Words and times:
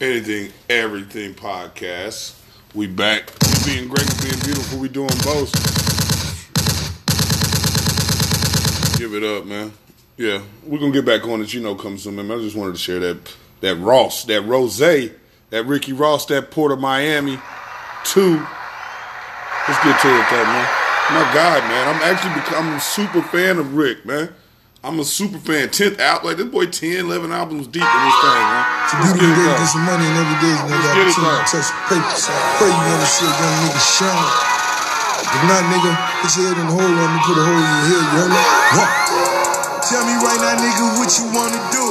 Anything, 0.00 0.52
Everything 0.68 1.34
podcast. 1.34 2.36
We 2.74 2.88
back. 2.88 3.30
Being 3.64 3.86
great, 3.86 4.10
being 4.20 4.40
beautiful. 4.40 4.80
We 4.80 4.88
doing 4.88 5.06
both. 5.22 5.52
Give 8.98 9.14
it 9.14 9.22
up, 9.22 9.46
man. 9.46 9.72
Yeah, 10.16 10.42
we're 10.64 10.80
gonna 10.80 10.90
get 10.90 11.04
back 11.04 11.24
on 11.28 11.40
it. 11.42 11.54
You 11.54 11.60
know, 11.60 11.76
come 11.76 11.96
soon, 11.96 12.16
man. 12.16 12.28
I 12.28 12.42
just 12.42 12.56
wanted 12.56 12.72
to 12.72 12.78
share 12.78 12.98
that 12.98 13.36
that 13.60 13.76
Ross, 13.76 14.24
that 14.24 14.42
Rose, 14.42 14.78
that 14.78 15.12
Ricky 15.50 15.92
Ross, 15.92 16.26
that 16.26 16.50
Port 16.50 16.72
of 16.72 16.80
Miami, 16.80 17.38
two. 18.02 18.44
Let's 19.68 19.84
get 19.84 20.00
to 20.00 20.08
it, 20.08 20.26
though, 20.28 20.44
man. 20.44 20.68
My 21.10 21.30
God, 21.32 21.62
man, 21.68 21.94
I'm 21.94 22.02
actually 22.02 22.34
becoming 22.34 22.74
a 22.74 22.80
super 22.80 23.22
fan 23.22 23.58
of 23.58 23.76
Rick, 23.76 24.04
man. 24.04 24.34
I'm 24.84 25.00
a 25.00 25.04
super 25.08 25.40
fan. 25.40 25.72
10th 25.72 25.96
out, 25.96 26.28
like 26.28 26.36
this 26.36 26.44
boy 26.44 26.68
10, 26.68 27.08
11 27.08 27.32
albums 27.32 27.72
deep 27.72 27.80
in 27.80 28.00
this 28.04 28.16
thing, 28.20 28.36
man. 28.36 28.64
So 28.84 29.00
Let's 29.00 29.16
get, 29.16 29.32
get 29.32 29.64
some 29.72 29.88
money 29.88 30.04
and 30.04 30.16
every 30.20 30.38
day 30.44 30.52
you 30.52 30.76
got 30.76 30.92
to 30.92 31.48
touch 31.48 31.72
paper. 31.88 32.04
So 32.20 32.28
I 32.28 32.44
pray 32.60 32.68
you 32.68 32.84
want 32.84 33.00
to 33.00 33.08
see 33.08 33.24
a 33.24 33.32
young 33.32 33.56
nigga 33.64 33.80
shine. 33.80 34.28
If 35.24 35.42
not, 35.48 35.64
nigga, 35.72 35.88
put 36.20 36.36
your 36.36 36.44
head 36.52 36.56
in 36.60 36.66
the 36.68 36.74
hole 36.76 36.84
on 36.84 37.08
me, 37.16 37.18
put 37.24 37.32
a 37.32 37.44
hole 37.48 37.64
in 37.64 37.64
your 37.64 37.96
head, 37.96 37.96
you 37.96 38.12
hear 38.12 38.28
me? 38.28 38.42
What? 38.76 38.90
Tell 39.88 40.04
me 40.04 40.14
right 40.20 40.40
now, 40.44 40.60
nigga, 40.60 40.84
what 41.00 41.08
you 41.16 41.32
wanna 41.32 41.60
do? 41.72 41.84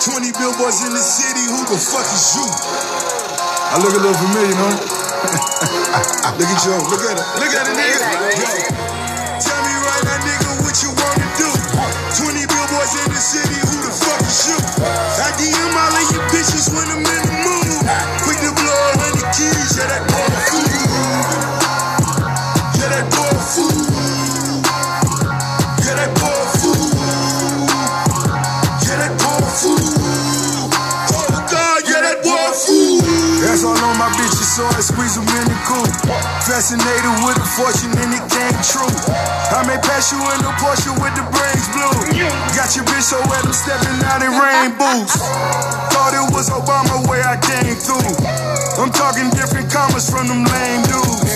20 0.00 0.32
billboards 0.32 0.80
in 0.88 0.96
the 0.96 1.04
city, 1.04 1.44
who 1.52 1.60
the 1.68 1.76
fuck 1.76 2.08
is 2.16 2.32
you? 2.32 2.48
I 2.48 3.76
look 3.76 3.92
a 3.92 4.00
little 4.00 4.16
familiar, 4.16 4.56
man. 4.56 4.72
look 6.40 6.48
at 6.48 6.60
you, 6.64 6.80
look 6.80 7.04
at 7.04 7.12
it, 7.12 7.26
look 7.44 7.52
at 7.52 7.68
it, 7.68 7.76
nigga. 7.76 8.00
Yo, 8.40 8.91
city, 13.22 13.54
who 13.54 13.76
the 13.86 13.94
fuck 13.94 14.18
is 14.26 14.50
you? 14.50 14.58
I 14.82 15.30
DM 15.38 15.74
all 15.78 15.94
of 15.94 16.04
you 16.10 16.20
bitches 16.34 16.66
when 16.74 16.90
I'm 16.90 17.06
in 17.06 17.22
the 17.22 17.34
mood. 17.46 17.86
Quick 18.26 18.38
to 18.42 18.50
blow 18.50 18.74
a 18.74 18.98
hundred 18.98 19.30
keys, 19.30 19.78
yeah, 19.78 19.86
that 19.86 20.11
Fascinated 35.12 37.12
with 37.20 37.36
the 37.36 37.44
fortune 37.52 37.92
and 38.00 38.16
it 38.16 38.24
came 38.32 38.56
true. 38.64 38.88
I 39.52 39.60
may 39.68 39.76
pass 39.84 40.08
you 40.08 40.16
in 40.16 40.40
the 40.40 40.48
Porsche 40.56 40.88
with 40.88 41.12
the 41.12 41.20
brains 41.28 41.68
blue. 41.76 42.16
Got 42.56 42.72
your 42.72 42.88
bitch 42.88 43.12
so 43.12 43.20
wet, 43.28 43.44
I'm 43.44 43.52
stepping 43.52 44.00
out 44.08 44.24
in 44.24 44.32
rain 44.32 44.72
boots. 44.80 45.20
Thought 45.92 46.16
it 46.16 46.32
was 46.32 46.48
Obama 46.48 47.04
where 47.12 47.28
I 47.28 47.36
came 47.44 47.76
through. 47.76 48.08
I'm 48.80 48.88
talking 48.88 49.28
different 49.36 49.68
commas 49.68 50.08
from 50.08 50.32
them 50.32 50.48
lame 50.48 50.80
dudes. 50.88 51.28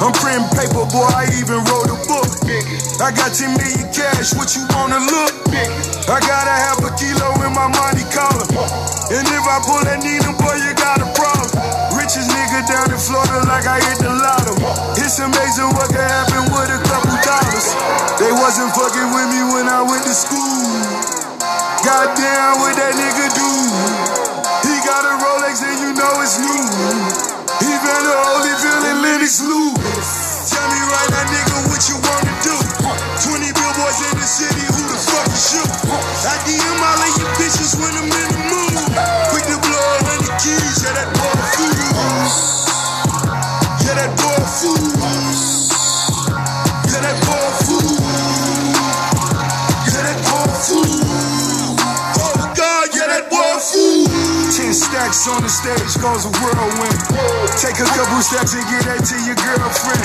I'm 0.00 0.16
printing 0.16 0.48
paper, 0.56 0.88
boy, 0.88 1.12
I 1.12 1.28
even 1.36 1.60
wrote 1.68 1.92
a 1.92 2.00
book. 2.08 2.32
I 3.04 3.12
got 3.12 3.36
10 3.36 3.60
million 3.60 3.92
cash, 3.92 4.32
what 4.40 4.56
you 4.56 4.64
wanna 4.72 5.04
look? 5.04 5.36
I 6.08 6.16
gotta 6.16 6.56
have 6.64 6.80
a 6.80 6.88
kilo 6.96 7.44
in 7.44 7.52
my 7.52 7.68
money 7.68 8.08
collar. 8.08 8.48
And 9.12 9.28
if 9.28 9.44
I 9.44 9.60
pull 9.68 9.84
that 9.84 10.00
Nina, 10.00 10.32
boy, 10.40 10.56
you 10.64 10.72
got 10.80 11.04
a 11.04 11.08
problem. 11.12 11.37
Richest 12.08 12.32
nigga 12.32 12.64
down 12.64 12.88
in 12.88 12.96
Florida 12.96 13.44
like 13.44 13.68
I 13.68 13.84
hit 13.84 14.00
the 14.00 14.08
lotto. 14.08 14.56
It's 14.96 15.20
amazing 15.20 15.68
what 15.76 15.92
can 15.92 16.00
happen 16.00 16.40
with 16.56 16.72
a 16.72 16.80
couple 16.88 17.12
dollars. 17.20 17.68
They 18.16 18.32
wasn't 18.32 18.72
fucking 18.72 19.12
with 19.12 19.28
me 19.28 19.44
when 19.52 19.68
I 19.68 19.84
went 19.84 20.08
to 20.08 20.14
school. 20.16 20.72
Goddamn, 21.84 22.64
what 22.64 22.80
that 22.80 22.96
stacks 54.98 55.30
on 55.30 55.38
the 55.46 55.48
stage 55.48 55.94
goes 56.02 56.26
a 56.26 56.32
whirlwind. 56.42 56.98
Take 57.62 57.78
a 57.78 57.86
couple 57.94 58.18
steps 58.18 58.58
and 58.58 58.66
get 58.66 58.82
that 58.90 58.98
to 59.06 59.16
your 59.22 59.38
girlfriend. 59.38 60.02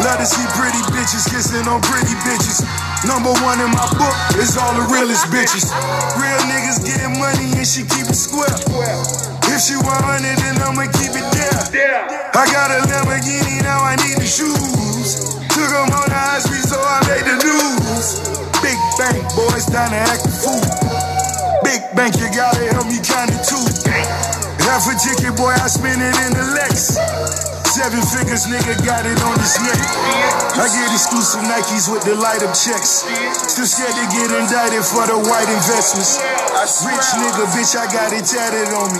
Love 0.00 0.16
to 0.16 0.24
see 0.24 0.46
pretty 0.56 0.80
bitches 0.96 1.28
kissing 1.28 1.68
on 1.68 1.84
pretty 1.84 2.16
bitches. 2.24 2.64
Number 3.04 3.36
one 3.44 3.60
in 3.60 3.68
my 3.68 3.84
book 4.00 4.16
is 4.40 4.56
all 4.56 4.72
the 4.72 4.88
realest 4.88 5.28
bitches. 5.28 5.68
Real 6.16 6.40
niggas 6.48 6.80
getting 6.80 7.20
money 7.20 7.52
and 7.52 7.68
she 7.68 7.84
keep 7.84 8.08
it 8.08 8.16
square. 8.16 8.48
If 9.52 9.60
she 9.60 9.76
want 9.76 10.24
it, 10.24 10.36
then 10.40 10.56
I'ma 10.64 10.88
keep 10.88 11.12
it 11.12 11.26
there. 11.36 12.00
I 12.32 12.48
got 12.48 12.72
a 12.72 12.80
Lamborghini, 12.88 13.60
now 13.60 13.84
I 13.84 14.00
need 14.00 14.24
the 14.24 14.28
shoes. 14.28 15.36
Took 15.52 15.68
them 15.68 15.92
on 15.92 16.08
the 16.08 16.16
high 16.16 16.40
street, 16.40 16.64
so 16.64 16.80
I 16.80 17.04
made 17.12 17.28
the 17.28 17.36
news. 17.44 18.24
Big 18.64 18.78
bank 18.96 19.20
boys 19.36 19.68
down 19.68 19.92
to 19.92 20.00
act 20.00 20.24
a 20.24 20.32
fool. 20.32 20.99
Big 21.70 21.86
bank, 21.94 22.18
you 22.18 22.26
gotta 22.34 22.66
help 22.74 22.90
me 22.90 22.98
count 22.98 23.30
it 23.30 23.46
too. 23.46 23.62
Half 24.66 24.90
a 24.90 24.94
ticket, 24.98 25.38
boy, 25.38 25.54
I 25.54 25.70
spend 25.70 26.02
it 26.02 26.18
in 26.26 26.34
the 26.34 26.42
Lex. 26.58 26.98
Seven 27.70 28.02
figures, 28.10 28.50
nigga, 28.50 28.74
got 28.82 29.06
it 29.06 29.14
on 29.22 29.38
his 29.38 29.54
neck. 29.62 29.78
I 30.58 30.66
get 30.66 30.90
exclusive 30.90 31.46
Nikes 31.46 31.86
with 31.86 32.02
the 32.02 32.18
light 32.18 32.42
up 32.42 32.58
checks. 32.58 33.06
Still 33.54 33.70
scared 33.70 33.94
to 33.94 34.06
get 34.10 34.34
indicted 34.34 34.82
for 34.82 35.06
the 35.06 35.14
white 35.14 35.46
investments. 35.46 36.18
Rich 36.82 37.08
nigga, 37.22 37.46
bitch, 37.54 37.78
I 37.78 37.86
got 37.86 38.10
it 38.18 38.26
tatted 38.26 38.74
on 38.74 38.90
me. 38.90 38.98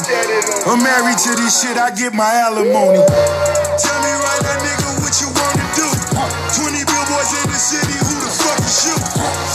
I'm 0.70 0.78
married 0.78 1.19
to 1.26 1.31
this 1.42 1.58
shit, 1.58 1.75
I 1.75 1.91
get 1.91 2.14
my 2.14 2.31
alimony. 2.47 3.02
Tell 3.82 3.98
me 3.98 4.14
right 4.14 4.42
now, 4.47 4.62
nigga, 4.62 4.88
what 5.02 5.14
you 5.19 5.26
wanna 5.34 5.66
do? 5.75 5.91
20 6.54 6.87
billboards 6.87 7.34
in 7.34 7.50
the 7.50 7.58
city, 7.58 7.98
who 7.98 8.14
the 8.14 8.31
fuck 8.31 8.62
is 8.62 8.87
you? 8.87 8.94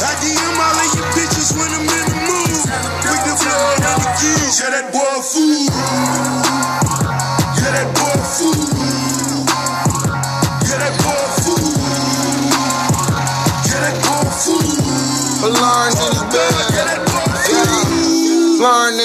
I 0.03 0.11
DM 0.19 0.59
all 0.59 0.75
of 0.83 0.87
you 0.99 1.03
bitches 1.15 1.55
when 1.55 1.71
I'm 1.71 1.87
in 1.87 2.05
the 2.11 2.14
keys, 4.55 4.69
that 4.69 4.91
boy 4.91 5.21
food. 5.21 6.54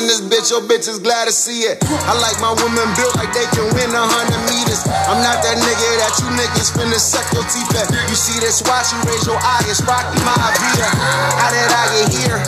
In 0.01 0.09
this 0.09 0.25
bitch, 0.25 0.49
your 0.49 0.65
bitch 0.65 0.89
is 0.89 0.97
glad 0.97 1.29
to 1.29 1.33
see 1.33 1.69
it. 1.69 1.77
I 2.09 2.17
like 2.25 2.41
my 2.41 2.57
women 2.57 2.89
built 2.97 3.13
like 3.21 3.29
they 3.37 3.45
can 3.53 3.69
win 3.77 3.93
a 3.93 4.01
hundred 4.01 4.41
meters. 4.49 4.81
I'm 5.05 5.21
not 5.21 5.45
that 5.45 5.57
nigga 5.61 5.89
that 6.01 6.13
you 6.25 6.29
niggas 6.33 6.73
finna 6.73 6.97
suck 6.97 7.29
your 7.37 7.45
teeth 7.53 7.69
at. 7.77 7.93
You 8.09 8.17
see 8.17 8.41
this 8.41 8.65
watch, 8.65 8.89
you 8.97 9.01
raise 9.05 9.29
your 9.29 9.37
eye, 9.37 9.61
it's 9.69 9.85
Rocky 9.85 10.17
Maivia. 10.25 10.89
How 11.37 11.53
did 11.53 11.69
I 11.69 11.85
get 12.01 12.09
here? 12.17 12.39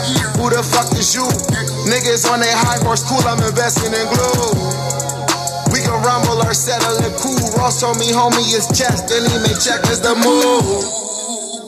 Who 0.41 0.49
the 0.49 0.65
fuck 0.65 0.89
is 0.97 1.13
you? 1.13 1.29
Niggas 1.85 2.25
on 2.33 2.41
their 2.41 2.57
high 2.57 2.81
horse, 2.81 3.05
cool, 3.05 3.21
I'm 3.29 3.43
investing 3.45 3.93
in 3.93 4.07
glue. 4.09 4.57
We 5.77 5.85
can 5.85 6.01
rumble 6.01 6.41
or 6.41 6.57
settle 6.57 7.05
it 7.05 7.13
cool. 7.21 7.37
Ross 7.61 7.85
told 7.85 8.01
me, 8.01 8.09
homie, 8.17 8.49
it's 8.57 8.73
chest, 8.73 9.13
then 9.13 9.29
he 9.29 9.37
may 9.45 9.57
check 9.61 9.85
as 9.93 10.01
the 10.01 10.17
move. 10.17 11.12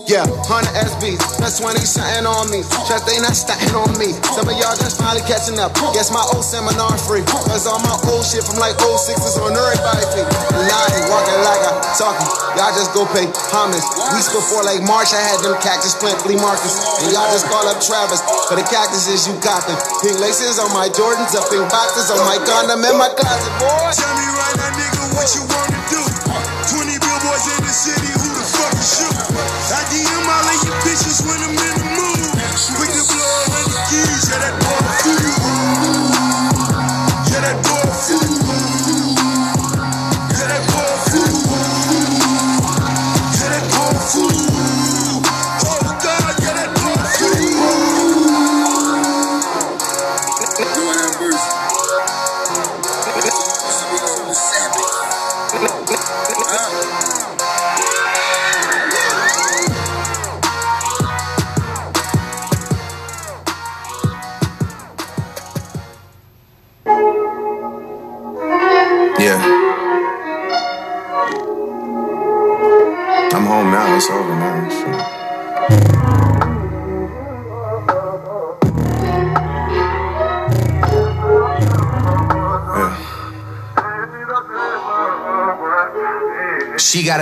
Yeah, 0.05 0.29
100 0.29 0.69
SBs, 1.01 1.41
that's 1.41 1.65
when 1.65 1.73
he's 1.81 1.97
something 1.97 2.29
on 2.29 2.53
me. 2.53 2.61
Trust 2.85 3.09
they 3.09 3.17
not 3.25 3.33
stunting 3.33 3.73
on 3.73 3.89
me. 3.97 4.13
Some 4.37 4.45
of 4.45 4.53
y'all 4.61 4.77
just 4.77 5.01
finally 5.01 5.25
catching 5.25 5.57
up. 5.57 5.73
Guess 5.97 6.13
my 6.13 6.21
old 6.37 6.45
seminar 6.45 6.93
free. 7.09 7.25
Cause 7.49 7.65
all 7.65 7.81
my 7.81 7.97
old 8.13 8.21
shit 8.21 8.45
from 8.45 8.61
like 8.61 8.77
06 8.77 9.17
is 9.17 9.41
on 9.41 9.57
everybody 9.57 10.05
feet. 10.13 10.29
Ain't 10.29 11.09
walking 11.09 11.41
like 11.41 11.57
I 11.65 11.73
talking. 11.97 12.29
Y'all 12.53 12.77
just 12.77 12.93
go 12.93 13.09
pay 13.17 13.25
homage. 13.49 13.81
Weeks 14.13 14.29
before 14.29 14.61
like 14.69 14.85
March, 14.85 15.09
I 15.17 15.25
had 15.25 15.41
them 15.41 15.57
cactus 15.65 15.97
plant 15.97 16.21
flea 16.21 16.37
markets. 16.37 16.85
And 17.01 17.09
y'all 17.09 17.33
just 17.33 17.49
call 17.49 17.65
up 17.65 17.81
Travis. 17.81 18.21
For 18.53 18.61
the 18.61 18.67
cactuses 18.69 19.25
you 19.25 19.33
got 19.41 19.65
them. 19.65 19.81
Pink 20.05 20.21
laces 20.21 20.61
on 20.61 20.69
my 20.77 20.93
Jordans, 20.93 21.33
up 21.33 21.49
pink 21.49 21.65
boxes 21.73 22.13
on 22.13 22.21
my 22.29 22.37
condom 22.45 22.85
in 22.85 22.93
my 23.01 23.09
closet, 23.17 23.57
boy. 23.57 23.89
Tell 23.97 24.13
me 24.21 24.29
right 24.37 24.57
now, 24.61 24.69
nigga, 24.77 25.03
what 25.17 25.33
you 25.33 25.49
wanna 25.49 25.81
do? 25.89 26.03
20 26.77 26.93
billboards 26.93 27.47
in 27.57 27.61
the 27.65 27.73
city, 27.73 28.24
the 28.85 29.01
you? 29.01 29.09
I 29.73 29.81
DM 29.89 30.29
all 30.29 30.45
of 30.45 30.57
you 30.61 30.73
bitches 30.85 31.25
when 31.25 31.41
I'm 31.41 31.57
in 31.57 31.75
the 31.81 31.89
mood. 31.97 32.37
Quick 32.77 32.93
to 32.93 33.03
blow 33.09 33.25
a 33.25 33.51
hundred 33.57 33.81
keys, 33.89 34.29
yeah, 34.29 34.39
that 34.45 34.55
boy 34.61 35.04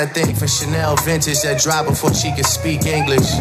a 0.02 0.06
thing 0.06 0.34
for 0.34 0.48
Chanel 0.48 0.96
vintage 1.06 1.42
that 1.42 1.62
drop 1.62 1.86
before 1.86 2.12
she 2.12 2.34
can 2.34 2.42
speak 2.42 2.86
English. 2.86 3.38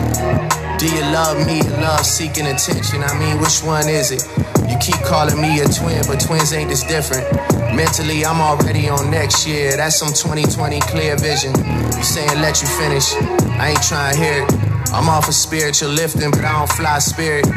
Do 0.77 0.85
you 0.85 1.01
love 1.09 1.41
me 1.47 1.65
love 1.81 2.05
seeking 2.05 2.45
attention? 2.45 3.01
I 3.01 3.17
mean, 3.17 3.41
which 3.41 3.65
one 3.65 3.89
is 3.89 4.13
it? 4.13 4.21
You 4.69 4.77
keep 4.77 5.01
calling 5.01 5.41
me 5.41 5.57
a 5.61 5.65
twin, 5.65 6.05
but 6.05 6.21
twins 6.21 6.53
ain't 6.53 6.69
this 6.69 6.83
different. 6.85 7.25
Mentally, 7.73 8.25
I'm 8.25 8.39
already 8.39 8.89
on 8.89 9.09
next 9.09 9.47
year. 9.47 9.75
That's 9.75 9.97
some 9.97 10.13
2020 10.13 10.79
clear 10.81 11.17
vision. 11.17 11.57
You 11.97 12.03
saying 12.05 12.37
let 12.45 12.61
you 12.61 12.67
finish? 12.77 13.09
I 13.57 13.73
ain't 13.73 13.81
trying 13.81 14.13
to 14.13 14.21
hear 14.21 14.45
it. 14.45 14.49
I'm 14.93 15.09
off 15.09 15.27
of 15.27 15.33
spiritual 15.33 15.89
lifting, 15.89 16.29
but 16.29 16.45
I 16.45 16.61
don't 16.61 16.71
fly 16.77 16.99
spirit. 16.99 17.47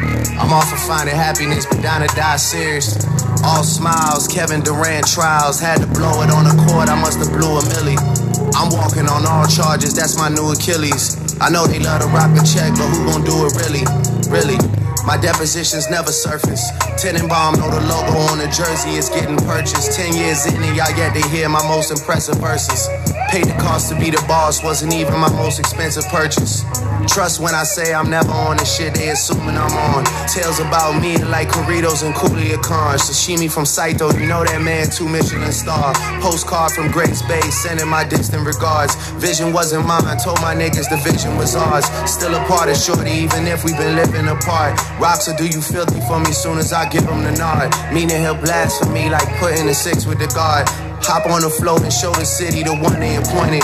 I'm 0.41 0.49
off 0.49 0.73
of 0.73 0.81
finding 0.81 1.15
happiness, 1.15 1.65
but 1.65 1.81
down 1.81 2.01
to 2.01 2.09
die 2.15 2.37
serious. 2.37 2.97
All 3.43 3.61
smiles, 3.61 4.27
Kevin 4.27 4.61
Durant 4.61 5.05
trials. 5.05 5.59
Had 5.59 5.81
to 5.81 5.87
blow 5.87 6.23
it 6.23 6.31
on 6.33 6.45
the 6.49 6.57
court, 6.65 6.89
I 6.89 6.99
must 6.99 7.19
have 7.19 7.29
blew 7.29 7.53
a 7.53 7.63
millie. 7.69 8.24
I'm 8.55 8.71
walking 8.71 9.07
on 9.07 9.25
all 9.27 9.45
charges, 9.47 9.95
that's 9.95 10.17
my 10.17 10.29
new 10.29 10.53
Achilles. 10.53 11.19
I 11.41 11.49
know 11.49 11.67
they 11.67 11.79
love 11.79 12.01
to 12.01 12.07
rock 12.07 12.31
a 12.31 12.43
check, 12.45 12.71
but 12.71 12.87
who 12.87 13.05
gon' 13.05 13.23
do 13.25 13.45
it 13.45 13.53
really? 13.59 13.83
Really? 14.31 14.74
My 15.05 15.17
depositions 15.17 15.89
never 15.89 16.11
surface. 16.11 16.71
Tenenbaum 16.97 17.57
know 17.57 17.69
the 17.69 17.81
logo 17.87 18.17
on 18.33 18.39
the 18.39 18.47
jersey 18.47 18.97
is 18.97 19.09
getting 19.09 19.37
purchased. 19.37 19.93
Ten 19.93 20.15
years 20.15 20.45
in 20.47 20.55
and 20.55 20.75
y'all 20.75 20.89
yet 20.97 21.13
to 21.13 21.27
hear 21.29 21.47
my 21.47 21.61
most 21.67 21.91
impressive 21.91 22.37
verses. 22.37 22.89
Paid 23.29 23.45
the 23.45 23.53
cost 23.59 23.91
to 23.91 23.99
be 23.99 24.09
the 24.09 24.23
boss, 24.27 24.63
wasn't 24.63 24.93
even 24.93 25.13
my 25.19 25.29
most 25.33 25.59
expensive 25.59 26.05
purchase. 26.07 26.63
Trust 27.07 27.39
when 27.39 27.53
I 27.53 27.63
say 27.63 27.93
I'm 27.93 28.09
never 28.09 28.31
on 28.31 28.57
the 28.57 28.65
shit 28.65 28.95
they 28.95 29.09
assuming 29.09 29.57
I'm 29.57 29.71
on. 29.93 30.05
Tales 30.27 30.59
about 30.59 30.99
me 31.01 31.17
like 31.23 31.49
Corritos 31.49 32.03
and 32.03 32.15
Coolia 32.15 32.61
Khan. 32.61 32.97
Sashimi 32.97 33.51
from 33.51 33.65
Saito, 33.65 34.11
you 34.17 34.25
know 34.25 34.43
that 34.43 34.61
man, 34.61 34.89
two 34.89 35.07
Michelin 35.07 35.51
star. 35.51 35.93
Postcard 36.21 36.71
from 36.71 36.89
Grace 36.91 37.21
Bay, 37.23 37.41
sending 37.51 37.87
my 37.87 38.03
distant 38.03 38.45
regards. 38.45 38.95
Vision 39.21 39.53
wasn't 39.53 39.85
mine, 39.85 40.17
told 40.17 40.41
my 40.41 40.55
niggas 40.55 40.89
the 40.89 40.97
vision 41.05 41.37
was 41.37 41.55
ours. 41.55 41.85
Still 42.09 42.33
a 42.33 42.43
part 42.47 42.69
of 42.69 42.77
Shorty, 42.77 43.11
even 43.11 43.45
if 43.47 43.63
we've 43.63 43.77
been 43.77 43.95
living 43.95 44.27
apart. 44.27 44.73
Rocks 44.99 45.27
or 45.27 45.35
do 45.35 45.45
you 45.45 45.61
filthy 45.61 45.99
for 46.07 46.19
me 46.19 46.31
soon 46.31 46.57
as 46.57 46.71
I 46.71 46.87
give 46.87 47.03
him 47.03 47.23
the 47.23 47.31
nod? 47.35 47.67
Meaning 47.93 48.21
he'll 48.23 48.39
blaspheme 48.39 49.11
like 49.11 49.27
putting 49.39 49.67
a 49.67 49.73
six 49.73 50.05
with 50.05 50.19
the 50.19 50.27
guard. 50.31 50.69
Hop 51.03 51.27
on 51.27 51.41
the 51.43 51.49
float 51.49 51.83
and 51.83 51.91
show 51.91 52.11
the 52.15 52.25
city 52.25 52.63
the 52.63 52.73
one 52.73 52.99
they 53.03 53.19
appointed. 53.19 53.61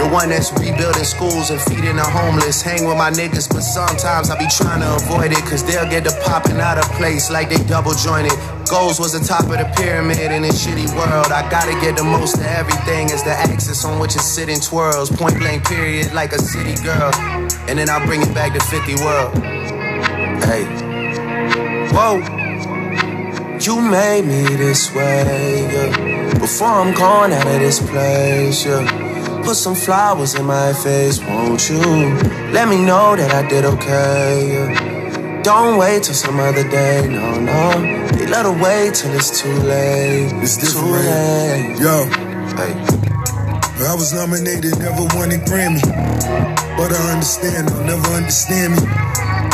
The 0.00 0.08
one 0.08 0.32
that's 0.32 0.48
rebuilding 0.56 1.04
schools 1.04 1.52
and 1.52 1.60
feeding 1.68 2.00
the 2.00 2.02
homeless. 2.02 2.62
Hang 2.62 2.88
with 2.88 2.96
my 2.96 3.12
niggas, 3.12 3.52
but 3.52 3.60
sometimes 3.60 4.30
I 4.30 4.40
be 4.40 4.48
trying 4.48 4.80
to 4.80 4.96
avoid 4.96 5.36
it. 5.36 5.44
Cause 5.44 5.60
they'll 5.62 5.88
get 5.88 6.04
the 6.08 6.16
popping 6.24 6.58
out 6.58 6.78
of 6.78 6.88
place 6.96 7.30
like 7.30 7.52
they 7.52 7.60
double 7.68 7.92
jointed. 7.92 8.32
Goals 8.64 8.98
was 8.98 9.12
the 9.12 9.20
top 9.20 9.44
of 9.52 9.60
the 9.60 9.68
pyramid 9.76 10.32
in 10.32 10.42
this 10.42 10.64
shitty 10.64 10.88
world. 10.96 11.28
I 11.28 11.44
gotta 11.52 11.76
get 11.84 12.00
the 12.00 12.04
most 12.04 12.40
of 12.40 12.48
everything 12.48 13.12
as 13.12 13.22
the 13.22 13.36
axis 13.36 13.84
on 13.84 14.00
which 14.00 14.16
it's 14.16 14.24
sitting 14.24 14.58
twirls. 14.60 15.12
Point 15.12 15.36
blank 15.36 15.68
period 15.68 16.14
like 16.16 16.32
a 16.32 16.40
city 16.40 16.80
girl. 16.82 17.12
And 17.68 17.76
then 17.78 17.90
I'll 17.90 18.04
bring 18.06 18.22
it 18.22 18.32
back 18.32 18.56
to 18.56 18.60
50 18.64 19.04
world. 19.04 19.59
Hey. 20.48 20.64
Whoa. 21.92 22.18
You 23.60 23.80
made 23.80 24.24
me 24.24 24.56
this 24.56 24.92
way, 24.94 25.68
yeah. 25.72 26.38
Before 26.38 26.68
I'm 26.68 26.94
gone 26.94 27.32
out 27.32 27.46
of 27.46 27.58
this 27.60 27.78
place, 27.90 28.64
yeah. 28.64 29.42
Put 29.44 29.56
some 29.56 29.74
flowers 29.74 30.34
in 30.34 30.46
my 30.46 30.72
face, 30.72 31.20
won't 31.20 31.68
you? 31.68 31.80
Let 32.52 32.68
me 32.68 32.76
know 32.84 33.16
that 33.16 33.32
I 33.32 33.46
did 33.48 33.64
okay, 33.64 34.48
yeah. 34.52 35.42
Don't 35.42 35.78
wait 35.78 36.04
till 36.04 36.14
some 36.14 36.38
other 36.40 36.68
day, 36.68 37.06
no, 37.08 37.38
no. 37.40 37.70
They 38.16 38.26
let 38.26 38.44
her 38.46 38.52
wait 38.62 38.94
till 38.94 39.12
it's 39.14 39.40
too 39.40 39.52
late. 39.52 40.32
It's 40.42 40.56
too 40.56 40.66
different. 40.66 41.06
late. 41.06 41.80
Yo, 41.80 42.04
Hey. 42.56 42.74
I 43.86 43.94
was 43.94 44.12
nominated, 44.12 44.78
never 44.78 45.04
won 45.16 45.32
a 45.32 45.38
Grammy. 45.48 45.80
But 46.76 46.92
I 46.92 47.12
understand, 47.12 47.68
they'll 47.68 47.84
never 47.84 48.08
understand 48.08 48.74
me. 48.74 48.82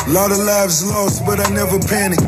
Lot 0.08 0.30
of 0.30 0.38
lives 0.38 0.86
lost, 0.86 1.26
but 1.26 1.40
I 1.40 1.50
never 1.50 1.80
panicked. 1.82 2.22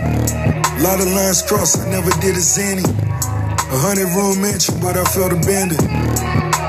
Lot 0.82 0.98
of 0.98 1.06
lines 1.14 1.42
crossed, 1.42 1.78
I 1.78 1.88
never 1.88 2.10
did 2.19 2.34
a 2.34 2.42
zany. 2.42 2.82
A 2.82 3.78
hundred 3.78 4.10
room 4.19 4.42
mansion, 4.42 4.75
but 4.82 4.98
I 4.98 5.04
felt 5.14 5.30
abandoned. 5.30 5.86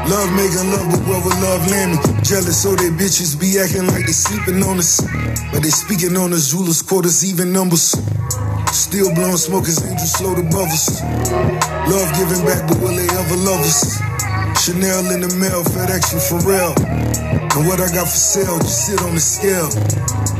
Love 0.05 0.29
making 0.37 0.69
love, 0.69 0.85
but 0.85 1.01
where 1.09 1.21
will 1.25 1.39
love 1.41 1.65
land 1.73 1.97
me? 1.97 2.21
Jealous, 2.21 2.61
so 2.61 2.75
they 2.77 2.93
bitches 2.93 3.33
be 3.33 3.57
acting 3.57 3.89
like 3.89 4.05
they 4.05 4.13
sleeping 4.13 4.61
on 4.61 4.77
us. 4.77 5.01
But 5.49 5.65
they 5.65 5.73
speaking 5.73 6.15
on 6.15 6.31
us, 6.31 6.53
rulers, 6.53 6.81
quarters, 6.81 7.25
even 7.25 7.51
numbers. 7.51 7.97
Still 8.69 9.09
blowing 9.15 9.37
smoke 9.37 9.65
as 9.65 9.81
angels 9.81 10.13
float 10.13 10.37
above 10.37 10.69
us. 10.69 11.01
Love 11.89 12.09
giving 12.21 12.45
back, 12.45 12.69
but 12.69 12.77
will 12.85 12.93
they 12.93 13.09
ever 13.09 13.37
love 13.49 13.65
us? 13.65 13.97
Chanel 14.61 15.09
in 15.09 15.21
the 15.25 15.31
mail, 15.41 15.65
FedEx 15.65 16.13
and 16.13 16.21
Pharrell. 16.21 16.77
And 17.57 17.65
what 17.65 17.81
I 17.81 17.89
got 17.89 18.05
for 18.05 18.13
sale, 18.13 18.59
just 18.59 18.85
sit 18.85 19.01
on 19.01 19.15
the 19.15 19.21
scale. 19.21 19.73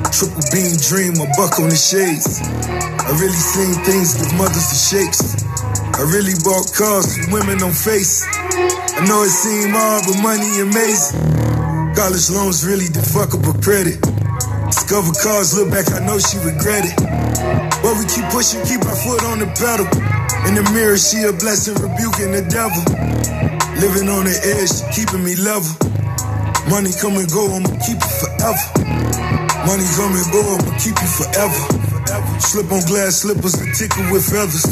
Triple 0.10 0.42
beam 0.52 0.74
dream, 0.90 1.14
a 1.22 1.28
buck 1.38 1.62
on 1.62 1.70
the 1.70 1.78
shades. 1.78 2.42
I 2.42 3.14
really 3.22 3.40
seen 3.40 3.78
things 3.86 4.18
give 4.18 4.34
mothers 4.36 4.68
the 4.68 4.80
shakes. 4.80 5.46
I 5.96 6.04
really 6.10 6.34
bought 6.44 6.66
cars 6.74 7.14
for 7.14 7.30
women 7.30 7.62
on 7.62 7.72
face. 7.72 8.26
I 8.26 9.06
know 9.06 9.22
it 9.24 9.32
seemed 9.32 9.72
hard, 9.72 10.04
but 10.10 10.18
money 10.20 10.50
amazing. 10.66 11.94
College 11.94 12.26
loans 12.34 12.66
really 12.66 12.90
the 12.90 13.06
fuck 13.06 13.38
up 13.38 13.46
her 13.48 13.58
credit. 13.62 14.02
Discover 14.74 15.14
cars, 15.22 15.54
look 15.56 15.70
back, 15.72 15.88
I 15.94 16.02
know 16.04 16.18
she 16.18 16.42
regret 16.42 16.90
it. 16.90 16.98
But 17.80 17.96
we 17.96 18.04
keep 18.10 18.26
pushing, 18.34 18.66
keep 18.66 18.82
our 18.90 18.98
foot 18.98 19.24
on 19.30 19.40
the 19.40 19.50
pedal. 19.56 19.88
In 20.50 20.58
the 20.58 20.66
mirror, 20.74 20.98
she 20.98 21.22
a 21.24 21.32
blessing, 21.32 21.78
rebuking 21.78 22.34
the 22.34 22.44
devil. 22.50 22.82
Living 23.78 24.10
on 24.10 24.26
the 24.26 24.36
edge, 24.58 24.74
keeping 24.92 25.24
me 25.24 25.38
level. 25.38 25.70
Money 26.68 26.92
come 26.98 27.16
and 27.16 27.30
go, 27.32 27.46
I'ma 27.56 27.72
keep 27.86 28.02
it 28.02 28.14
forever. 28.20 29.39
Money 29.68 29.86
come 29.96 30.16
and 30.16 30.28
go, 30.32 30.40
I'ma 30.40 30.72
keep 30.80 30.96
you 30.96 31.10
forever. 31.20 31.62
Slip 32.40 32.72
on 32.72 32.82
glass 32.88 33.22
slippers 33.22 33.56
and 33.60 33.74
tickle 33.76 34.06
with 34.12 34.24
feathers. 34.24 34.66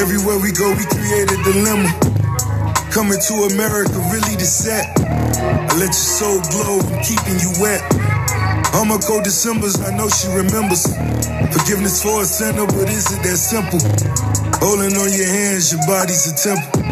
Everywhere 0.00 0.38
we 0.42 0.50
go, 0.52 0.70
we 0.74 0.84
create 0.90 1.30
a 1.30 1.38
dilemma. 1.46 1.88
Coming 2.90 3.18
to 3.18 3.34
America, 3.54 3.96
really 4.12 4.36
the 4.36 4.44
set. 4.44 4.84
I 4.98 5.72
let 5.78 5.94
your 5.94 6.08
soul 6.18 6.40
glow, 6.50 6.82
I'm 6.82 7.00
keeping 7.06 7.38
you 7.40 7.52
wet. 7.62 7.80
I'ma 8.74 8.98
go 9.08 9.22
December's, 9.22 9.80
I 9.80 9.96
know 9.96 10.08
she 10.08 10.28
remembers. 10.28 10.84
Forgiveness 11.54 12.02
for 12.02 12.22
a 12.22 12.24
sinner, 12.24 12.66
but 12.66 12.88
is 12.90 13.06
it 13.12 13.22
that 13.22 13.38
simple? 13.38 13.80
Holding 14.60 14.96
on 14.98 15.10
your 15.12 15.28
hands, 15.28 15.72
your 15.72 15.80
body's 15.86 16.26
a 16.26 16.34
temple. 16.36 16.82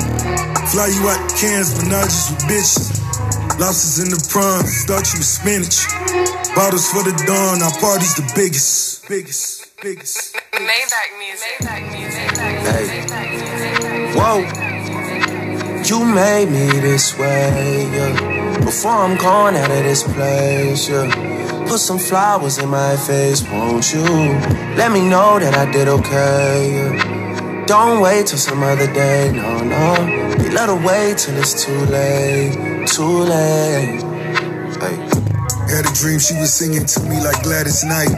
Fly 0.72 0.88
you 0.88 1.02
out 1.08 1.20
the 1.28 1.36
cans, 1.36 1.74
but 1.74 1.86
not 1.90 2.04
just 2.04 2.30
with 2.32 2.44
bitches. 2.48 3.00
Lobsters 3.58 3.98
in 4.00 4.08
the 4.08 4.20
prawns, 4.30 4.72
start 4.72 5.04
you 5.12 5.18
with 5.20 5.28
spinach. 5.28 6.39
Bottles 6.54 6.90
for 6.90 7.02
the 7.04 7.12
dawn, 7.26 7.62
our 7.62 7.70
party's 7.80 8.14
the 8.16 8.32
biggest. 8.34 9.08
Biggest, 9.08 9.80
biggest. 9.80 10.34
Maybach 10.52 11.10
music. 11.18 11.56
Maybach 11.62 11.84
music. 11.94 12.26
Hey. 12.66 12.86
Whoa. 14.18 14.70
You 15.84 16.04
made 16.04 16.50
me 16.50 16.66
this 16.80 17.16
way, 17.16 17.88
yeah. 17.94 18.58
Before 18.64 18.90
I'm 18.90 19.16
gone 19.16 19.54
out 19.54 19.70
of 19.70 19.82
this 19.84 20.02
place, 20.02 20.88
yeah. 20.88 21.66
Put 21.68 21.78
some 21.78 21.98
flowers 21.98 22.58
in 22.58 22.68
my 22.68 22.96
face, 22.96 23.42
won't 23.48 23.92
you? 23.92 24.02
Let 24.76 24.90
me 24.90 25.08
know 25.08 25.38
that 25.38 25.54
I 25.56 25.70
did 25.70 25.86
okay, 25.86 26.72
yeah. 26.74 27.64
Don't 27.66 28.00
wait 28.00 28.26
till 28.26 28.38
some 28.38 28.62
other 28.64 28.92
day, 28.92 29.30
no, 29.32 29.62
no. 29.62 29.94
They 30.36 30.50
let 30.50 30.68
her 30.68 30.74
wait 30.84 31.18
till 31.18 31.36
it's 31.36 31.64
too 31.64 31.86
late, 31.86 32.88
too 32.88 33.04
late. 33.04 34.09
Had 35.70 35.86
a 35.86 35.94
dream 35.94 36.18
she 36.18 36.34
was 36.34 36.50
singing 36.52 36.82
to 36.82 36.98
me 37.06 37.22
like 37.22 37.46
Gladys 37.46 37.86
Knight. 37.86 38.10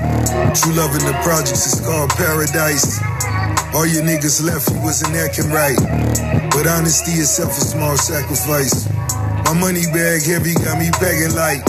True 0.56 0.72
love 0.72 0.96
in 0.96 1.04
the 1.04 1.12
projects 1.20 1.68
is 1.68 1.84
called 1.84 2.08
paradise. 2.16 2.96
All 3.76 3.84
your 3.84 4.00
niggas 4.00 4.40
left, 4.40 4.72
you 4.72 4.80
wasn't 4.80 5.12
acting 5.20 5.52
right. 5.52 5.76
But 6.48 6.64
honesty 6.64 7.12
itself 7.20 7.52
a 7.52 7.60
small 7.60 8.00
sacrifice. 8.00 8.88
My 9.44 9.52
money 9.52 9.84
bag 9.92 10.24
heavy 10.24 10.56
got 10.64 10.80
me 10.80 10.88
packing 10.96 11.36
light. 11.36 11.60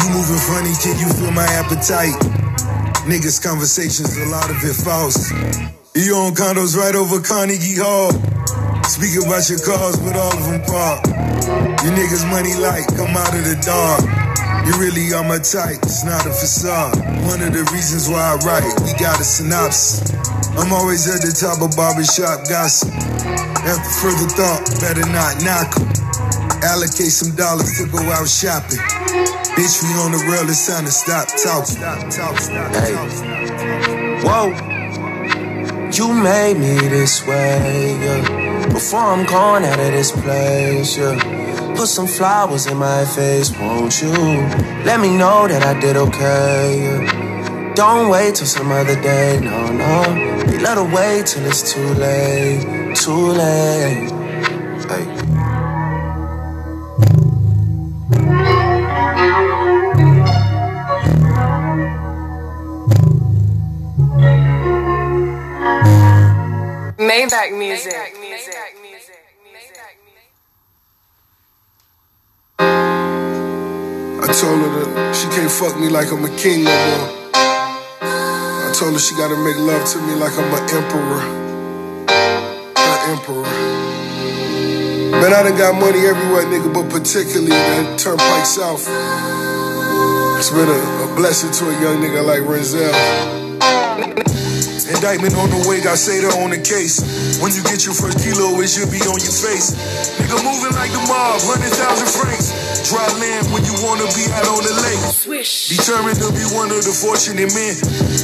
You 0.00 0.06
moving 0.16 0.40
funny, 0.48 0.72
can 0.80 0.96
you 0.96 1.08
feel 1.12 1.30
my 1.36 1.44
appetite? 1.60 2.16
Niggas 3.04 3.36
conversations, 3.44 4.16
a 4.16 4.24
lot 4.32 4.48
of 4.48 4.64
it 4.64 4.80
false. 4.80 5.28
You 5.92 6.16
own 6.16 6.32
condos 6.32 6.72
right 6.72 6.96
over 6.96 7.20
Carnegie 7.20 7.76
Hall. 7.76 8.16
Speak 8.88 9.20
about 9.20 9.44
your 9.52 9.60
cars, 9.60 10.00
but 10.00 10.16
all 10.16 10.32
of 10.32 10.44
them 10.48 10.64
park. 10.64 11.04
You 11.84 11.92
niggas 11.92 12.24
money 12.32 12.56
light, 12.56 12.88
come 12.96 13.12
out 13.12 13.36
of 13.36 13.44
the 13.44 13.60
dark. 13.60 14.21
You 14.66 14.78
really 14.78 15.12
are 15.12 15.26
my 15.26 15.38
type, 15.38 15.82
it's 15.82 16.04
not 16.04 16.24
a 16.24 16.30
facade. 16.30 16.94
One 17.26 17.42
of 17.42 17.52
the 17.52 17.68
reasons 17.74 18.08
why 18.08 18.22
I 18.22 18.36
write, 18.46 18.70
we 18.86 18.92
got 18.94 19.18
a 19.18 19.24
synopsis. 19.24 20.14
I'm 20.54 20.72
always 20.72 21.08
at 21.10 21.20
the 21.20 21.34
top 21.34 21.58
of 21.62 21.74
barbershop 21.74 22.46
gossip. 22.46 22.94
After 23.66 23.90
further 23.98 24.28
thought, 24.38 24.62
better 24.80 25.06
not 25.10 25.42
knock 25.42 25.74
'em. 25.78 25.88
Allocate 26.62 27.10
some 27.10 27.34
dollars 27.34 27.76
to 27.78 27.86
go 27.90 27.98
out 28.14 28.28
shopping. 28.28 28.78
Bitch, 29.58 29.82
we 29.82 29.88
on 29.98 30.12
the 30.12 30.22
rail, 30.30 30.48
it's 30.48 30.66
time 30.66 30.84
to 30.84 30.92
stop 30.92 31.26
talking. 31.28 31.76
Stop, 31.76 31.98
talk, 32.10 32.38
stop, 32.40 32.74
Hey. 32.74 32.94
Whoa. 34.22 34.54
You 35.92 36.14
made 36.14 36.58
me 36.58 36.88
this 36.88 37.26
way, 37.26 37.98
yeah. 38.00 38.41
Before 38.72 39.00
I'm 39.00 39.26
gone 39.26 39.64
out 39.64 39.78
of 39.78 39.92
this 39.92 40.10
place. 40.10 40.96
Yeah. 40.96 41.74
Put 41.76 41.88
some 41.88 42.06
flowers 42.06 42.66
in 42.66 42.78
my 42.78 43.04
face, 43.04 43.50
won't 43.58 44.00
you? 44.02 44.12
Let 44.84 45.00
me 45.00 45.16
know 45.16 45.46
that 45.48 45.62
I 45.62 45.78
did 45.78 45.96
okay. 45.96 46.82
Yeah. 46.82 47.74
Don't 47.74 48.10
wait 48.10 48.34
till 48.34 48.46
some 48.46 48.70
other 48.70 49.00
day, 49.00 49.40
no, 49.40 49.72
no. 49.72 50.14
You 50.52 50.58
let 50.60 50.76
her 50.76 50.84
wait 50.84 51.26
till 51.26 51.44
it's 51.46 51.72
too 51.72 51.88
late, 51.94 52.96
too 52.96 53.12
late. 53.12 54.10
Hey. 54.88 55.06
Maybach 66.98 67.56
music. 67.58 68.21
I 74.32 74.34
told 74.34 74.64
her 74.64 74.80
that 74.80 75.12
she 75.12 75.28
can't 75.28 75.52
fuck 75.52 75.76
me 75.76 75.92
like 75.92 76.08
I'm 76.08 76.24
a 76.24 76.32
king 76.40 76.64
no 76.64 76.72
more. 76.72 77.36
I 77.36 78.72
told 78.72 78.96
her 78.96 78.98
she 78.98 79.12
gotta 79.12 79.36
make 79.36 79.60
love 79.60 79.84
to 79.92 80.00
me 80.08 80.16
like 80.16 80.32
I'm 80.40 80.48
an 80.48 80.64
emperor. 80.72 81.20
An 82.08 83.00
emperor. 83.12 83.44
Man, 85.20 85.36
I 85.36 85.44
done 85.44 85.58
got 85.60 85.76
money 85.76 86.08
everywhere, 86.08 86.48
nigga, 86.48 86.72
but 86.72 86.88
particularly 86.88 87.52
that 87.52 88.00
Turnpike 88.00 88.48
South. 88.48 88.88
It's 90.40 90.48
been 90.48 90.64
a, 90.64 90.80
a 90.80 91.08
blessing 91.12 91.52
to 91.52 91.68
a 91.68 91.74
young 91.84 92.00
nigga 92.00 92.24
like 92.24 92.40
Renzel. 92.48 92.88
Indictment 94.88 95.36
on 95.36 95.52
the 95.52 95.60
way, 95.68 95.84
got 95.84 96.00
Seda 96.00 96.32
on 96.40 96.56
the 96.56 96.60
case. 96.64 97.04
When 97.44 97.52
you 97.52 97.60
get 97.68 97.84
your 97.84 97.92
first 97.92 98.16
kilo, 98.24 98.56
it 98.64 98.72
should 98.72 98.88
be 98.88 99.04
on 99.04 99.20
your 99.20 99.36
face. 99.44 99.76
Nigga 100.16 100.40
moving 100.40 100.72
like 100.72 100.88
the 100.88 101.04
mob, 101.04 101.36
100,000 101.44 101.68
francs. 102.08 102.61
Dry 102.88 103.04
land 103.20 103.52
when 103.52 103.62
you 103.68 103.74
wanna 103.84 104.08
be 104.16 104.24
out 104.32 104.48
on 104.48 104.62
the 104.64 104.74
lake. 104.80 105.04
Swish. 105.12 105.72
Determined 105.76 106.18
to 106.20 106.28
be 106.32 106.44
one 106.56 106.72
of 106.72 106.80
the 106.84 106.92
fortunate 106.92 107.52
men. 107.52 107.74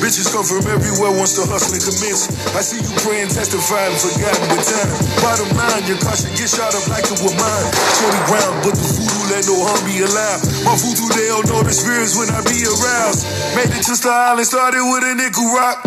Bitches 0.00 0.28
come 0.33 0.45
from 0.45 0.64
everywhere, 0.69 1.12
once 1.12 1.37
the 1.37 1.45
hustling 1.45 1.85
commence. 1.85 2.33
I 2.57 2.61
see 2.64 2.81
you 2.81 2.93
praying, 3.05 3.28
testifying, 3.28 3.95
forgotten 4.00 4.45
with 4.52 4.64
time. 4.64 4.90
Bottom 5.21 5.50
line, 5.57 5.85
your 5.85 6.00
car 6.00 6.17
should 6.17 6.33
get 6.37 6.49
shot 6.49 6.73
up 6.73 6.85
like 6.88 7.05
it 7.07 7.19
was 7.21 7.35
mine. 7.37 7.69
Shorty 8.00 8.23
ground, 8.28 8.55
but 8.64 8.75
the 8.76 8.88
voodoo 8.88 9.25
let 9.33 9.45
no 9.45 9.57
harm 9.62 9.81
be 9.85 10.00
alive. 10.05 10.40
My 10.64 10.75
voodoo, 10.81 11.09
they 11.12 11.28
don't 11.28 11.47
know 11.49 11.62
the 11.64 11.75
spirits 11.75 12.17
when 12.17 12.28
I 12.33 12.40
be 12.47 12.64
aroused. 12.64 13.25
Made 13.57 13.73
it 13.73 13.85
to 13.88 13.95
Star 13.97 14.33
Island, 14.33 14.49
started 14.49 14.85
with 14.85 15.05
a 15.05 15.14
nickel 15.17 15.49
rock. 15.52 15.85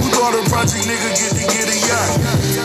Who 0.00 0.06
thought 0.16 0.36
a 0.36 0.42
project 0.48 0.84
nigga 0.88 1.10
get 1.16 1.32
to 1.36 1.44
get 1.48 1.66
a 1.68 1.76
yacht? 1.76 2.10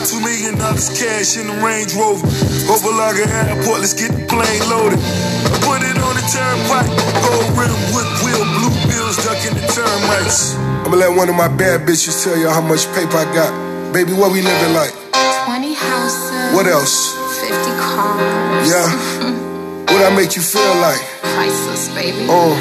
Two 0.08 0.20
million 0.20 0.58
dollars 0.58 0.92
cash 0.92 1.36
in 1.36 1.48
the 1.48 1.56
Range 1.64 1.90
Rover. 1.96 2.26
Opa-locka 2.70 3.24
airport, 3.28 3.80
let's 3.80 3.94
get 3.94 4.12
the 4.12 4.24
plane 4.28 4.62
loaded. 4.68 5.00
I 6.14 6.20
put 6.20 6.30
it 6.30 6.38
on 6.38 6.86
the 6.86 6.86
turnpike. 6.86 6.90
Gold 7.26 7.58
rim, 7.58 7.74
wood 7.90 8.06
wheel, 8.22 8.44
blue 8.54 8.74
bills, 8.86 9.16
ducking 9.24 9.54
the 9.54 9.66
termites. 9.72 10.54
I'ma 10.86 10.96
let 10.96 11.16
one 11.16 11.28
of 11.28 11.34
my 11.34 11.48
bad 11.48 11.86
bitches 11.86 12.22
tell 12.22 12.36
y'all 12.36 12.52
how 12.52 12.60
much 12.60 12.86
paper 12.94 13.16
I 13.16 13.24
got. 13.34 13.50
Baby, 13.92 14.12
what 14.12 14.32
we 14.32 14.42
living 14.42 14.74
like? 14.74 14.92
20 15.46 15.74
houses. 15.74 16.54
What 16.54 16.66
else? 16.66 17.14
50 17.40 17.54
cars. 17.78 18.68
Yeah. 18.68 18.88
what 19.92 20.02
I 20.02 20.14
make 20.16 20.36
you 20.36 20.42
feel 20.42 20.74
like? 20.80 21.00
Priceless, 21.34 21.88
baby. 21.94 22.26
Oh. 22.28 22.54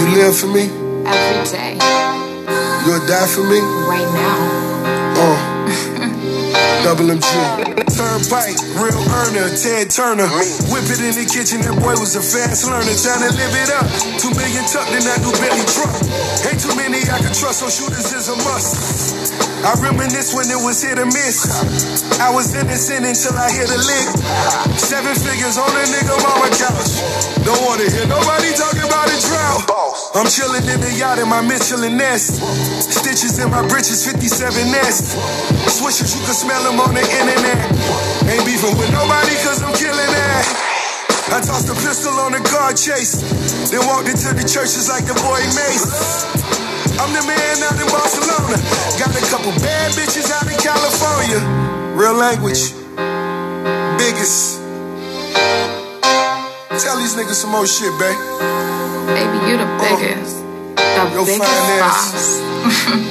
You 0.00 0.06
live 0.16 0.36
for 0.36 0.48
me? 0.48 0.68
Every 1.06 1.50
day. 1.50 1.74
You'll 2.86 3.04
die 3.06 3.26
for 3.26 3.42
me? 3.42 3.60
Right 3.88 4.08
now. 4.12 4.36
Uh. 5.18 6.82
Double 6.84 7.06
MG. 7.06 7.85
Turnpike, 7.96 8.60
real 8.76 9.00
earner, 9.08 9.48
Ted 9.56 9.88
Turner. 9.88 10.28
Whip 10.68 10.84
it 10.84 11.00
in 11.00 11.16
the 11.16 11.24
kitchen, 11.24 11.64
that 11.64 11.80
boy 11.80 11.96
was 11.96 12.12
a 12.12 12.20
fast 12.20 12.68
learner. 12.68 12.92
Trying 12.92 13.24
to 13.24 13.32
live 13.32 13.56
it 13.56 13.72
up. 13.72 13.88
Two 14.20 14.36
million 14.36 14.68
tucked 14.68 14.92
in 14.92 15.00
that 15.08 15.24
new 15.24 15.32
Bentley 15.40 15.64
truck. 15.64 15.96
Ain't 16.44 16.60
too 16.60 16.76
many 16.76 17.00
I 17.08 17.24
can 17.24 17.32
trust, 17.32 17.64
so 17.64 17.72
shooters 17.72 18.12
is 18.12 18.28
a 18.28 18.36
must. 18.44 19.32
I 19.64 19.72
reminisce 19.80 20.36
when 20.36 20.44
it 20.52 20.60
was 20.60 20.84
hit 20.84 21.00
or 21.00 21.08
miss. 21.08 21.48
I 22.20 22.28
was 22.28 22.52
innocent 22.52 23.08
until 23.08 23.32
I 23.32 23.48
hit 23.48 23.72
a 23.72 23.80
lick. 23.80 24.08
Seven 24.76 25.16
figures 25.16 25.56
on 25.56 25.72
a 25.72 25.84
nigga 25.88 26.20
mama 26.20 26.52
couch. 26.52 27.00
Don't 27.48 27.64
wanna 27.64 27.88
hear 27.88 28.04
nobody 28.04 28.52
talking 28.52 28.84
about 28.84 29.08
a 29.08 29.16
drought. 29.24 29.86
I'm 30.16 30.28
chilling 30.28 30.64
in 30.64 30.80
the 30.80 30.92
yacht 30.96 31.18
in 31.18 31.28
my 31.28 31.40
Michelin 31.40 31.96
nest. 31.96 32.40
Stitches 32.88 33.38
in 33.38 33.50
my 33.50 33.60
britches, 33.68 34.04
57 34.04 34.72
nest. 34.72 35.12
Swishers, 35.68 36.16
you 36.16 36.24
can 36.24 36.32
smell 36.32 36.62
them 36.64 36.80
on 36.80 36.94
the 36.94 37.04
internet. 37.04 37.85
Ain't 38.26 38.44
beefing 38.44 38.74
with 38.76 38.90
nobody 38.92 39.34
cause 39.46 39.62
I'm 39.62 39.74
killing 39.74 40.10
that. 40.12 40.44
I 41.30 41.40
tossed 41.42 41.68
a 41.68 41.74
pistol 41.74 42.14
on 42.22 42.34
a 42.34 42.42
car 42.42 42.72
chase. 42.72 43.18
Then 43.70 43.82
walked 43.86 44.08
into 44.08 44.30
the 44.32 44.46
churches 44.46 44.88
like 44.88 45.04
the 45.06 45.14
boy 45.18 45.42
Mase. 45.58 45.86
I'm 47.02 47.12
the 47.12 47.22
man 47.26 47.56
out 47.66 47.76
in 47.76 47.88
Barcelona. 47.90 48.56
Got 48.96 49.10
a 49.10 49.22
couple 49.28 49.52
bad 49.60 49.92
bitches 49.92 50.30
out 50.30 50.46
in 50.46 50.56
California. 50.62 51.42
Real 51.98 52.14
language. 52.14 52.72
Biggest. 53.98 54.58
Tell 56.78 56.96
these 56.98 57.14
niggas 57.16 57.42
some 57.42 57.50
more 57.50 57.66
shit, 57.66 57.92
babe. 57.98 58.16
Baby, 59.12 59.38
you 59.50 59.56
the 59.58 59.66
oh. 59.66 59.82
biggest. 59.82 60.36
The 60.76 61.04
biggest 61.24 61.38
boss. 61.80 62.40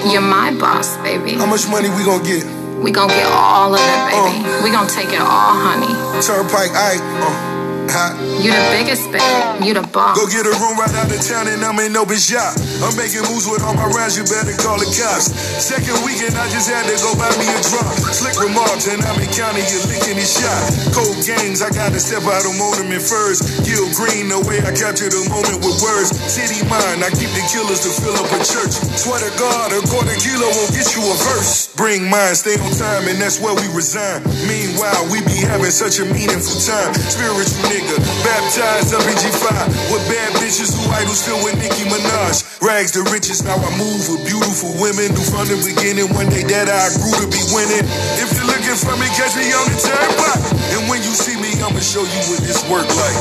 You're 0.12 0.22
my 0.22 0.56
boss, 0.60 0.98
baby. 0.98 1.34
How 1.34 1.46
much 1.46 1.68
money 1.68 1.90
we 1.90 2.04
gonna 2.04 2.24
get? 2.24 2.65
We 2.86 2.92
gonna 2.92 3.12
get 3.12 3.26
all 3.26 3.74
of 3.74 3.82
it, 3.82 4.12
baby. 4.14 4.46
Uh. 4.46 4.64
We 4.64 4.70
gonna 4.70 4.88
take 4.88 5.10
it 5.10 5.20
all, 5.20 5.58
honey. 5.58 5.90
Turnpike, 6.22 6.70
aight. 6.70 7.02
Uh, 7.02 7.55
hot. 7.90 8.18
You 8.42 8.52
the 8.52 8.64
biggest, 8.72 9.06
baby. 9.12 9.66
You 9.66 9.74
the 9.74 9.86
boss. 9.90 10.18
Go 10.18 10.28
get 10.28 10.46
a 10.46 10.54
room 10.62 10.78
right 10.78 10.92
out 10.96 11.10
of 11.10 11.22
town 11.22 11.48
and 11.48 11.64
I'm 11.64 11.80
in 11.82 11.94
no 11.94 12.06
bitch 12.06 12.30
yacht. 12.32 12.58
I'm 12.84 12.94
making 13.00 13.26
moves 13.32 13.48
with 13.48 13.64
all 13.64 13.74
my 13.74 13.88
rounds, 13.92 14.18
you 14.18 14.24
better 14.28 14.54
call 14.62 14.78
the 14.78 14.88
cops. 14.92 15.32
Second 15.62 15.98
weekend, 16.06 16.36
I 16.38 16.46
just 16.52 16.70
had 16.70 16.86
to 16.86 16.96
go 17.02 17.16
buy 17.16 17.32
me 17.40 17.48
a 17.48 17.60
drop. 17.66 17.94
Slick 18.12 18.38
remarks, 18.38 18.88
and 18.92 19.02
I'm 19.06 19.18
in 19.18 19.30
county, 19.32 19.64
you 19.66 19.80
licking 19.90 20.20
his 20.20 20.30
shot. 20.30 20.62
Cold 20.94 21.18
games, 21.26 21.66
I 21.66 21.70
gotta 21.72 22.00
step 22.00 22.24
out 22.28 22.46
on 22.46 22.56
ornament 22.60 23.02
first. 23.02 23.66
Gil 23.66 23.88
Green, 23.98 24.30
the 24.30 24.40
way 24.46 24.62
I 24.62 24.72
capture 24.76 25.10
the 25.10 25.24
moment 25.32 25.64
with 25.64 25.80
words. 25.82 26.14
City 26.30 26.62
mind, 26.68 27.02
I 27.02 27.10
keep 27.14 27.32
the 27.34 27.44
killers 27.50 27.82
to 27.88 27.92
fill 28.02 28.16
up 28.16 28.30
a 28.30 28.40
church. 28.44 28.74
Swear 29.00 29.20
to 29.24 29.32
God, 29.40 29.74
a 29.74 29.82
quarter 29.90 30.16
kilo 30.20 30.48
won't 30.54 30.72
get 30.76 30.88
you 30.94 31.02
a 31.04 31.16
verse. 31.32 31.72
Bring 31.76 32.08
mine, 32.10 32.36
stay 32.36 32.56
on 32.60 32.72
time, 32.76 33.08
and 33.10 33.18
that's 33.20 33.40
where 33.40 33.56
we 33.56 33.68
resign. 33.74 34.24
Meanwhile, 34.48 35.10
we 35.12 35.24
be 35.26 35.42
having 35.44 35.72
such 35.74 36.00
a 36.00 36.06
meaningful 36.06 36.60
time. 36.62 36.94
Spiritual 36.96 37.75
nigga, 37.76 38.00
baptized 38.24 38.96
up 38.96 39.04
in 39.04 39.16
G5 39.20 39.52
with 39.92 40.04
bad 40.08 40.32
bitches 40.40 40.72
who 40.72 40.84
idols 40.96 41.20
still 41.20 41.40
with 41.44 41.60
Nicki 41.60 41.84
Minaj. 41.92 42.64
Rags 42.64 42.96
to 42.96 43.04
riches, 43.12 43.44
now 43.44 43.60
I 43.60 43.72
move 43.76 44.08
with 44.08 44.24
beautiful 44.24 44.72
women 44.80 45.12
who 45.12 45.24
from 45.28 45.48
the 45.52 45.60
beginning 45.60 46.08
one 46.16 46.32
day 46.32 46.48
that 46.48 46.72
I 46.72 46.88
grew 46.96 47.12
to 47.20 47.28
be 47.28 47.42
winning. 47.52 47.84
If 48.24 48.32
you're 48.32 48.48
looking 48.48 48.80
for 48.80 48.96
me, 48.96 49.08
catch 49.20 49.36
me 49.36 49.52
on 49.52 49.68
the 49.68 49.76
turnpike. 49.76 50.44
And 50.72 50.88
when 50.88 51.04
you 51.04 51.12
see 51.12 51.36
me, 51.36 51.52
I'ma 51.60 51.84
show 51.84 52.04
you 52.04 52.22
what 52.32 52.40
this 52.48 52.64
work 52.72 52.88
like. 52.96 53.20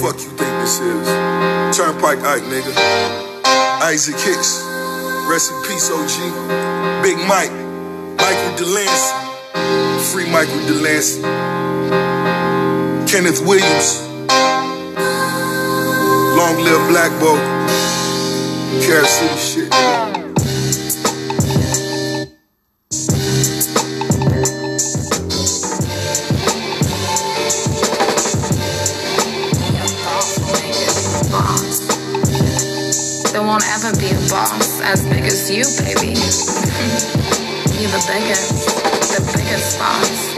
Fuck 0.00 0.16
you 0.24 0.32
think 0.40 0.52
this 0.64 0.80
is? 0.80 1.04
Turnpike 1.76 2.24
Ike, 2.24 2.46
nigga. 2.48 2.72
Isaac 3.84 4.16
Hicks. 4.16 4.64
Rest 5.28 5.52
in 5.52 5.58
peace, 5.68 5.92
OG. 5.92 7.04
Big 7.04 7.18
Mike. 7.28 7.52
Michael 8.16 8.52
Delancey. 8.56 9.12
Free 10.08 10.28
Michael 10.32 10.64
Delancey. 10.66 12.09
Kenneth 13.10 13.40
Williams. 13.44 14.00
Long 16.38 16.62
live 16.62 16.88
Black 16.90 17.10
Boat. 17.18 17.40
Carol 18.84 19.04
City 19.04 19.36
shit. 19.36 19.70
There 33.32 33.42
won't 33.42 33.64
ever 33.66 33.90
be 33.98 34.06
a 34.06 34.14
boss 34.30 34.80
as 34.82 35.04
big 35.06 35.24
as 35.24 35.50
you, 35.50 35.64
baby. 35.82 36.14
You're 37.74 37.90
the 37.90 38.04
biggest, 38.06 38.52
the 39.10 39.20
biggest 39.36 39.78
boss. 39.80 40.30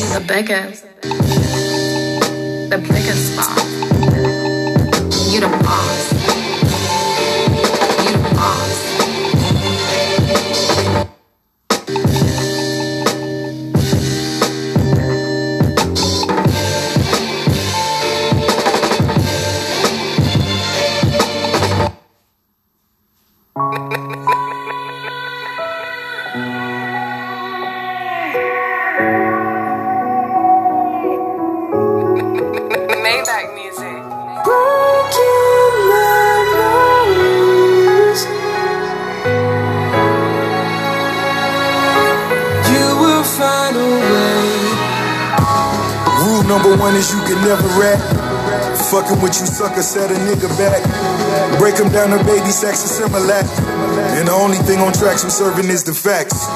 You're 0.00 0.18
the 0.18 0.26
biggest, 0.26 0.91
the 1.02 2.78
biggest. 2.88 3.32
You're 5.32 5.40
the 5.40 5.48
boss. 5.64 5.91
Fucking 49.02 49.18
with 49.18 49.34
you 49.34 49.50
sucker, 49.50 49.82
set 49.82 50.14
a 50.14 50.18
nigga 50.30 50.46
back. 50.54 50.78
Break 51.58 51.74
him 51.74 51.90
down 51.90 52.14
to 52.14 52.22
baby 52.22 52.54
sex 52.54 52.86
and 52.86 52.92
similar. 53.02 53.42
And 54.14 54.28
the 54.28 54.32
only 54.32 54.58
thing 54.62 54.78
on 54.78 54.92
tracks 54.92 55.24
I'm 55.24 55.30
serving 55.30 55.66
is 55.66 55.82
the 55.82 55.90
facts. 55.90 56.46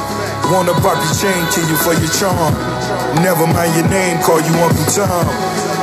Wanna 0.55 0.71
pop 0.79 0.95
your 0.95 1.15
chain, 1.19 1.43
kill 1.51 1.67
you 1.67 1.75
for 1.83 1.99
your 1.99 2.13
charm. 2.15 2.55
Never 3.19 3.51
mind 3.51 3.75
your 3.75 3.91
name, 3.91 4.23
call 4.23 4.39
you 4.39 4.55
Uncle 4.63 4.87
Tom. 4.95 5.27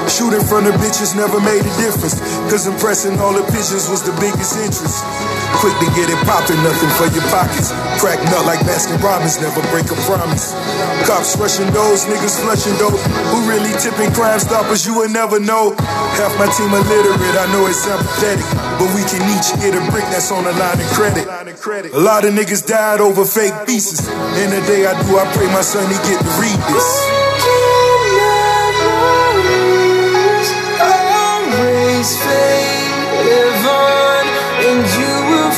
Shoot 0.08 0.32
in 0.32 0.44
front 0.48 0.68
of 0.72 0.80
bitches 0.80 1.12
never 1.20 1.36
made 1.44 1.68
a 1.68 1.74
difference. 1.84 2.24
Cause 2.48 2.66
impressing 2.66 3.20
all 3.20 3.34
the 3.34 3.44
pigeons 3.52 3.92
was 3.92 4.00
the 4.08 4.16
biggest 4.24 4.56
interest. 4.56 5.04
Quick 5.62 5.76
to 5.80 5.88
get 5.96 6.10
it 6.10 6.20
poppin', 6.26 6.60
nothing 6.64 6.92
for 6.98 7.08
your 7.14 7.24
pockets. 7.30 7.72
Crack 8.02 8.20
nut 8.32 8.46
like 8.46 8.60
Baskin 8.68 9.00
Robbins, 9.02 9.40
never 9.40 9.62
break 9.72 9.88
a 9.92 9.98
promise. 10.04 10.52
Cops 11.08 11.38
rushing 11.38 11.70
those, 11.72 12.06
niggas 12.06 12.42
flushing 12.42 12.76
dope. 12.78 12.98
Who 13.32 13.48
really 13.48 13.72
tipping 13.80 14.12
crime 14.12 14.40
stoppers, 14.40 14.86
you 14.86 14.94
will 14.96 15.10
never 15.10 15.40
know. 15.40 15.76
Half 16.20 16.36
my 16.40 16.48
team 16.52 16.74
illiterate, 16.74 17.38
I 17.38 17.48
know 17.54 17.68
it 17.68 17.76
sounds 17.76 18.04
pathetic. 18.04 18.46
But 18.80 18.90
we 18.92 19.04
can 19.08 19.24
each 19.34 19.54
get 19.62 19.72
a 19.76 19.82
brick 19.92 20.06
that's 20.12 20.32
on 20.32 20.44
the 20.44 20.54
line 20.54 20.80
of 20.80 20.88
credit. 20.92 21.28
A 21.94 22.00
lot 22.00 22.26
of 22.26 22.34
niggas 22.34 22.66
died 22.66 23.00
over 23.00 23.24
fake 23.24 23.54
pieces. 23.66 24.08
In 24.44 24.50
the 24.50 24.62
day 24.68 24.86
I 24.86 24.94
do, 25.08 25.18
I 25.18 25.26
pray 25.34 25.48
my 25.48 25.62
son 25.62 25.88
he 25.88 25.98
get 26.10 26.20
to 26.20 26.32
read 26.42 26.60
this. 26.74 27.23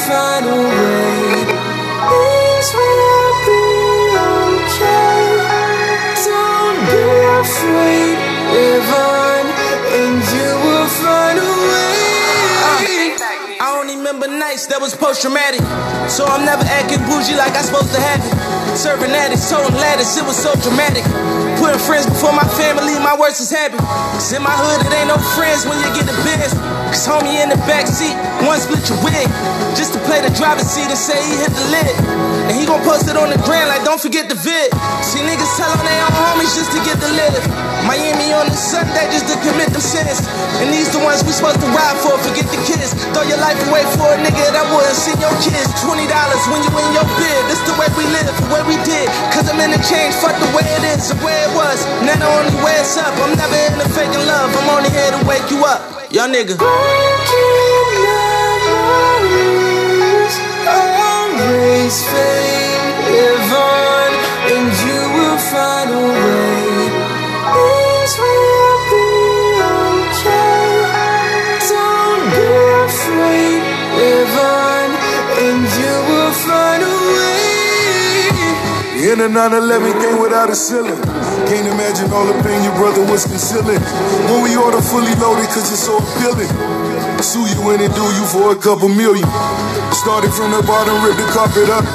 Find 0.07 0.45
a 0.45 0.57
way. 0.69 1.45
Things 2.09 2.69
will 2.77 3.33
be 3.47 3.65
okay. 4.37 5.21
Don't 6.29 6.79
be 6.91 7.05
afraid, 7.41 8.17
that 14.63 14.79
was 14.79 14.95
post 14.95 15.19
traumatic. 15.19 15.59
So 16.07 16.23
I'm 16.23 16.47
never 16.47 16.63
acting 16.63 17.03
bougie 17.03 17.35
like 17.35 17.51
I 17.59 17.59
supposed 17.59 17.91
to 17.91 17.99
have 17.99 18.23
it. 18.23 18.31
Serving 18.79 19.11
addicts, 19.11 19.51
toting 19.51 19.75
ladders, 19.75 20.15
it 20.15 20.23
was 20.23 20.39
so 20.39 20.55
dramatic. 20.63 21.03
Putting 21.59 21.79
friends 21.83 22.07
before 22.07 22.31
my 22.31 22.47
family, 22.55 22.95
my 23.03 23.19
worst 23.19 23.43
is 23.43 23.51
habit. 23.51 23.83
Cause 24.15 24.31
in 24.31 24.39
my 24.39 24.55
hood, 24.55 24.87
it 24.87 24.95
ain't 24.95 25.11
no 25.11 25.19
friends 25.35 25.67
when 25.67 25.75
you 25.83 25.91
get 25.91 26.07
the 26.07 26.15
biz. 26.23 26.55
Cause 26.87 27.03
homie 27.03 27.43
in 27.43 27.51
the 27.51 27.59
back 27.67 27.83
seat, 27.83 28.15
one 28.47 28.55
split 28.55 28.87
your 28.87 28.95
wig. 29.03 29.27
Just 29.75 29.91
to 29.91 29.99
play 30.07 30.23
the 30.23 30.31
driver's 30.31 30.71
seat 30.71 30.87
and 30.87 30.95
say 30.95 31.19
he 31.19 31.35
hit 31.35 31.51
the 31.51 31.65
lid. 31.75 31.91
And 32.45 32.53
he 32.53 32.65
gon' 32.65 32.81
post 32.85 33.09
it 33.09 33.17
on 33.17 33.33
the 33.33 33.41
gram 33.41 33.65
like 33.67 33.81
don't 33.81 33.97
forget 33.97 34.29
the 34.29 34.37
vid. 34.37 34.69
See 35.01 35.21
niggas 35.25 35.49
tell 35.57 35.73
on 35.73 35.81
their 35.81 36.01
own 36.05 36.13
homies 36.13 36.53
just 36.53 36.69
to 36.77 36.79
get 36.85 37.01
the 37.01 37.09
live. 37.17 37.41
Miami 37.89 38.33
on 38.37 38.45
the 38.45 38.57
Sunday 38.57 39.05
just 39.09 39.25
to 39.33 39.35
commit 39.41 39.73
them 39.73 39.81
sins. 39.81 40.21
And 40.61 40.69
these 40.69 40.89
the 40.93 41.01
ones 41.01 41.25
we 41.25 41.33
supposed 41.33 41.57
to 41.57 41.69
ride 41.73 41.97
for, 42.05 42.13
forget 42.21 42.45
the 42.53 42.61
kids. 42.69 42.93
Throw 43.17 43.25
your 43.25 43.41
life 43.41 43.57
away 43.65 43.81
for 43.97 44.13
a 44.13 44.17
nigga 44.21 44.45
that 44.53 44.65
wouldn't 44.69 44.93
see 44.93 45.17
your 45.17 45.33
kids. 45.41 45.73
$20 45.81 46.05
when 46.53 46.61
you 46.61 46.69
in 46.69 46.89
your 46.93 47.07
bid. 47.17 47.41
This 47.49 47.61
the 47.65 47.73
way 47.81 47.89
we 47.97 48.05
live, 48.13 48.29
the 48.29 48.49
way 48.53 48.61
we 48.69 48.77
did. 48.85 49.09
Cause 49.33 49.49
I'm 49.49 49.57
in 49.57 49.73
the 49.73 49.81
change, 49.81 50.13
fuck 50.21 50.37
the 50.37 50.49
way 50.53 50.65
it 50.77 50.85
is, 50.93 51.09
the 51.09 51.17
way 51.25 51.33
it 51.49 51.51
was. 51.57 51.81
Now 52.05 52.13
the 52.13 52.29
only 52.29 52.53
way 52.61 52.77
it's 52.77 52.93
up. 52.93 53.09
I'm 53.25 53.33
never 53.33 53.57
into 53.73 53.89
faking 53.89 54.21
love. 54.29 54.53
I'm 54.53 54.69
only 54.69 54.93
here 54.93 55.09
to 55.17 55.21
wake 55.25 55.49
you 55.49 55.65
up. 55.65 55.81
Y'all 56.13 56.29
nigga. 56.29 57.64
Always 61.65 61.97
fade, 61.97 62.93
live 63.09 63.49
on, 63.57 64.11
and 64.53 64.69
you 64.85 65.01
will 65.17 65.39
find 65.49 65.89
a 65.89 65.97
way. 65.97 66.93
Things 67.57 68.13
will 68.21 68.77
be 68.93 69.09
okay. 69.73 70.61
Don't 71.65 72.21
be 72.37 72.45
afraid, 72.85 73.65
live 73.97 74.35
on, 74.45 74.87
and 75.41 75.65
you 75.81 75.95
will 76.05 76.33
find 76.45 76.81
a 76.85 76.95
way. 77.17 77.49
In 79.09 79.17
a 79.21 79.27
911 79.27 79.89
came 80.01 80.21
without 80.21 80.51
a 80.51 80.55
ceiling. 80.55 81.01
Can't 81.49 81.65
imagine 81.65 82.13
all 82.13 82.27
the 82.27 82.37
pain 82.43 82.61
your 82.61 82.75
brother 82.77 83.01
was 83.11 83.25
concealing. 83.25 83.81
When 84.29 84.43
we 84.43 84.55
order 84.55 84.81
fully 84.85 85.15
loaded, 85.15 85.49
cause 85.49 85.71
it's 85.73 85.81
so 85.81 85.97
appealing. 85.97 86.84
Sue 87.23 87.39
you 87.39 87.69
and 87.71 87.93
do 87.93 88.05
you 88.15 88.25
for 88.27 88.51
a 88.51 88.55
couple 88.55 88.89
million. 88.89 89.27
Started 89.91 90.31
from 90.31 90.51
the 90.51 90.63
bottom, 90.67 90.95
ripped 91.03 91.17
the 91.17 91.27
carpet 91.31 91.69
up. 91.69 91.85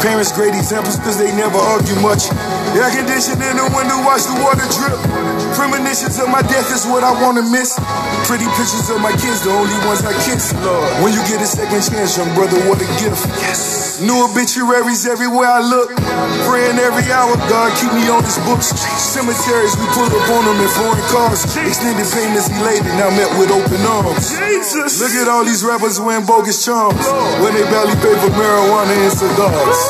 Parents 0.00 0.32
great 0.32 0.54
examples 0.54 0.96
cause 0.96 1.18
they 1.18 1.34
never 1.36 1.58
argue 1.58 1.96
much. 2.00 2.28
Air 2.76 2.92
conditioning 2.92 3.40
in 3.40 3.56
the 3.56 3.64
window, 3.72 4.04
watch 4.04 4.28
the 4.28 4.36
water 4.36 4.68
drip. 4.76 5.00
Premonitions 5.56 6.20
of 6.20 6.28
my 6.28 6.44
death 6.44 6.68
is 6.68 6.84
what 6.84 7.00
I 7.00 7.08
wanna 7.24 7.40
miss. 7.40 7.72
Pretty 8.28 8.44
pictures 8.52 8.92
of 8.92 9.00
my 9.00 9.16
kids, 9.16 9.40
the 9.40 9.50
only 9.56 9.72
ones 9.88 10.04
I 10.04 10.12
kiss. 10.28 10.52
Lord, 10.60 10.84
when 11.00 11.16
you 11.16 11.24
get 11.24 11.40
a 11.40 11.48
second 11.48 11.80
chance, 11.80 12.20
young 12.20 12.28
brother, 12.36 12.60
what 12.68 12.76
a 12.76 12.88
gift. 13.00 13.24
Yes. 13.40 13.96
New 14.04 14.28
obituaries 14.28 15.08
everywhere 15.08 15.48
I 15.48 15.64
look. 15.64 15.88
Praying 16.44 16.76
every 16.76 17.08
hour, 17.08 17.32
God 17.48 17.72
keep 17.80 17.96
me 17.96 18.12
on 18.12 18.20
his 18.20 18.36
books. 18.44 18.76
Cemeteries, 19.00 19.72
we 19.80 19.88
pull 19.96 20.12
up 20.12 20.28
on 20.36 20.44
them 20.44 20.60
in 20.60 20.68
foreign 20.76 21.00
cars. 21.08 21.48
Extended 21.56 22.04
pain 22.12 22.36
is 22.36 22.52
elated, 22.60 22.92
now 23.00 23.08
met 23.08 23.32
with 23.40 23.48
open 23.56 23.80
arms. 23.88 24.36
Jesus. 24.36 25.00
Look 25.00 25.16
at 25.16 25.32
all 25.32 25.48
these 25.48 25.64
rappers 25.64 25.96
wearing 25.96 26.28
bogus 26.28 26.60
charms. 26.60 27.00
When 27.40 27.56
they 27.56 27.64
barely 27.72 27.96
pay 28.04 28.12
for 28.20 28.28
marijuana 28.36 28.92
and 29.00 29.16
cigars. 29.16 29.80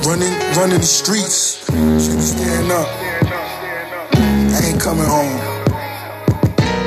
Running, 0.00 0.32
running, 0.56 0.80
the 0.80 0.88
streets. 0.88 1.60
Be 1.68 2.00
staying 2.00 2.70
up. 2.72 2.88
I 4.16 4.72
ain't 4.72 4.80
coming 4.80 5.04
home. 5.04 5.36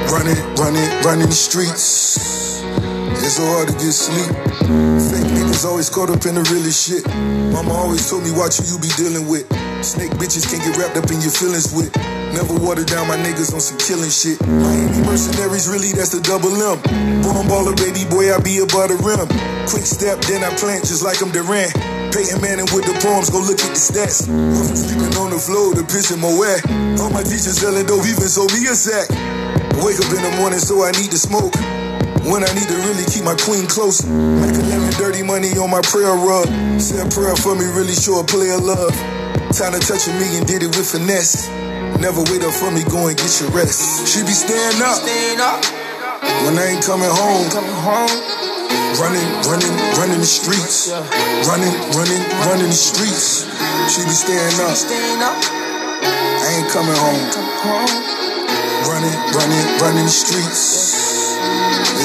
Running, 0.10 0.40
running, 0.58 0.90
running 1.06 1.30
the 1.30 1.38
streets. 1.38 2.18
It's 3.22 3.38
so 3.38 3.46
hard 3.46 3.70
to 3.70 3.74
get 3.78 3.94
sleep. 3.94 4.34
Fake 5.14 5.30
niggas 5.30 5.64
always 5.64 5.90
caught 5.90 6.10
up 6.10 6.26
in 6.26 6.36
the 6.36 6.44
realest 6.50 6.90
shit. 6.90 7.06
Mama 7.54 7.72
always 7.74 8.02
told 8.10 8.24
me 8.24 8.32
watch 8.34 8.58
who 8.58 8.66
you 8.66 8.80
be 8.82 8.90
dealing 8.98 9.30
with. 9.30 9.46
Snake 9.86 10.12
bitches 10.18 10.50
can't 10.50 10.66
get 10.66 10.74
wrapped 10.82 10.98
up 10.98 11.06
in 11.14 11.22
your 11.22 11.32
feelings 11.32 11.70
with. 11.70 11.94
Never 12.34 12.58
water 12.58 12.84
down 12.84 13.08
my 13.08 13.16
niggas 13.16 13.54
on 13.54 13.62
some 13.62 13.78
killing 13.78 14.10
shit. 14.10 14.42
Miami 14.42 15.06
mercenaries, 15.06 15.70
really, 15.70 15.94
that's 15.94 16.10
the 16.10 16.22
double 16.26 16.50
M. 16.50 16.82
Born 17.22 17.46
baller, 17.46 17.78
baby 17.78 18.10
boy, 18.10 18.34
I 18.34 18.42
be 18.42 18.58
above 18.58 18.90
the 18.90 18.98
rim. 19.06 19.30
Quick 19.70 19.86
step, 19.86 20.18
then 20.26 20.44
I 20.44 20.50
plant 20.58 20.82
just 20.82 21.06
like 21.06 21.22
I'm 21.22 21.30
Durant. 21.30 21.93
Peyton 22.14 22.46
Manning 22.46 22.70
with 22.70 22.86
the 22.86 22.94
poems, 23.02 23.34
go 23.34 23.42
look 23.42 23.58
at 23.58 23.74
the 23.74 23.82
stats. 23.82 24.30
I'm 24.30 24.78
sleeping 24.78 25.18
on 25.18 25.34
the 25.34 25.42
floor, 25.42 25.74
the 25.74 25.82
pitch 25.82 26.14
in 26.14 26.22
my 26.22 26.30
way. 26.30 26.62
All 27.02 27.10
my 27.10 27.26
teachers 27.26 27.58
selling 27.58 27.90
dope, 27.90 28.06
even 28.06 28.30
sold 28.30 28.54
me 28.54 28.70
a 28.70 28.78
sack. 28.78 29.10
Wake 29.82 29.98
up 29.98 30.14
in 30.14 30.22
the 30.22 30.30
morning, 30.38 30.62
so 30.62 30.86
I 30.86 30.94
need 30.94 31.10
to 31.10 31.18
smoke. 31.18 31.58
When 32.30 32.46
I 32.46 32.54
need 32.54 32.70
to 32.70 32.78
really 32.86 33.02
keep 33.10 33.26
my 33.26 33.34
queen 33.34 33.66
close. 33.66 34.06
Make 34.06 34.54
11 34.54 34.94
dirty 35.02 35.26
money 35.26 35.58
on 35.58 35.74
my 35.74 35.82
prayer 35.82 36.14
rug. 36.14 36.46
Say 36.78 37.02
a 37.02 37.10
prayer 37.10 37.34
for 37.34 37.58
me, 37.58 37.66
really 37.74 37.98
show 37.98 38.22
a 38.22 38.26
player 38.30 38.62
love. 38.62 38.94
Time 39.50 39.74
to 39.74 39.82
touch 39.82 40.06
a 40.06 40.14
million, 40.14 40.46
did 40.46 40.62
it 40.62 40.70
with 40.78 40.86
finesse. 40.86 41.50
Never 41.98 42.22
wait 42.30 42.46
up 42.46 42.54
for 42.54 42.70
me, 42.70 42.86
go 42.94 43.10
and 43.10 43.18
get 43.18 43.34
your 43.42 43.50
rest. 43.58 44.06
She 44.06 44.22
be 44.22 44.38
staying 44.38 44.86
up. 44.86 45.02
Stand 45.02 45.42
up. 45.42 45.66
When 46.46 46.62
I 46.62 46.78
ain't 46.78 46.86
coming 46.86 47.10
home, 47.10 48.53
running, 49.00 49.26
running, 49.50 49.74
running 49.98 50.20
the 50.20 50.26
streets. 50.26 50.92
Running, 51.48 51.74
running, 51.96 52.24
running 52.46 52.68
the 52.68 52.74
streets. 52.74 53.46
She 53.90 54.04
be 54.04 54.12
staying 54.12 54.60
up. 54.62 54.78
I 56.42 56.48
ain't 56.58 56.70
coming 56.70 56.96
home. 56.96 57.24
Running, 58.88 59.16
running, 59.34 59.66
running 59.82 60.06
the 60.06 60.12
streets. 60.12 61.13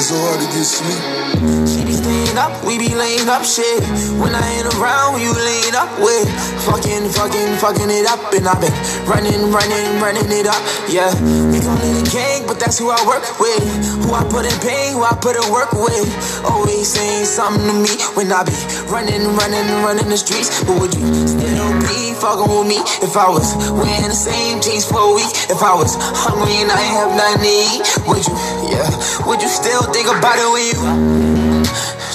It's 0.09 0.17
hard 0.17 0.41
to 0.41 0.47
get 0.49 0.65
sleep. 0.65 1.69
She 1.69 1.85
be 1.85 1.93
staying 1.93 2.33
up, 2.33 2.65
we 2.65 2.81
be 2.81 2.97
laying 2.97 3.29
up 3.29 3.45
shit. 3.45 3.85
When 4.17 4.33
I 4.33 4.41
ain't 4.57 4.65
around, 4.73 5.21
you 5.21 5.29
laying 5.37 5.77
up 5.77 5.93
with. 6.01 6.25
Fucking, 6.65 7.13
fucking, 7.13 7.61
fucking 7.61 7.93
it 7.93 8.09
up, 8.09 8.17
and 8.33 8.49
I've 8.49 8.57
been 8.57 8.73
running, 9.05 9.53
running, 9.53 10.01
running 10.01 10.25
it 10.33 10.49
up. 10.49 10.57
Yeah, 10.89 11.13
we 11.53 11.61
gon' 11.61 11.77
lead 11.77 12.01
a 12.01 12.05
gang, 12.09 12.49
but 12.49 12.57
that's 12.57 12.81
who 12.81 12.89
I 12.89 12.97
work 13.05 13.21
with. 13.37 13.61
Who 14.01 14.09
I 14.17 14.25
put 14.25 14.49
in 14.49 14.57
pain, 14.65 14.97
who 14.97 15.05
I 15.05 15.13
put 15.13 15.37
in 15.37 15.45
work 15.53 15.77
with. 15.77 16.09
Always 16.41 16.89
saying 16.89 17.29
something 17.29 17.61
to 17.69 17.77
me 17.77 17.93
when 18.17 18.33
I 18.33 18.41
be 18.41 18.57
running, 18.89 19.21
running, 19.37 19.69
running 19.85 20.09
the 20.09 20.17
streets. 20.17 20.49
But 20.65 20.81
would 20.81 20.93
you 20.97 21.05
still 21.29 21.69
be 21.85 22.17
fucking 22.17 22.49
with 22.49 22.65
me 22.65 22.81
if 23.05 23.13
I 23.13 23.29
was 23.29 23.53
wearing 23.77 24.09
the 24.09 24.17
same 24.17 24.57
jeans 24.57 24.89
for 24.89 25.05
a 25.05 25.13
week? 25.13 25.29
If 25.53 25.61
I 25.61 25.77
was 25.77 25.93
hungry 26.17 26.65
and 26.65 26.73
I 26.73 26.81
ain't 26.81 26.97
have 26.97 27.13
nothing 27.13 27.45
to 27.45 27.53
eat, 27.53 27.85
would 28.09 28.25
you? 28.25 28.33
Yeah, 28.73 28.89
would 29.29 29.41
you 29.41 29.49
still 29.49 29.85
think 29.99 30.15
about 30.15 30.39
it 30.39 30.47
when 30.47 30.63
you? 30.63 30.79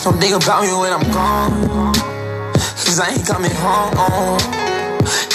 Don't 0.00 0.16
think 0.16 0.32
about 0.32 0.64
me 0.64 0.72
when 0.72 0.88
I'm 0.96 1.04
gone. 1.12 1.92
Cause 2.80 2.96
I 2.96 3.12
ain't 3.12 3.26
coming 3.28 3.52
home. 3.60 4.40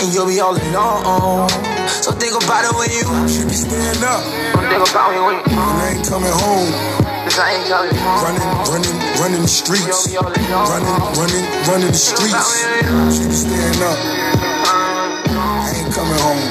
And 0.02 0.10
you'll 0.10 0.26
be 0.26 0.40
all 0.42 0.58
alone. 0.58 1.50
So 1.86 2.10
think 2.10 2.34
about 2.34 2.66
it 2.66 2.74
when 2.74 2.90
you. 2.90 3.06
She 3.30 3.46
be 3.46 3.54
staying 3.54 4.02
up. 4.02 4.26
Don't 4.58 4.66
think 4.66 4.82
about 4.82 5.14
me 5.14 5.22
when 5.22 5.38
you. 5.38 5.46
When 5.46 5.78
I 5.78 5.94
ain't 5.94 6.02
coming 6.10 6.34
home. 6.34 6.74
Cause 7.30 7.38
I 7.38 7.54
ain't 7.54 7.70
coming 7.70 7.94
home. 8.02 8.18
Running, 8.26 8.42
running, 8.74 8.98
running 9.22 9.42
the 9.46 9.54
streets. 9.62 10.10
Running, 10.18 10.90
running, 11.22 11.46
running 11.70 11.94
the 11.94 12.02
streets. 12.02 12.50
She 13.14 13.30
be 13.30 13.38
staying 13.38 13.78
up. 13.86 14.00
I 15.38 15.86
ain't 15.86 15.94
coming 15.94 16.18
home. 16.18 16.42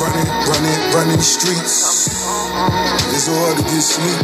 Running, 0.00 0.28
running, 0.48 0.78
running 0.96 1.16
the 1.20 1.28
streets. 1.28 2.19
It's 2.60 3.24
so 3.24 3.32
hard 3.32 3.56
to 3.56 3.64
get 3.64 3.80
sleep. 3.80 4.20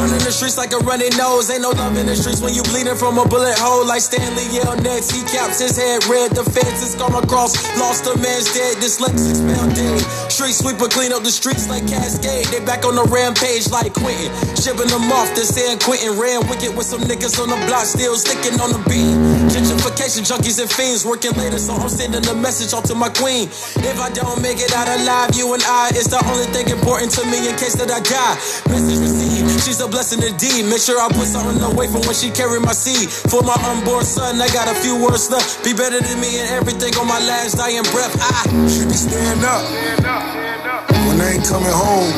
Running 0.00 0.24
the 0.24 0.32
streets 0.32 0.56
like 0.56 0.72
a 0.72 0.80
running 0.88 1.12
nose. 1.20 1.52
Ain't 1.52 1.60
no 1.60 1.76
love 1.76 1.96
in 2.00 2.08
the 2.08 2.16
streets 2.16 2.40
when 2.40 2.56
you 2.56 2.64
bleeding 2.64 2.96
from 2.96 3.20
a 3.20 3.28
bullet 3.28 3.60
hole. 3.60 3.84
Like 3.84 4.00
Stanley 4.00 4.48
Yell 4.48 4.76
next. 4.80 5.12
He 5.12 5.20
caps 5.28 5.60
his 5.60 5.76
head 5.76 6.00
red. 6.08 6.32
The 6.32 6.44
fence 6.48 6.80
is 6.80 6.96
gone 6.96 7.12
across. 7.12 7.52
Lost 7.76 8.08
a 8.08 8.16
man's 8.16 8.48
dead. 8.56 8.80
Dyslexics 8.80 9.44
found 9.44 9.76
dead. 9.76 10.00
Street 10.32 10.56
sweeper 10.56 10.88
clean 10.88 11.12
up 11.12 11.28
the 11.28 11.32
streets 11.32 11.68
like 11.68 11.84
Cascade. 11.84 12.48
They 12.48 12.64
back 12.64 12.88
on 12.88 12.96
the 12.96 13.04
rampage 13.04 13.68
like 13.68 13.92
Quentin. 13.92 14.32
Shipping 14.56 14.88
them 14.88 15.12
off 15.12 15.28
to 15.36 15.44
San 15.44 15.76
Quentin. 15.76 16.16
Ran 16.16 16.40
wicked 16.48 16.72
with 16.72 16.88
some 16.88 17.04
niggas 17.04 17.36
on 17.36 17.52
the 17.52 17.60
block. 17.68 17.84
Still 17.84 18.16
sticking 18.16 18.56
on 18.64 18.72
the 18.72 18.80
beat. 18.88 19.12
Gentrification 19.52 20.24
junkies 20.24 20.56
and 20.56 20.72
fiends 20.72 21.04
working 21.04 21.36
later. 21.36 21.60
So 21.60 21.76
I'm 21.76 21.92
sending 21.92 22.24
a 22.24 22.34
message 22.34 22.72
out 22.72 22.88
to 22.88 22.94
my 22.96 23.12
queen. 23.12 23.52
If 23.84 24.00
I 24.00 24.08
don't 24.08 24.40
make 24.40 24.56
it 24.56 24.72
out 24.72 24.88
alive, 24.88 25.36
you 25.36 25.52
and 25.52 25.62
I 25.68 25.92
it's 25.92 26.08
the 26.08 26.20
only 26.32 26.48
thing 26.52 26.68
important 26.72 27.12
to 27.18 27.22
me 27.24 27.25
in 27.34 27.56
case 27.58 27.74
that 27.80 27.90
I 27.90 28.00
die. 28.00 28.34
Message 28.70 29.00
received. 29.02 29.64
She's 29.64 29.80
a 29.80 29.88
blessing 29.88 30.22
indeed. 30.22 30.66
Make 30.66 30.82
sure 30.82 31.00
I 31.00 31.08
put 31.08 31.26
something 31.26 31.58
away 31.62 31.86
from 31.88 32.02
when 32.06 32.14
she 32.14 32.30
carry 32.30 32.60
my 32.60 32.72
seed. 32.72 33.10
For 33.10 33.42
my 33.42 33.56
unborn 33.66 34.04
son, 34.04 34.40
I 34.40 34.48
got 34.54 34.68
a 34.68 34.76
few 34.78 34.94
words 35.00 35.30
left. 35.30 35.64
Be 35.64 35.72
better 35.72 35.98
than 35.98 36.20
me 36.20 36.38
and 36.38 36.48
everything 36.54 36.94
on 36.96 37.08
my 37.08 37.18
last 37.18 37.58
dying 37.58 37.86
breath. 37.90 38.14
I 38.20 38.46
should 38.68 38.88
be 38.88 38.98
staying 38.98 39.42
up. 39.42 39.64
When 41.06 41.20
I 41.20 41.34
ain't 41.34 41.46
coming 41.46 41.74
home. 41.74 42.12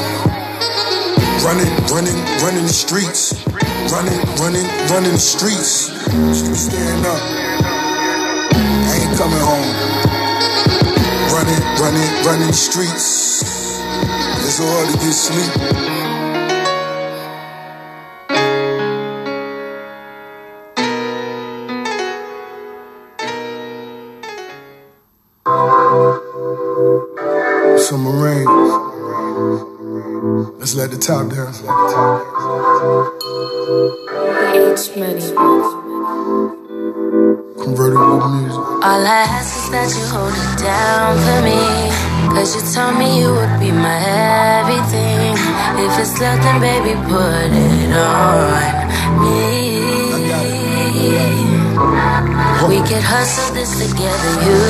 Running, 1.45 1.71
running, 1.89 2.19
running 2.43 2.67
the 2.67 2.75
streets. 2.75 3.33
Running, 3.89 4.21
running, 4.43 4.67
running 4.91 5.13
the 5.13 5.23
streets. 5.23 5.89
She 6.37 6.45
be 6.49 6.59
staying 6.59 7.07
up. 7.07 7.23
I 8.53 8.93
ain't 9.01 9.17
coming 9.17 9.41
home. 9.41 9.71
Running, 11.33 11.63
running, 11.79 12.09
running 12.27 12.49
the 12.49 12.53
streets. 12.53 13.28
It's 14.51 14.57
hard 14.61 14.89
to 14.89 14.97
get 14.97 15.13
sleep. 15.13 15.53
Summer 27.79 28.15
rain. 28.25 28.49
Let's 30.59 30.75
let 30.77 30.91
the 30.93 30.97
top 30.99 31.29
down. 31.29 31.53
H 34.55 34.97
money. 34.97 35.29
Convertible 37.63 38.29
music. 38.31 38.59
All 38.59 39.05
I 39.05 39.27
ask 39.29 39.57
is 39.59 39.69
that 39.73 39.89
you 39.95 40.05
hold 40.09 40.33
it 40.33 40.57
down 40.65 41.19
for 41.19 41.43
me. 41.45 42.08
Cause 42.39 42.55
you 42.55 42.63
told 42.73 42.95
me 43.01 43.19
you 43.19 43.35
would 43.35 43.59
be 43.59 43.73
my 43.73 43.99
everything. 44.63 45.35
If 45.85 45.99
it's 45.99 46.21
love, 46.21 46.39
then 46.39 46.61
baby, 46.61 46.95
put 47.11 47.51
it 47.51 47.93
on 47.99 48.87
me. 49.19 49.43
We 52.69 52.79
could 52.87 53.03
hustle 53.03 53.55
this 53.57 53.73
together, 53.83 54.33
you 54.47 54.61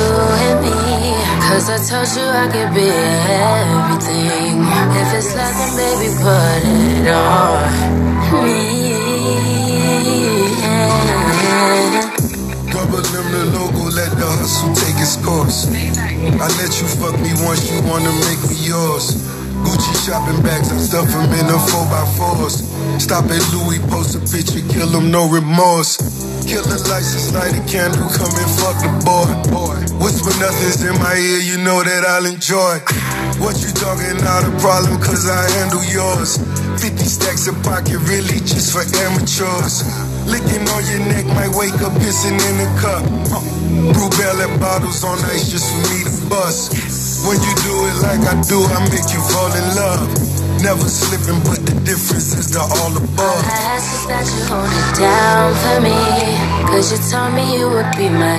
and 0.47 0.59
me. 0.65 0.73
Cause 1.45 1.69
I 1.69 1.77
told 1.77 2.09
you 2.17 2.25
I 2.25 2.49
could 2.49 2.73
be 2.73 2.89
everything. 3.53 4.65
If 5.01 5.13
it's 5.13 5.29
love, 5.37 5.53
then 5.59 5.71
baby, 5.77 6.09
put 6.25 6.63
it 6.65 7.07
on 7.13 7.69
me. 8.45 8.79
Rubber 12.89 13.05
them 13.13 13.29
the 13.29 13.45
logo, 13.53 13.85
let 13.93 14.09
the 14.17 14.25
hustle 14.25 14.73
take 14.73 14.97
its 14.97 15.13
course. 15.21 15.69
I 15.69 16.47
let 16.57 16.73
you 16.81 16.89
fuck 16.97 17.13
me 17.21 17.29
once, 17.45 17.69
you 17.69 17.85
wanna 17.85 18.09
make 18.25 18.41
me 18.49 18.57
yours. 18.65 19.13
Gucci 19.61 19.93
shopping 20.01 20.41
bags, 20.41 20.73
I 20.73 20.77
stuff 20.81 21.05
them 21.05 21.29
in 21.37 21.45
a 21.53 21.59
4x4s. 21.69 22.65
Stop 22.97 23.29
at 23.29 23.45
Louis, 23.53 23.77
post 23.93 24.17
a 24.17 24.21
picture, 24.25 24.65
kill 24.73 24.89
them, 24.89 25.11
no 25.13 25.29
remorse. 25.29 26.01
Kill 26.49 26.65
the 26.65 26.81
license, 26.89 27.29
light 27.29 27.53
a 27.53 27.61
candle, 27.69 28.09
come 28.09 28.33
and 28.33 28.51
fuck 28.57 28.81
the 28.81 28.89
boy. 29.05 29.29
boy. 29.53 29.77
Whisper 30.01 30.33
nothing's 30.41 30.81
in 30.81 30.97
my 30.97 31.13
ear, 31.13 31.45
you 31.45 31.61
know 31.61 31.85
that 31.85 32.01
I'll 32.09 32.25
enjoy. 32.25 32.81
What 33.37 33.53
you 33.61 33.69
talking, 33.69 34.17
not 34.25 34.49
a 34.49 34.53
problem, 34.57 34.97
cause 34.97 35.29
I 35.29 35.45
handle 35.61 35.85
yours. 35.93 36.41
50 36.81 37.05
stacks 37.05 37.45
of 37.45 37.53
pocket, 37.61 38.01
really 38.09 38.41
just 38.41 38.73
for 38.73 38.81
amateurs. 38.81 39.85
Licking 40.29 40.65
on 40.69 40.83
your 40.85 41.03
neck, 41.09 41.25
might 41.33 41.53
wake 41.57 41.81
up 41.81 41.93
pissing 41.97 42.37
in 42.37 42.55
a 42.61 42.69
cup. 42.79 43.03
Rubella 43.97 44.47
bottles 44.59 45.03
on 45.03 45.17
ice 45.25 45.49
just 45.49 45.67
for 45.73 45.81
me 45.89 46.03
to 46.05 46.29
bust. 46.29 46.73
When 47.25 47.37
you 47.41 47.53
do 47.65 47.73
it 47.89 47.97
like 48.05 48.23
I 48.29 48.39
do, 48.47 48.61
I 48.61 48.79
make 48.93 49.09
you 49.09 49.21
fall 49.25 49.51
in 49.51 49.67
love. 49.75 50.05
Never 50.61 50.87
slipping, 50.87 51.41
but 51.43 51.65
the 51.65 51.75
difference 51.83 52.37
is 52.37 52.51
the 52.51 52.59
all 52.59 52.93
above. 52.95 53.43
I 53.47 53.79
that 54.09 54.25
you 54.29 54.41
hold 54.49 54.69
it 54.69 54.89
down 54.99 55.49
for 55.63 55.77
me. 55.81 55.97
Cause 56.67 56.91
you 56.91 56.99
told 57.09 57.33
me 57.33 57.57
you 57.57 57.69
would 57.69 57.91
be 57.97 58.09
my 58.09 58.35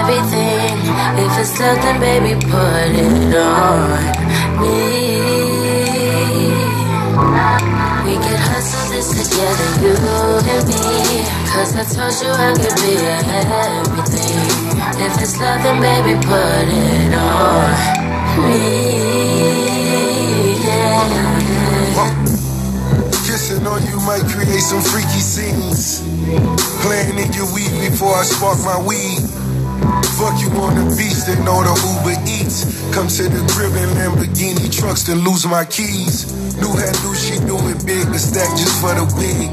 everything. 0.00 0.76
If 1.24 1.38
it's 1.38 1.58
then 1.58 2.00
baby, 2.00 2.34
put 2.46 2.92
it 2.92 3.36
on 3.36 4.60
me. 4.60 5.31
Together, 9.10 9.70
you 9.82 9.94
and 10.46 10.68
me. 10.68 11.26
Cause 11.50 11.74
I 11.74 11.84
told 11.84 12.14
you 12.22 12.30
I 12.30 12.54
could 12.54 12.76
be 12.78 12.94
everything. 13.02 14.52
If 15.02 15.20
it's 15.20 15.40
love, 15.40 15.62
then 15.62 15.80
baby, 15.82 16.14
put 16.26 16.68
it 16.70 17.14
on 17.14 18.48
me. 18.48 19.02
Kissing 23.26 23.66
on 23.66 23.82
you 23.86 23.98
might 24.00 24.22
create 24.28 24.60
some 24.60 24.82
freaky 24.82 25.20
scenes. 25.20 26.02
Playing 26.82 27.18
in 27.18 27.32
your 27.32 27.52
weed 27.54 27.72
before 27.80 28.14
I 28.14 28.22
spark 28.22 28.58
my 28.60 28.78
weed. 28.86 29.31
Fuck 30.18 30.38
you 30.42 30.50
on 30.60 30.74
the 30.74 30.86
beach, 30.96 31.24
then 31.26 31.46
order 31.46 31.74
Uber 31.74 32.18
Eats. 32.26 32.66
Come 32.94 33.08
to 33.08 33.24
the 33.26 33.42
crib 33.52 33.74
in 33.74 33.90
Lamborghini 33.98 34.70
trucks, 34.70 35.04
then 35.04 35.24
lose 35.24 35.46
my 35.46 35.64
keys. 35.64 36.30
New 36.60 36.72
hat, 36.74 36.94
new 37.02 37.14
she 37.14 37.38
do 37.46 37.56
it 37.70 37.80
big, 37.86 38.06
the 38.10 38.18
stack 38.18 38.50
just 38.58 38.80
for 38.80 38.94
the 38.94 39.06
wig. 39.18 39.50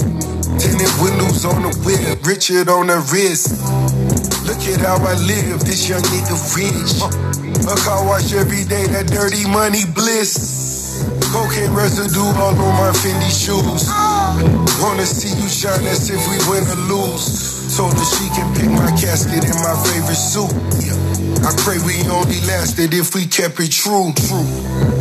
Tinted 0.59 0.91
windows 1.01 1.45
on 1.45 1.63
the 1.63 1.71
whip, 1.85 2.19
Richard 2.25 2.69
on 2.69 2.87
the 2.87 2.99
wrist. 3.13 3.55
Look 4.45 4.61
at 4.65 4.81
how 4.81 4.97
I 4.97 5.15
live, 5.23 5.61
this 5.61 5.87
young 5.87 6.01
nigga 6.09 6.35
rich. 6.57 6.99
A 7.65 7.75
car 7.85 8.05
wash 8.05 8.33
every 8.33 8.65
day, 8.65 8.85
that 8.87 9.07
dirty 9.07 9.47
money 9.47 9.85
bliss. 9.93 11.05
Cocaine 11.31 11.73
residue 11.73 12.25
all 12.41 12.57
on 12.57 12.73
my 12.81 12.91
Fendi 12.91 13.29
shoes. 13.29 13.87
Wanna 14.81 15.05
see 15.05 15.29
you 15.39 15.47
shine 15.47 15.85
as 15.85 16.09
if 16.09 16.19
we 16.27 16.37
win 16.49 16.65
or 16.67 16.75
lose. 16.89 17.58
Told 17.79 17.95
her 17.95 18.03
she 18.03 18.27
can 18.35 18.43
pick 18.59 18.67
my 18.67 18.91
casket 18.99 19.39
in 19.39 19.55
my 19.63 19.71
favorite 19.87 20.19
suit. 20.19 20.51
I 21.47 21.55
pray 21.63 21.79
we 21.87 22.03
only 22.11 22.43
lasted 22.43 22.91
if 22.91 23.15
we 23.15 23.23
kept 23.23 23.55
it 23.63 23.71
true. 23.71 24.11
True. 24.27 24.43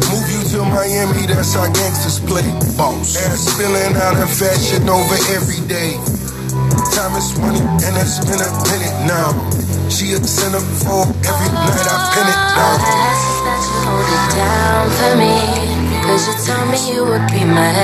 Move 0.07 0.27
you 0.31 0.43
to 0.55 0.63
Miami, 0.63 1.27
that's 1.27 1.59
how 1.59 1.67
gangsters 1.67 2.23
play. 2.23 2.47
Boss. 2.79 3.19
Ass 3.19 3.51
spilling 3.51 3.99
out 3.99 4.23
of 4.23 4.31
fashion 4.31 4.87
over 4.87 5.19
every 5.35 5.59
day. 5.67 5.99
Time 6.95 7.19
is 7.19 7.35
money, 7.43 7.59
and 7.83 7.99
it's 7.99 8.23
been 8.23 8.39
a 8.39 8.51
minute 8.71 8.99
now. 9.11 9.35
She 9.91 10.15
a 10.15 10.23
sinner 10.23 10.63
for 10.63 11.03
every 11.27 11.51
night 11.51 11.83
I 11.83 11.99
pin 12.15 12.31
it 12.31 12.43
down. 12.55 12.79
I 12.79 12.95
ask 13.11 13.27
that 13.43 13.59
you 13.59 13.75
hold 13.91 14.07
it 14.07 14.27
down 14.39 14.87
for 14.95 15.13
me. 15.19 15.35
Cause 16.07 16.31
you 16.31 16.35
told 16.47 16.71
me 16.71 16.79
you 16.95 17.03
would 17.11 17.27
be 17.27 17.43
my 17.43 17.75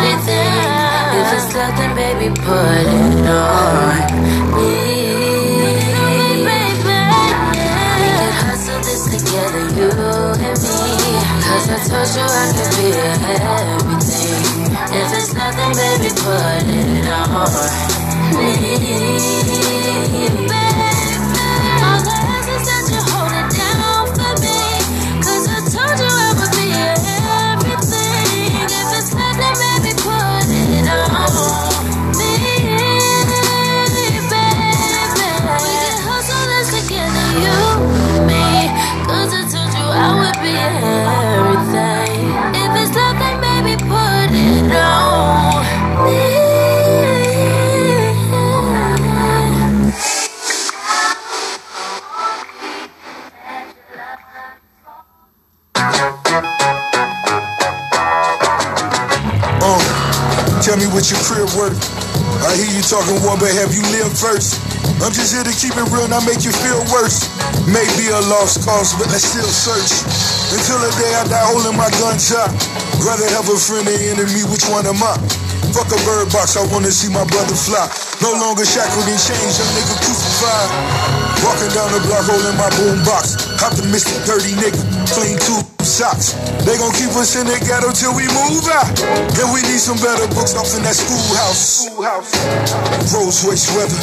everything. 0.00 0.64
If 1.12 1.28
it's 1.28 1.52
nothing, 1.52 1.92
baby, 1.94 2.32
put 2.40 2.88
it 2.88 3.28
on 3.28 4.09
told 11.90 12.16
you 12.16 12.22
I 12.22 12.46
could 12.54 12.70
be 12.76 12.86
everything. 13.34 14.44
If 14.92 15.10
it's 15.12 15.30
nothing, 15.34 15.72
baby, 15.74 16.10
put 16.14 16.64
it 16.68 17.08
on 17.08 17.50
me. 20.44 20.49
Talking 62.90 63.22
war, 63.22 63.38
but 63.38 63.54
have 63.54 63.70
you 63.70 63.86
lived 63.94 64.18
first? 64.18 64.58
I'm 64.98 65.14
just 65.14 65.30
here 65.30 65.46
to 65.46 65.54
keep 65.54 65.78
it 65.78 65.86
real, 65.94 66.10
not 66.10 66.26
make 66.26 66.42
you 66.42 66.50
feel 66.50 66.82
worse. 66.90 67.22
Maybe 67.70 68.10
a 68.10 68.18
lost 68.26 68.66
cause, 68.66 68.98
but 68.98 69.06
let's 69.14 69.30
still 69.30 69.46
search. 69.46 70.02
Until 70.50 70.82
the 70.82 70.90
day 70.98 71.12
I 71.14 71.22
die 71.30 71.46
holding 71.54 71.78
my 71.78 71.86
gun 72.02 72.18
top. 72.18 72.50
Rather 73.06 73.30
have 73.30 73.46
a 73.46 73.54
friend 73.54 73.86
than 73.86 74.18
enemy, 74.18 74.42
which 74.50 74.66
one 74.66 74.90
am 74.90 74.98
I? 74.98 75.14
Fuck 75.70 75.94
a 75.94 75.98
bird 76.02 76.34
box, 76.34 76.58
I 76.58 76.66
wanna 76.74 76.90
see 76.90 77.14
my 77.14 77.22
brother 77.30 77.54
fly. 77.54 77.86
No 78.26 78.34
longer 78.34 78.66
shackled 78.66 79.06
in 79.06 79.14
chains, 79.22 79.54
young 79.54 79.70
nigga 79.78 79.94
crucified. 80.02 80.70
Walking 81.46 81.70
down 81.70 81.94
the 81.94 82.02
block 82.10 82.26
holding 82.26 82.58
my 82.58 82.74
boom 82.74 82.98
box. 83.06 83.38
Optimistic, 83.62 84.18
dirty 84.26 84.58
nigga, 84.58 84.82
clean 85.14 85.38
two 85.38 85.62
socks. 86.00 86.32
They 86.64 86.80
gon' 86.80 86.96
keep 86.96 87.12
us 87.12 87.36
in 87.36 87.44
the 87.44 87.60
ghetto 87.60 87.92
till 87.92 88.16
we 88.16 88.24
move 88.32 88.64
out. 88.72 88.88
And 89.36 89.48
we 89.52 89.60
need 89.68 89.76
some 89.76 90.00
better 90.00 90.24
books 90.32 90.56
off 90.56 90.72
in 90.72 90.80
that 90.88 90.96
schoolhouse. 90.96 91.84
schoolhouse. 91.84 92.32
Rolls-Royce 93.12 93.68
weather, 93.76 94.00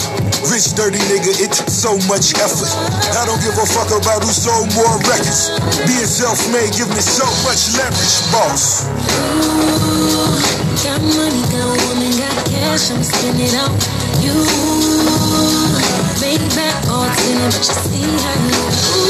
rich 0.53 0.77
dirty 0.77 1.01
nigga, 1.09 1.33
it 1.41 1.49
took 1.49 1.69
so 1.73 1.97
much 2.05 2.37
effort. 2.37 2.69
I 3.17 3.25
don't 3.25 3.41
give 3.41 3.57
a 3.57 3.65
fuck 3.65 3.89
about 3.89 4.21
who 4.21 4.29
sold 4.29 4.69
more 4.77 4.93
records. 5.09 5.49
Being 5.89 6.05
self-made 6.05 6.77
give 6.77 6.89
me 6.93 7.01
so 7.01 7.25
much 7.49 7.73
leverage, 7.73 8.17
boss. 8.29 8.85
Ooh, 8.85 10.37
Got 10.85 11.01
money, 11.01 11.41
got 11.49 11.65
woman, 11.89 12.13
got 12.21 12.37
cash, 12.45 12.93
I'm 12.93 13.01
spending 13.01 13.49
it 13.49 13.57
on 13.57 13.73
you. 14.21 14.37
Make 16.21 16.45
back 16.53 16.77
all 16.93 17.09
ten, 17.09 17.37
but 17.49 17.57
you 17.57 17.75
see 17.89 18.05
how 18.21 18.37
you 18.45 19.06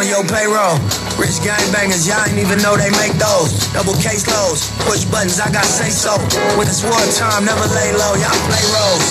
on 0.00 0.08
your 0.08 0.24
payroll? 0.24 0.80
Rich 1.20 1.44
gangbangers, 1.44 2.08
y'all 2.08 2.24
ain't 2.24 2.40
even 2.40 2.56
know 2.64 2.72
they 2.72 2.88
make 2.96 3.12
those. 3.20 3.52
Double 3.76 3.92
case 4.00 4.24
loads, 4.24 4.72
push 4.88 5.04
buttons, 5.12 5.36
I 5.36 5.52
got 5.52 5.68
say 5.68 5.92
so. 5.92 6.16
When 6.56 6.64
it's 6.64 6.80
war 6.80 6.96
time, 7.12 7.44
never 7.44 7.68
lay 7.76 7.92
low, 7.92 8.16
y'all 8.16 8.40
play 8.48 8.64
roles. 8.72 9.04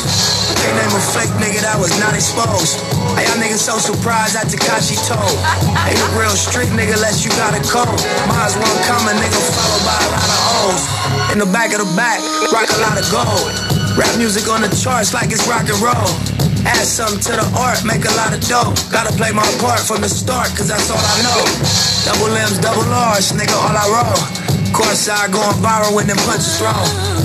Can't 0.66 0.74
name 0.82 0.94
a 0.98 1.02
fake 1.14 1.34
nigga 1.38 1.62
that 1.62 1.78
was 1.78 1.94
not 2.02 2.18
exposed. 2.18 2.82
Hey, 3.14 3.30
y'all 3.30 3.38
niggas 3.38 3.62
so 3.62 3.78
surprised 3.78 4.34
that 4.34 4.50
Tekashi 4.50 4.98
told. 5.06 5.38
Ain't 5.86 6.02
a 6.02 6.10
real 6.18 6.34
street 6.34 6.74
nigga 6.74 6.98
unless 6.98 7.22
you 7.22 7.30
got 7.38 7.54
a 7.54 7.62
code. 7.62 7.86
Well 7.86 8.80
come 8.90 9.06
a 9.06 9.14
nigga 9.14 9.42
followed 9.54 9.84
by 9.86 9.94
a 9.94 10.10
lot 10.10 10.26
of 10.26 10.74
O's. 10.74 10.99
In 11.30 11.38
the 11.38 11.46
back 11.54 11.70
of 11.78 11.86
the 11.86 11.92
back, 11.94 12.18
rock 12.50 12.66
a 12.74 12.80
lot 12.82 12.98
of 12.98 13.06
gold. 13.14 13.54
Rap 13.94 14.10
music 14.18 14.50
on 14.50 14.66
the 14.66 14.72
charts 14.74 15.14
like 15.14 15.30
it's 15.30 15.46
rock 15.46 15.70
and 15.70 15.78
roll. 15.78 16.10
Add 16.66 16.90
something 16.90 17.22
to 17.22 17.34
the 17.38 17.46
art, 17.54 17.86
make 17.86 18.02
a 18.02 18.14
lot 18.18 18.34
of 18.34 18.42
dough. 18.50 18.74
Gotta 18.90 19.14
play 19.14 19.30
my 19.30 19.46
part 19.62 19.78
from 19.78 20.02
the 20.02 20.10
start, 20.10 20.50
cause 20.58 20.74
that's 20.74 20.90
all 20.90 20.98
I 20.98 21.18
know. 21.22 21.42
Double 22.02 22.34
M's, 22.34 22.58
double 22.58 22.82
R's, 23.14 23.30
nigga, 23.38 23.54
all 23.54 23.78
I 23.78 23.86
roll. 23.94 24.22
Courtside 24.74 25.30
going 25.30 25.54
viral 25.62 25.94
when 25.94 26.10
them 26.10 26.18
punches 26.26 26.58
thrown. 26.58 26.74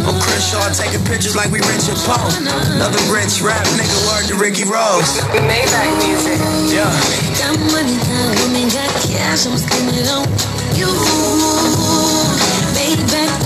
I'm 0.05 0.21
Chris 0.21 0.53
Shaw 0.53 0.69
taking 0.77 1.01
pictures 1.09 1.33
like 1.33 1.49
we 1.49 1.65
Rich 1.65 1.89
and 1.89 2.01
Poe. 2.05 2.29
Another 2.77 3.01
rich 3.09 3.41
rap 3.41 3.65
nigga, 3.73 3.99
word 4.05 4.29
to 4.29 4.37
Ricky 4.37 4.69
Rose. 4.69 5.17
Maybach 5.33 5.93
music. 6.05 6.37
Yeah. 6.69 6.93
Got 7.41 7.57
money, 7.73 7.97
got 8.05 8.37
woman, 8.37 8.69
got 8.69 8.93
cash, 9.09 9.49
I'm 9.49 9.57
spending 9.57 9.97
it 9.97 10.13
on 10.13 10.29
you. 10.77 12.14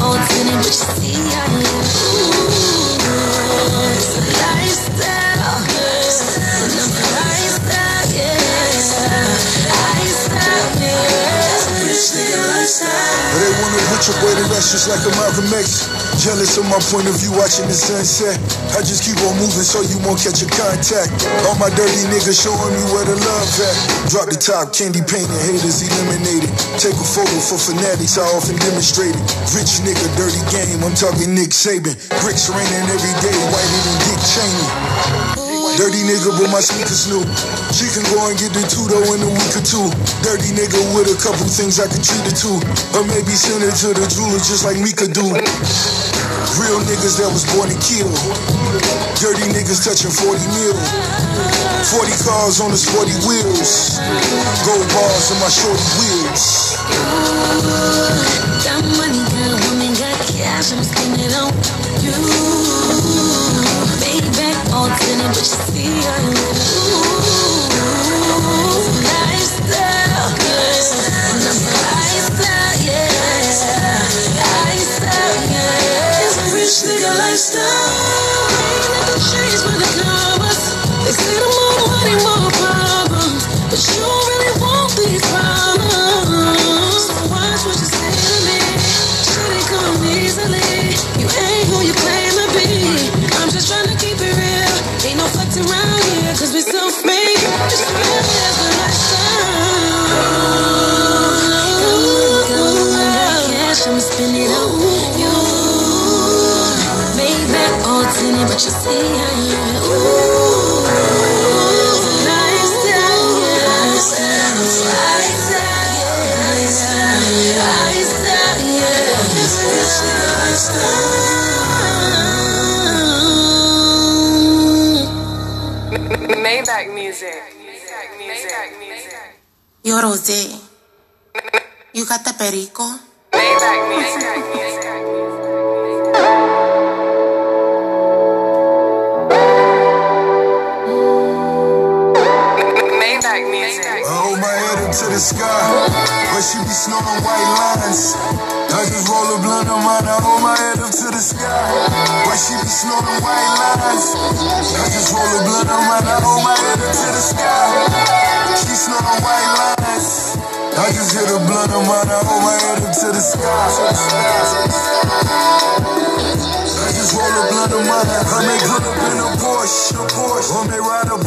All 0.08 0.14
ten, 0.14 0.46
but 0.56 0.64
you 0.64 0.72
see 0.72 1.12
how 1.34 1.58
you 1.58 2.67
lifestyle. 12.68 13.40
They 13.40 13.52
wanna 13.64 13.80
put 13.88 14.04
your 14.04 14.18
boy 14.20 14.32
to 14.36 14.44
rest 14.52 14.76
just 14.76 14.88
like 14.92 15.00
a 15.00 15.12
Malcolm 15.16 15.48
X. 15.56 15.88
Jealous 16.20 16.58
of 16.60 16.68
my 16.68 16.76
point 16.92 17.08
of 17.08 17.16
view 17.16 17.32
watching 17.32 17.64
the 17.64 17.74
sunset. 17.74 18.36
I 18.76 18.84
just 18.84 19.08
keep 19.08 19.16
on 19.24 19.34
moving 19.40 19.64
so 19.64 19.80
you 19.80 19.96
won't 20.04 20.20
catch 20.20 20.44
a 20.44 20.48
contact. 20.52 21.08
All 21.48 21.56
my 21.56 21.72
dirty 21.72 22.04
niggas 22.12 22.36
showing 22.36 22.74
me 22.76 22.84
where 22.92 23.06
the 23.08 23.16
love 23.16 23.48
at. 23.64 23.76
Drop 24.12 24.28
the 24.28 24.36
top, 24.36 24.76
candy 24.76 25.00
painted, 25.00 25.40
haters 25.48 25.80
eliminated. 25.80 26.50
Take 26.76 26.98
a 26.98 27.08
photo 27.08 27.36
for 27.40 27.56
fanatics, 27.56 28.18
I 28.20 28.26
often 28.36 28.56
demonstrate 28.60 29.16
it. 29.16 29.24
Rich 29.56 29.80
nigga, 29.86 30.04
dirty 30.20 30.42
game, 30.52 30.84
I'm 30.84 30.92
talking 30.92 31.32
Nick 31.32 31.56
Saban. 31.56 31.96
Bricks 32.20 32.52
raining 32.52 32.86
every 32.92 33.14
day, 33.24 33.36
whiter 33.48 33.80
than 33.86 33.96
Dick 34.04 34.20
Cheney. 34.28 35.27
Dirty 35.78 36.02
nigga, 36.02 36.34
but 36.34 36.50
my 36.50 36.58
sneakers 36.58 37.06
new. 37.06 37.22
She 37.70 37.86
can 37.86 38.02
go 38.10 38.18
and 38.26 38.34
get 38.34 38.50
the 38.50 38.66
two 38.66 38.82
in 39.14 39.22
a 39.22 39.30
week 39.30 39.54
or 39.54 39.62
two. 39.62 39.86
Dirty 40.26 40.50
nigga 40.50 40.74
with 40.90 41.06
a 41.06 41.14
couple 41.22 41.46
things 41.46 41.78
I 41.78 41.86
can 41.86 42.02
treat 42.02 42.18
her 42.26 42.34
to. 42.34 42.50
Or 42.98 43.06
maybe 43.06 43.30
send 43.30 43.62
her 43.62 43.70
to 43.70 43.94
the 43.94 44.02
jeweler 44.10 44.42
just 44.42 44.66
like 44.66 44.74
me 44.74 44.90
could 44.90 45.14
do. 45.14 45.22
Real 46.58 46.82
niggas 46.82 47.22
that 47.22 47.30
was 47.30 47.46
born 47.54 47.70
to 47.70 47.78
kill. 47.78 48.10
Dirty 49.22 49.46
niggas 49.54 49.86
touching 49.86 50.10
40 50.10 50.50
mil. 50.50 50.74
40 50.74 52.26
cars 52.26 52.58
on 52.58 52.74
the 52.74 52.80
sporty 52.82 53.14
wheels. 53.22 54.02
Gold 54.66 54.82
bars 54.82 55.30
on 55.30 55.38
my 55.38 55.46
shorty 55.46 55.86
wheels. 56.02 56.74
Got 58.66 58.82
money, 58.98 59.22
got 59.30 59.54
woman, 59.70 59.94
got 59.94 60.18
cash, 60.26 60.74
I'm 60.74 60.82
spending 60.82 61.30
on 61.38 61.54
you. 62.02 62.37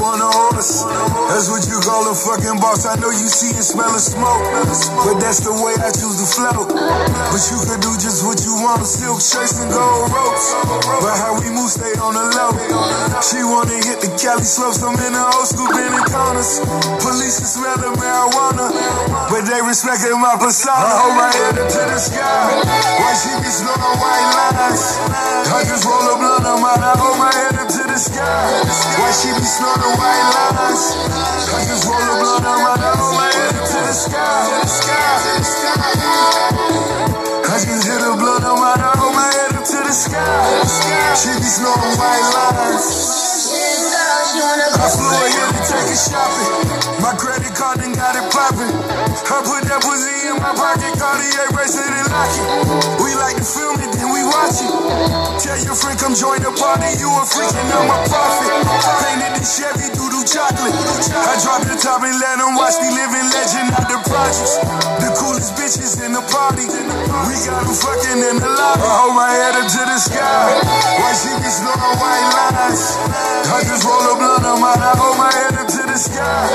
On 0.01 0.17
a 0.19 0.29
horse. 0.29 0.83
That's 1.29 1.47
what 1.47 1.63
you 1.69 1.77
call 1.81 2.09
a 2.09 2.15
fucking 2.17 2.57
boss. 2.57 2.85
I 2.89 2.97
know 2.97 3.13
you 3.13 3.29
see 3.29 3.53
and 3.53 3.63
smell 3.63 3.93
the 3.93 4.01
smoke. 4.01 4.41
But 5.05 5.21
that's 5.21 5.45
the 5.45 5.53
way 5.53 5.77
I 5.77 5.93
choose 5.93 6.17
to 6.17 6.27
float. 6.27 6.73
But 6.73 7.41
you 7.53 7.59
could 7.63 7.81
do 7.85 7.93
just 8.01 8.25
what 8.25 8.41
you 8.41 8.57
want. 8.57 8.83
Silk 8.85 9.21
shirts 9.21 9.61
and 9.61 9.69
gold 9.69 10.09
ropes. 10.09 10.53
But 11.01 11.15
how 11.21 11.37
we 11.37 11.53
move, 11.53 11.69
stay 11.69 11.93
on 12.01 12.17
the 12.17 12.25
low. 12.33 12.51
She 13.21 13.39
wanna 13.45 13.77
hit 13.77 14.01
the 14.01 14.09
Cali 14.17 14.43
slopes. 14.43 14.81
I'm 14.81 14.97
in 14.97 15.13
the 15.13 15.23
old 15.23 15.47
school 15.47 15.69
bending 15.69 16.07
corners. 16.09 16.59
Police 16.99 17.37
can 17.39 17.49
smell 17.49 17.77
the 17.77 17.93
marijuana. 17.95 18.73
But 19.29 19.45
they 19.45 19.61
respected 19.61 20.17
my 20.17 20.35
persona. 20.41 20.81
Hold 20.81 21.15
my 21.15 21.29
head 21.29 21.57
up 21.61 21.69
to 21.69 21.81
the 21.85 21.99
sky. 22.01 22.61
Why 22.99 23.13
she 23.13 23.31
be 23.39 23.49
snoring 23.53 23.97
white 24.01 24.27
lines? 24.33 24.83
I 25.51 25.63
just 25.67 25.85
roll 25.85 26.05
a 26.09 26.15
blunt 26.17 26.45
on 26.45 26.61
mine, 26.61 26.79
I 26.81 26.93
hold 26.97 27.17
my 27.19 27.31
head 27.33 27.55
up 27.59 27.67
to 27.67 27.80
the 27.91 27.99
sky. 27.99 28.23
Why 29.03 29.11
she 29.11 29.27
be 29.35 29.43
snorting 29.43 29.95
white 29.99 30.27
lines? 30.31 30.95
I 31.51 31.59
just 31.67 31.83
roll 31.83 31.99
a 31.99 32.15
blunt 32.23 32.47
on 32.47 32.63
mine, 32.63 32.79
I 32.79 32.95
hold 32.95 33.15
my 33.19 33.27
head 33.27 33.51
to 33.51 33.79
the 33.83 33.91
sky. 33.91 34.47
I 37.51 37.59
just 37.59 37.83
hit 37.83 37.99
a 37.99 38.15
blunt 38.15 38.47
on 38.47 38.55
mine, 38.63 38.79
I 38.79 38.95
hold 38.95 39.11
my 39.11 39.27
head 39.27 39.59
to 39.59 39.79
the 39.83 39.91
sky. 39.91 40.23
She 41.19 41.35
be 41.35 41.49
snorting 41.51 41.95
white 41.99 42.27
lines. 42.31 42.87
I 44.71 44.87
flew 44.87 45.11
her 45.11 45.27
here 45.27 45.51
to 45.51 45.61
take 45.67 45.91
it 45.91 45.99
shopping. 45.99 47.03
My 47.03 47.11
credit 47.19 47.51
card 47.59 47.79
done 47.83 47.91
got 47.91 48.15
it 48.15 48.23
popping. 48.31 48.80
I 49.11 49.43
put 49.43 49.67
that 49.67 49.83
pussy 49.83 50.31
in 50.31 50.39
my 50.39 50.55
pocket, 50.55 50.95
Cartier 50.95 51.47
bracelet 51.51 51.91
and 51.91 52.07
lock 52.11 52.31
it. 52.31 52.47
We 53.03 53.11
like 53.19 53.35
to 53.35 53.45
film 53.45 53.79
it, 53.83 53.91
then 53.91 54.07
we 54.11 54.23
watch 54.23 54.63
it. 54.63 54.71
Tell 55.43 55.59
your 55.67 55.75
friend 55.75 55.97
come 55.99 56.15
join 56.15 56.39
the 56.39 56.51
party, 56.55 56.95
you 56.95 57.11
a 57.11 57.23
freak 57.27 57.51
and 57.51 57.67
I'm 57.71 57.91
a 57.91 57.97
prophet. 58.07 58.51
Painted 59.03 59.33
the 59.35 59.43
Chevy 59.43 59.87
doodoo 59.91 60.23
chocolate. 60.23 60.75
I 61.11 61.35
drop 61.43 61.67
the 61.67 61.75
top 61.75 62.03
and 62.07 62.15
let 62.23 62.39
them 62.39 62.55
watch 62.55 62.79
me 62.79 62.87
living 62.91 63.27
legend 63.35 63.75
out 63.75 63.87
the 63.91 63.99
projects. 64.07 64.55
The 65.03 65.09
coolest 65.19 65.59
bitches 65.59 65.99
in 65.99 66.15
the 66.15 66.23
party. 66.31 66.67
We 67.27 67.35
got 67.43 67.67
them 67.67 67.75
fucking 67.75 68.19
in 68.21 68.35
the 68.39 68.47
lobby. 68.47 68.83
I 68.83 68.91
hold 68.95 69.15
my 69.15 69.31
head 69.31 69.55
up 69.59 69.67
to 69.67 69.81
the 69.91 69.99
sky. 69.99 70.55
Why 71.03 71.11
she 71.19 71.31
be 71.35 71.49
snoring 71.51 71.95
white 71.99 72.27
lines? 72.31 72.95
I 73.51 73.59
just 73.67 73.83
roll 73.83 74.07
a 74.07 74.13
blunt 74.15 74.45
on 74.47 74.57
mine, 74.63 74.79
I 74.79 74.95
hold 74.95 75.17
my 75.19 75.31
head 75.31 75.55
up 75.59 75.67
to 75.67 75.81
the 75.83 75.90
sky. 75.97 76.47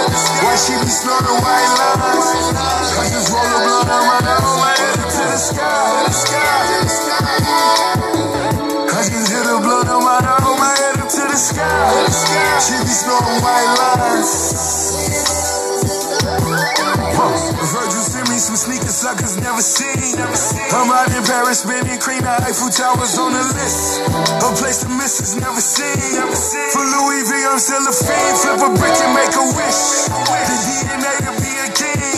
Why 0.42 0.56
she 0.56 0.72
be 0.80 0.88
snorting 0.88 1.38
white 1.44 1.72
lines? 1.76 2.28
I 2.96 3.04
just 3.10 3.32
roll 3.32 3.44
a 3.44 3.58
blunt 3.64 3.88
on 3.90 4.02
my 4.06 4.72
head 4.76 4.98
up 4.98 5.08
to 5.12 5.24
the 5.28 5.38
sky. 5.38 6.06
I 8.88 9.02
just 9.08 9.28
hit 9.32 9.46
a 9.46 9.60
blunt 9.60 9.88
on 9.88 10.04
my 10.04 10.20
head 10.76 11.00
up 11.00 11.08
to 11.08 11.24
the 11.28 11.36
sky. 11.36 12.08
She 12.64 12.74
be 12.80 12.92
snorting 12.92 13.40
white 13.42 13.72
lines. 13.78 15.05
Some 18.56 18.72
sneakers 18.72 18.96
suckers 18.96 19.36
never 19.36 19.60
seen. 19.60 20.16
I'm 20.72 20.88
out 20.88 21.12
in 21.12 21.20
Paris 21.28 21.60
spending 21.60 22.00
cream, 22.00 22.24
the 22.24 22.32
Eiffel 22.40 22.72
Tower's 22.72 23.12
on 23.20 23.36
the 23.36 23.44
list. 23.52 24.00
A 24.40 24.48
place 24.56 24.80
the 24.80 24.88
missus 24.96 25.36
never 25.36 25.60
seen. 25.60 26.24
For 26.72 26.80
Louis 26.80 27.20
V, 27.28 27.32
I'm 27.52 27.60
still 27.60 27.84
a 27.84 27.92
fiend. 27.92 28.34
Flip 28.40 28.60
a 28.64 28.70
brick 28.80 28.96
and 28.96 29.12
make 29.12 29.34
a 29.36 29.44
wish. 29.60 30.08
The 30.08 30.56
DNA 30.56 31.14
to 31.28 31.32
be 31.36 31.52
a 31.52 31.68
king. 31.68 32.16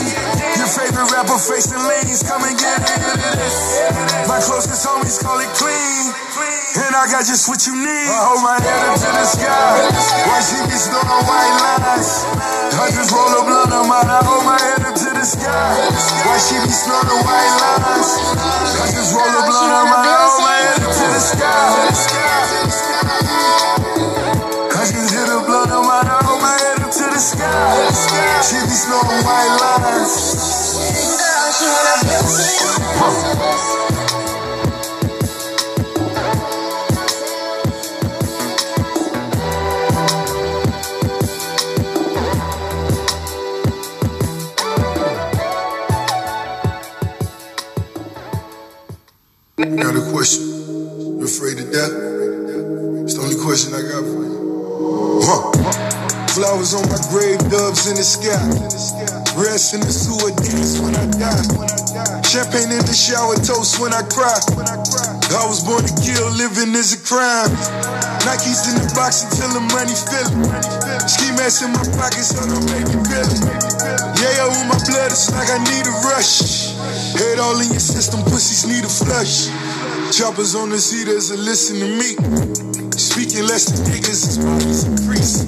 Your 0.55 0.71
favorite 0.71 1.11
rapper 1.11 1.39
facing 1.39 1.83
lanes, 1.83 2.23
come 2.23 2.43
and 2.47 2.55
get 2.55 2.87
into 2.87 3.11
this. 3.19 3.83
My 4.31 4.39
closest 4.39 4.87
homies 4.87 5.19
call 5.19 5.43
it 5.43 5.51
clean. 5.59 6.15
And 6.87 6.95
I 6.95 7.03
got 7.11 7.27
just 7.27 7.51
what 7.51 7.59
you 7.67 7.75
need. 7.75 8.07
I 8.07 8.19
hold 8.31 8.43
my 8.47 8.55
head 8.63 8.79
up 8.87 8.95
to 8.95 9.09
the 9.11 9.25
sky. 9.27 9.91
Why 10.23 10.39
she 10.39 10.59
be 10.71 10.77
snoring 10.79 11.25
white 11.27 11.55
lines? 11.83 12.23
I 12.79 12.87
just 12.95 13.11
roll 13.11 13.27
a 13.27 13.41
blunt 13.43 13.73
on 13.75 13.89
mine. 13.91 14.07
I 14.07 14.23
hold 14.23 14.45
my 14.47 14.55
head 14.55 14.78
the 15.19 15.25
sky. 15.25 15.75
Why 16.23 16.39
she 16.39 16.55
be 16.63 16.71
snoring 16.71 17.23
white 17.27 17.55
lines? 17.59 18.07
I 18.79 18.87
just 18.87 19.11
roll 19.11 19.27
a 19.27 19.43
blunt 19.43 19.75
on 19.75 19.91
my 19.91 19.99
up 20.79 20.95
to 20.95 21.05
the 21.11 21.19
sky. 21.19 21.59
Hit 25.11 25.27
blunt 25.43 25.71
on 25.71 25.85
my 25.85 26.55
head 26.63 26.79
to 26.91 27.05
the 27.11 27.19
sky. 27.19 27.91
She 28.47 28.55
be 28.63 28.75
snoring 28.79 29.23
white 29.27 29.55
lines. 29.59 30.15
Got 49.59 49.91
a 49.91 49.99
question. 50.15 51.19
You 51.19 51.27
afraid 51.27 51.59
of 51.59 51.67
death? 51.67 51.91
It's 53.03 53.19
the 53.19 53.27
only 53.27 53.35
question 53.43 53.75
I 53.75 53.83
got 53.91 54.07
for 54.07 54.23
you. 54.23 55.19
Huh. 55.19 55.51
Flowers 56.31 56.71
on 56.71 56.87
my 56.87 56.95
grave, 57.11 57.43
doves 57.51 57.91
in 57.91 57.99
the 57.99 58.07
sky. 58.07 58.39
Rest 59.35 59.75
in 59.75 59.83
the 59.83 59.91
sewer, 59.91 60.31
dance 60.31 60.79
when 60.79 60.95
I 60.95 61.03
die. 61.11 61.43
Champagne 62.23 62.71
in 62.71 62.87
the 62.87 62.95
shower, 62.95 63.35
toast 63.35 63.83
when 63.83 63.91
I 63.91 63.99
cry. 64.07 64.39
I 65.27 65.43
was 65.43 65.59
born 65.59 65.83
to 65.83 65.91
kill, 65.99 66.23
living 66.39 66.71
is 66.71 66.95
a 66.95 67.01
crime. 67.03 67.51
Nikes 68.23 68.63
in 68.71 68.79
the 68.79 68.87
box 68.95 69.27
until 69.27 69.59
the 69.59 69.63
money 69.75 69.91
fill 69.91 70.39
it. 70.39 71.03
Ski 71.03 71.35
mask 71.35 71.67
in 71.67 71.75
my 71.75 71.83
pockets, 71.99 72.31
so 72.31 72.47
don't 72.47 72.63
make 72.71 72.87
me 72.87 73.03
feel 73.11 73.27
it. 73.27 74.08
Yeah, 74.19 74.51
with 74.51 74.67
my 74.67 74.79
blood, 74.83 75.11
it's 75.11 75.31
like 75.31 75.47
I 75.47 75.63
need 75.63 75.87
a 75.87 75.95
rush. 76.11 76.75
Head 77.15 77.39
all 77.39 77.55
in 77.59 77.71
your 77.71 77.79
system, 77.79 78.21
pussies 78.23 78.67
need 78.67 78.83
a 78.83 78.89
flush. 78.91 79.47
Choppers 80.11 80.55
on 80.55 80.69
the 80.69 80.77
seaters 80.77 81.31
and 81.31 81.43
listen 81.45 81.79
to 81.79 81.87
me. 81.87 82.19
Speaking 82.99 83.47
less 83.47 83.71
than 83.71 83.87
niggas, 83.87 84.27
his 84.27 84.37
bodies 84.37 84.83
increase. 84.83 85.47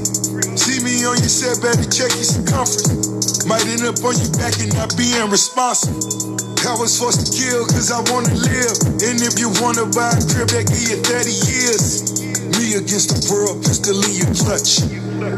See 0.55 0.79
me 0.83 1.03
on 1.03 1.17
your 1.19 1.27
set, 1.27 1.61
better 1.61 1.83
check 1.83 2.15
your 2.15 2.23
circumference. 2.23 3.45
Might 3.45 3.65
end 3.67 3.83
up 3.83 3.99
on 4.05 4.15
your 4.15 4.31
back 4.39 4.55
and 4.61 4.73
not 4.73 4.95
being 4.95 5.29
responsible. 5.29 6.50
I 6.61 6.77
was 6.77 6.93
forced 6.93 7.25
to 7.25 7.27
kill 7.33 7.65
cause 7.65 7.89
I 7.89 7.97
wanna 8.13 8.37
live. 8.37 8.77
And 9.01 9.17
if 9.17 9.41
you 9.41 9.49
wanna 9.57 9.89
buy 9.89 10.13
a 10.13 10.21
crib, 10.29 10.53
that 10.53 10.69
give 10.69 10.93
you 10.93 10.99
30 11.01 11.33
years. 11.49 12.21
Me 12.61 12.77
against 12.77 13.09
the 13.09 13.19
world, 13.33 13.65
pistol 13.65 13.97
in 13.97 14.13
your 14.13 14.29
clutch. 14.37 14.85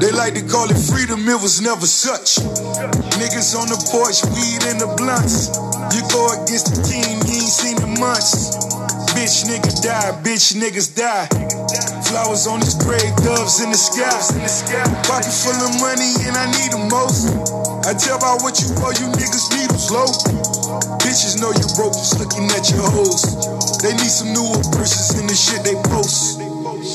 They 0.04 0.12
like 0.12 0.36
to 0.36 0.44
call 0.44 0.68
it 0.68 0.76
freedom, 0.76 1.24
it 1.24 1.40
was 1.40 1.62
never 1.62 1.88
such. 1.88 2.44
Niggas 3.16 3.56
on 3.56 3.72
the 3.72 3.80
porch, 3.88 4.20
weed 4.36 4.68
in 4.68 4.84
the 4.84 4.92
blunts. 5.00 5.48
You 5.96 6.04
go 6.12 6.28
against 6.36 6.76
the 6.76 6.84
team, 6.84 7.24
you 7.24 7.40
ain't 7.40 7.56
seen 7.56 7.80
in 7.80 8.00
months. 8.00 8.60
Bitch 9.16 9.48
nigga 9.48 9.72
die, 9.80 10.12
bitch 10.28 10.60
niggas 10.60 10.92
die. 10.92 11.32
Flowers 12.14 12.46
on 12.46 12.60
his 12.62 12.76
grave, 12.76 13.10
doves 13.26 13.58
in 13.66 13.74
the 13.74 13.82
sky. 13.82 14.06
Pocket 15.10 15.34
full 15.34 15.58
of 15.66 15.74
money 15.82 16.14
and 16.30 16.38
I 16.38 16.46
need 16.46 16.70
the 16.70 16.86
most. 16.94 17.26
I 17.90 17.98
tell 17.98 18.22
by 18.22 18.38
what 18.46 18.62
you 18.62 18.70
owe, 18.86 18.94
you 19.02 19.10
niggas 19.18 19.50
needles 19.50 19.90
low. 19.90 20.06
Bitches 21.02 21.42
know 21.42 21.50
you 21.50 21.66
broke 21.74 21.98
just 21.98 22.22
looking 22.22 22.46
at 22.54 22.70
your 22.70 22.86
hoes. 22.86 23.26
They 23.82 23.98
need 23.98 24.14
some 24.14 24.30
newer 24.30 24.62
verses 24.78 25.18
in 25.18 25.26
the 25.26 25.34
shit 25.34 25.66
they 25.66 25.74
post. 25.90 26.38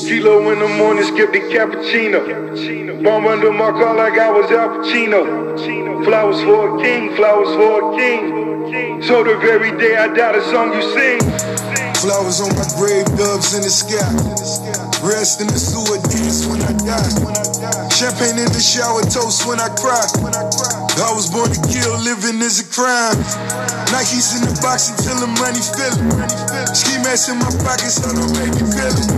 Kilo 0.07 0.55
in 0.55 0.59
the 0.63 0.71
morning, 0.79 1.03
skip 1.03 1.35
the 1.35 1.43
cappuccino. 1.51 3.03
Bomb 3.03 3.27
under 3.27 3.51
my 3.51 3.75
car 3.75 3.99
like 3.99 4.15
I 4.15 4.31
was 4.31 4.49
Al 4.51 4.79
Pacino. 4.79 6.07
Flowers 6.07 6.39
for 6.47 6.79
a 6.79 6.81
king, 6.81 7.13
flowers 7.17 7.51
for 7.59 7.91
a 7.91 7.97
king. 7.99 9.03
So 9.03 9.25
the 9.25 9.35
very 9.35 9.77
day 9.77 9.97
I 9.97 10.07
die, 10.15 10.31
the 10.31 10.41
song 10.47 10.71
you 10.71 10.81
sing. 10.95 11.88
Flowers 11.99 12.39
on 12.39 12.55
my 12.55 12.63
grave, 12.79 13.03
doves 13.19 13.51
in 13.51 13.59
the 13.59 13.67
sky. 13.67 14.07
Rest 15.03 15.43
in 15.43 15.51
the 15.51 15.59
sewer, 15.59 15.99
dance 16.07 16.47
when 16.47 16.63
I 16.63 16.71
die. 16.79 17.11
Champagne 17.91 18.39
in 18.39 18.47
the 18.55 18.63
shower, 18.63 19.03
toast 19.03 19.43
when 19.43 19.59
I 19.59 19.67
cry. 19.75 19.99
I 19.99 21.11
was 21.11 21.27
born 21.27 21.51
to 21.51 21.59
kill, 21.67 21.99
living 21.99 22.39
is 22.39 22.63
a 22.63 22.67
crime. 22.71 23.19
Nikes 23.91 24.31
in 24.39 24.47
the 24.47 24.55
box 24.63 24.95
until 24.95 25.27
I'm 25.27 25.35
money 25.43 25.59
feeling. 25.59 26.07
Ski 26.71 27.03
mask 27.03 27.27
in 27.27 27.35
my 27.35 27.51
pockets, 27.67 27.99
so 27.99 28.15
don't 28.15 28.31
make 28.31 28.55
me 28.55 28.63
feel 28.63 28.95
it. 28.95 29.11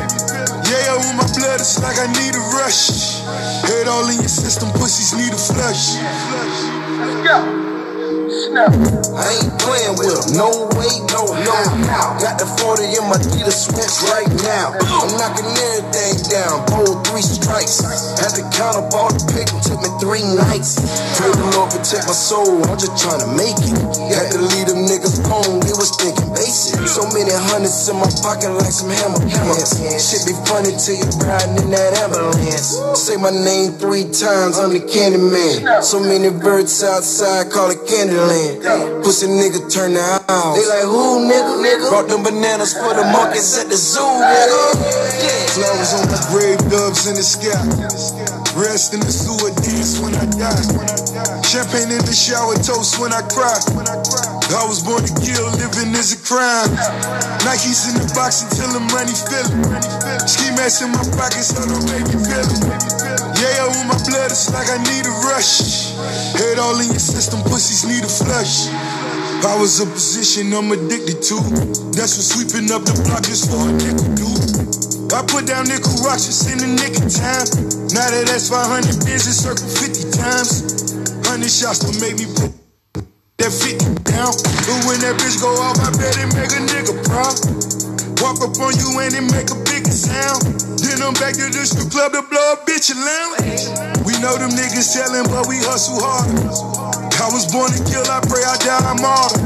Yeah, 0.65 0.97
with 0.97 1.21
my 1.21 1.27
blood, 1.37 1.61
it's 1.61 1.77
like 1.85 2.01
I 2.01 2.09
need 2.17 2.33
a 2.33 2.43
rush. 2.57 3.21
Head 3.61 3.93
all 3.93 4.09
in 4.09 4.25
your 4.25 4.33
system, 4.33 4.73
pussies 4.73 5.13
need 5.13 5.29
a 5.29 5.37
flush. 5.37 6.01
Let's 6.01 7.29
go. 7.29 7.70
I 8.31 9.27
ain't 9.43 9.59
playing 9.59 9.99
with 9.99 10.07
them. 10.07 10.39
No 10.39 10.47
way, 10.79 10.87
no, 11.11 11.35
no 11.35 11.57
how. 11.91 12.15
Got 12.15 12.39
the 12.39 12.47
40 12.63 12.95
in 12.95 13.03
my 13.11 13.19
Dita 13.19 13.51
switch 13.51 14.07
right 14.07 14.31
now. 14.47 14.71
I'm 14.87 15.11
knocking 15.19 15.51
everything 15.51 16.15
down. 16.31 16.63
Bold 16.71 17.03
three 17.11 17.27
strikes. 17.27 17.83
Had 18.23 18.31
to 18.39 18.47
count 18.55 18.79
up 18.79 18.87
all 18.95 19.11
the 19.11 19.19
paper. 19.35 19.59
Took 19.67 19.83
me 19.83 19.91
three 19.99 20.23
nights. 20.23 20.79
Pray 21.19 21.27
the 21.27 21.43
Lord 21.59 21.75
protect 21.75 22.07
my 22.07 22.15
soul. 22.15 22.63
I'm 22.71 22.79
just 22.79 22.95
trying 23.03 23.19
to 23.19 23.35
make 23.35 23.59
it. 23.67 23.75
Had 24.15 24.31
to 24.31 24.39
leave 24.39 24.70
So 26.51 27.07
many 27.15 27.31
hundreds 27.31 27.87
in 27.87 27.95
my 27.95 28.11
pocket 28.19 28.51
like 28.51 28.75
some 28.75 28.91
hammer 28.91 29.23
pants. 29.23 29.79
Shit 29.79 30.27
be 30.27 30.35
funny 30.43 30.75
till 30.75 30.99
you 30.99 31.07
riding 31.23 31.55
in 31.63 31.71
that 31.71 31.95
ambulance. 32.03 32.75
Say 32.99 33.15
my 33.15 33.31
name 33.31 33.71
three 33.79 34.03
times. 34.11 34.59
I'm 34.59 34.75
the 34.75 34.83
candy 34.83 35.15
man. 35.17 35.81
So 35.81 36.03
many 36.03 36.27
birds 36.27 36.83
outside 36.83 37.49
call 37.51 37.71
it 37.71 37.79
Candyland. 37.87 39.03
Pussy 39.03 39.27
nigga 39.27 39.63
turn 39.71 39.93
the 39.93 40.03
house. 40.03 40.59
They 40.59 40.67
like, 40.67 40.83
who 40.83 41.23
nigga? 41.23 41.55
nigga? 41.63 41.87
Brought 41.87 42.09
them 42.09 42.23
bananas 42.23 42.73
for 42.73 42.93
the 42.99 43.07
monkeys 43.15 43.57
at 43.57 43.69
the 43.69 43.77
zoo, 43.77 44.03
nigga. 44.03 44.75
Flowers 45.55 45.93
on 45.95 46.11
my 46.11 46.19
grave, 46.35 46.59
doves 46.69 47.07
in 47.07 47.15
the 47.15 47.23
sky. 47.23 48.40
Rest 48.51 48.91
in 48.93 48.99
the 48.99 49.07
sewer, 49.07 49.47
dance 49.63 49.95
when 50.03 50.11
I 50.11 50.27
die. 50.27 50.59
Champagne 51.47 51.87
in 51.87 52.03
the 52.03 52.11
shower, 52.11 52.51
toast 52.59 52.99
when 52.99 53.15
I 53.15 53.23
cry. 53.31 53.55
I 54.51 54.67
was 54.67 54.83
born 54.83 54.99
to 55.07 55.13
kill, 55.23 55.47
living 55.55 55.95
is 55.95 56.11
a 56.11 56.19
crime. 56.19 56.67
Nikes 57.47 57.87
in 57.87 57.95
the 57.95 58.07
box 58.11 58.43
until 58.43 58.75
I'm 58.75 58.91
money 58.91 59.15
feeling. 59.15 59.63
Ski 60.27 60.51
mask 60.59 60.83
in 60.83 60.91
my 60.91 60.99
pocket, 61.15 61.47
so 61.47 61.63
don't 61.63 61.79
make 61.95 62.03
me 62.11 62.19
feel 62.19 62.43
it. 62.43 62.61
Yeah, 63.39 63.71
with 63.71 63.87
my 63.87 63.95
blood, 64.03 64.35
it's 64.35 64.51
like 64.51 64.67
I 64.67 64.83
need 64.83 65.07
a 65.07 65.15
rush. 65.31 65.95
Head 66.35 66.59
all 66.59 66.75
in 66.75 66.91
your 66.91 66.99
system, 66.99 67.39
pussies 67.47 67.87
need 67.87 68.03
a 68.03 68.11
flush. 68.11 68.67
Powers 69.39 69.79
a 69.79 69.87
position 69.87 70.51
I'm 70.51 70.75
addicted 70.75 71.23
to. 71.31 71.39
That's 71.95 72.19
what 72.19 72.27
sweeping 72.27 72.67
up 72.67 72.83
the 72.83 72.99
block 73.07 73.31
is 73.31 73.47
for 73.47 73.63
a 73.63 73.71
nickel 73.79 74.11
dude. 74.11 75.15
I 75.15 75.23
put 75.23 75.47
down 75.47 75.71
nickel 75.71 75.95
rocks 76.03 76.27
just 76.27 76.51
in 76.51 76.59
the 76.59 76.67
nick 76.75 76.99
of 76.99 77.07
time. 77.07 77.80
Now 77.91 78.07
that 78.07 78.23
that's 78.23 78.47
500 78.47 79.03
bins, 79.03 79.27
it 79.27 79.35
circle 79.35 79.67
50 79.67 80.15
times. 80.15 80.95
100 81.27 81.43
shots 81.51 81.83
to 81.83 81.91
make 81.99 82.15
me 82.15 82.23
put 82.39 82.55
that 83.35 83.51
50 83.51 84.07
down. 84.07 84.31
But 84.31 84.79
when 84.87 85.03
that 85.03 85.19
bitch 85.19 85.43
go 85.43 85.51
off, 85.59 85.75
I 85.75 85.91
bet 85.99 86.15
it 86.15 86.31
make 86.31 86.55
a 86.55 86.61
nigga 86.71 86.95
proud. 87.03 87.35
Walk 88.23 88.39
up 88.39 88.55
on 88.63 88.71
you 88.79 88.95
and 88.95 89.11
it 89.11 89.27
make 89.35 89.51
a 89.51 89.59
bigger 89.67 89.91
sound. 89.91 90.39
Then 90.79 91.03
I'm 91.03 91.11
back 91.19 91.35
to 91.35 91.51
the 91.51 91.67
strip 91.67 91.91
club 91.91 92.15
to 92.15 92.23
blow 92.31 92.55
a 92.55 92.63
bitch 92.63 92.95
lounge. 92.95 93.67
We 94.07 94.15
know 94.23 94.39
them 94.39 94.55
niggas 94.55 94.87
selling, 94.87 95.27
but 95.27 95.51
we 95.51 95.59
hustle 95.59 95.99
hard. 95.99 96.31
I 97.19 97.27
was 97.35 97.51
born 97.51 97.75
to 97.75 97.81
kill, 97.91 98.07
I 98.07 98.23
pray 98.23 98.39
I 98.39 98.55
die, 98.63 98.87
I'm 98.87 99.03
martyr. 99.03 99.43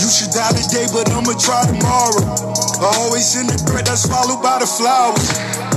You 0.00 0.08
should 0.08 0.32
die 0.32 0.56
today, 0.56 0.88
but 0.96 1.12
I'ma 1.12 1.36
try 1.36 1.60
tomorrow. 1.68 2.55
Always 2.76 3.40
in 3.40 3.46
the 3.48 3.56
bread 3.64 3.86
that's 3.88 4.04
followed 4.04 4.44
by 4.44 4.60
the 4.60 4.68
flowers. 4.68 5.24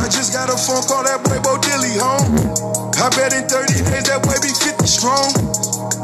I 0.04 0.12
just 0.12 0.36
got 0.36 0.52
a 0.52 0.58
phone 0.60 0.84
call 0.84 1.08
that 1.08 1.24
boy 1.24 1.39
Bo 1.39 1.56
Dilly 1.64 1.95
home. 1.95 2.28
I 3.00 3.08
bet 3.16 3.32
in 3.32 3.47
30 3.47 3.88
days 3.88 4.06
that 4.12 4.20
boy 4.20 4.36
be 4.43 4.52
50 4.52 4.84
strong. 4.84 5.32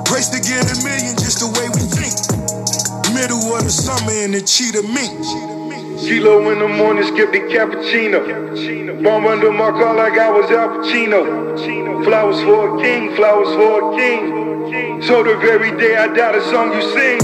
Race 0.08 0.32
to 0.32 0.40
get 0.40 0.64
a 0.64 0.76
million 0.88 1.20
just 1.20 1.44
the 1.44 1.52
way 1.52 1.68
we 1.76 1.84
think. 1.84 2.16
Middle 3.12 3.44
of 3.52 3.68
the 3.68 3.74
summer 3.76 4.16
in 4.24 4.32
the 4.32 4.40
cheetah 4.40 4.88
mink. 4.88 5.12
Kilo 6.00 6.48
in 6.52 6.60
the 6.60 6.68
morning, 6.68 7.04
skip 7.04 7.32
the 7.36 7.44
cappuccino. 7.44 8.24
Bomb 9.04 9.28
under 9.28 9.52
my 9.52 9.72
car 9.76 9.96
like 9.96 10.16
I 10.16 10.32
was 10.32 10.50
Al 10.52 10.80
Pacino. 10.80 11.60
Flowers 12.06 12.40
for 12.44 12.80
a 12.80 12.82
king, 12.82 13.14
flowers 13.16 13.52
for 13.60 13.92
a 13.92 13.98
king. 14.00 15.02
So 15.04 15.24
the 15.24 15.36
very 15.44 15.76
day 15.76 15.98
I 15.98 16.08
die, 16.08 16.40
the 16.40 16.42
song 16.52 16.72
you 16.72 16.82
sing. 16.96 17.20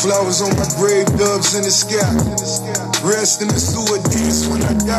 Flowers 0.00 0.40
on 0.40 0.56
my 0.56 0.64
grave, 0.80 1.06
doves 1.18 1.54
in 1.54 1.62
the 1.62 1.70
sky. 1.70 2.85
Rest 3.06 3.38
in 3.38 3.46
the 3.46 3.54
sewer, 3.54 4.02
dance 4.10 4.50
when 4.50 4.66
I 4.66 4.74
die. 4.82 4.98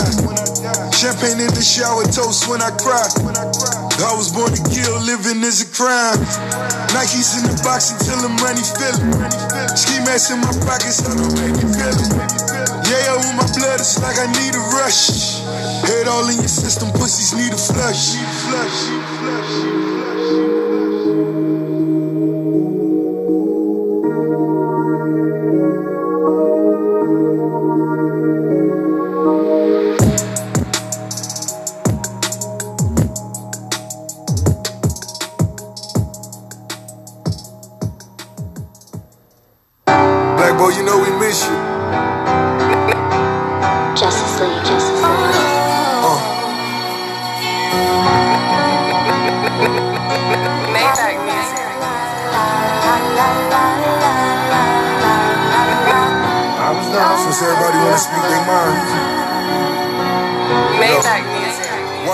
Champagne 0.95 1.43
in 1.43 1.51
the 1.51 1.60
shower, 1.60 2.08
toast 2.08 2.47
when 2.47 2.64
I 2.64 2.72
cry. 2.80 3.03
I 3.03 4.16
was 4.16 4.32
born 4.32 4.47
to 4.47 4.64
kill, 4.72 4.95
living 5.03 5.43
is 5.43 5.68
a 5.68 5.70
crime. 5.76 6.16
Nikes 6.95 7.36
in 7.36 7.51
the 7.51 7.60
box 7.68 7.91
until 7.91 8.24
I'm 8.24 8.39
money 8.39 8.64
feeling. 8.64 9.12
Ski 9.76 9.99
mask 10.08 10.32
in 10.32 10.39
my 10.39 10.55
pockets, 10.64 11.03
so 11.03 11.12
don't 11.20 11.36
make 11.36 11.60
me 11.60 11.68
feel 11.68 11.99
it. 11.99 12.16
Yeah, 12.88 13.20
with 13.20 13.36
my 13.36 13.47
blood, 13.60 13.84
it's 13.84 13.99
like 13.99 14.16
I 14.16 14.32
need 14.39 14.55
a 14.55 14.64
rush. 14.80 15.43
Head 15.84 16.08
all 16.08 16.32
in 16.32 16.39
your 16.39 16.47
system, 16.47 16.88
pussies 16.95 17.36
need 17.36 17.51
a 17.51 17.60
flush. 17.60 18.16
Flush, 18.47 18.88
flush. 19.20 20.57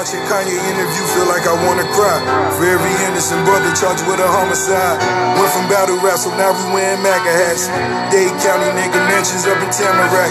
Watching 0.04 0.28
Kanye 0.28 0.60
interview, 0.68 1.04
feel 1.16 1.32
like 1.32 1.47
I 1.47 1.56
wanna 1.64 1.88
cry. 1.95 2.20
For 2.60 2.68
every 2.68 2.91
innocent 3.08 3.39
brother 3.47 3.72
charged 3.72 4.04
with 4.04 4.20
a 4.20 4.28
homicide. 4.28 4.99
Went 5.39 5.47
from 5.56 5.64
battle 5.72 5.95
rap, 6.04 6.20
so 6.20 6.28
now 6.36 6.51
we 6.51 6.76
wearing 6.76 6.99
MAGA 6.99 7.32
hats. 7.32 7.72
Dade 8.12 8.36
County 8.43 8.68
nigga 8.76 8.99
mansions 9.08 9.47
up 9.47 9.56
in 9.64 9.72
Tamarac. 9.72 10.28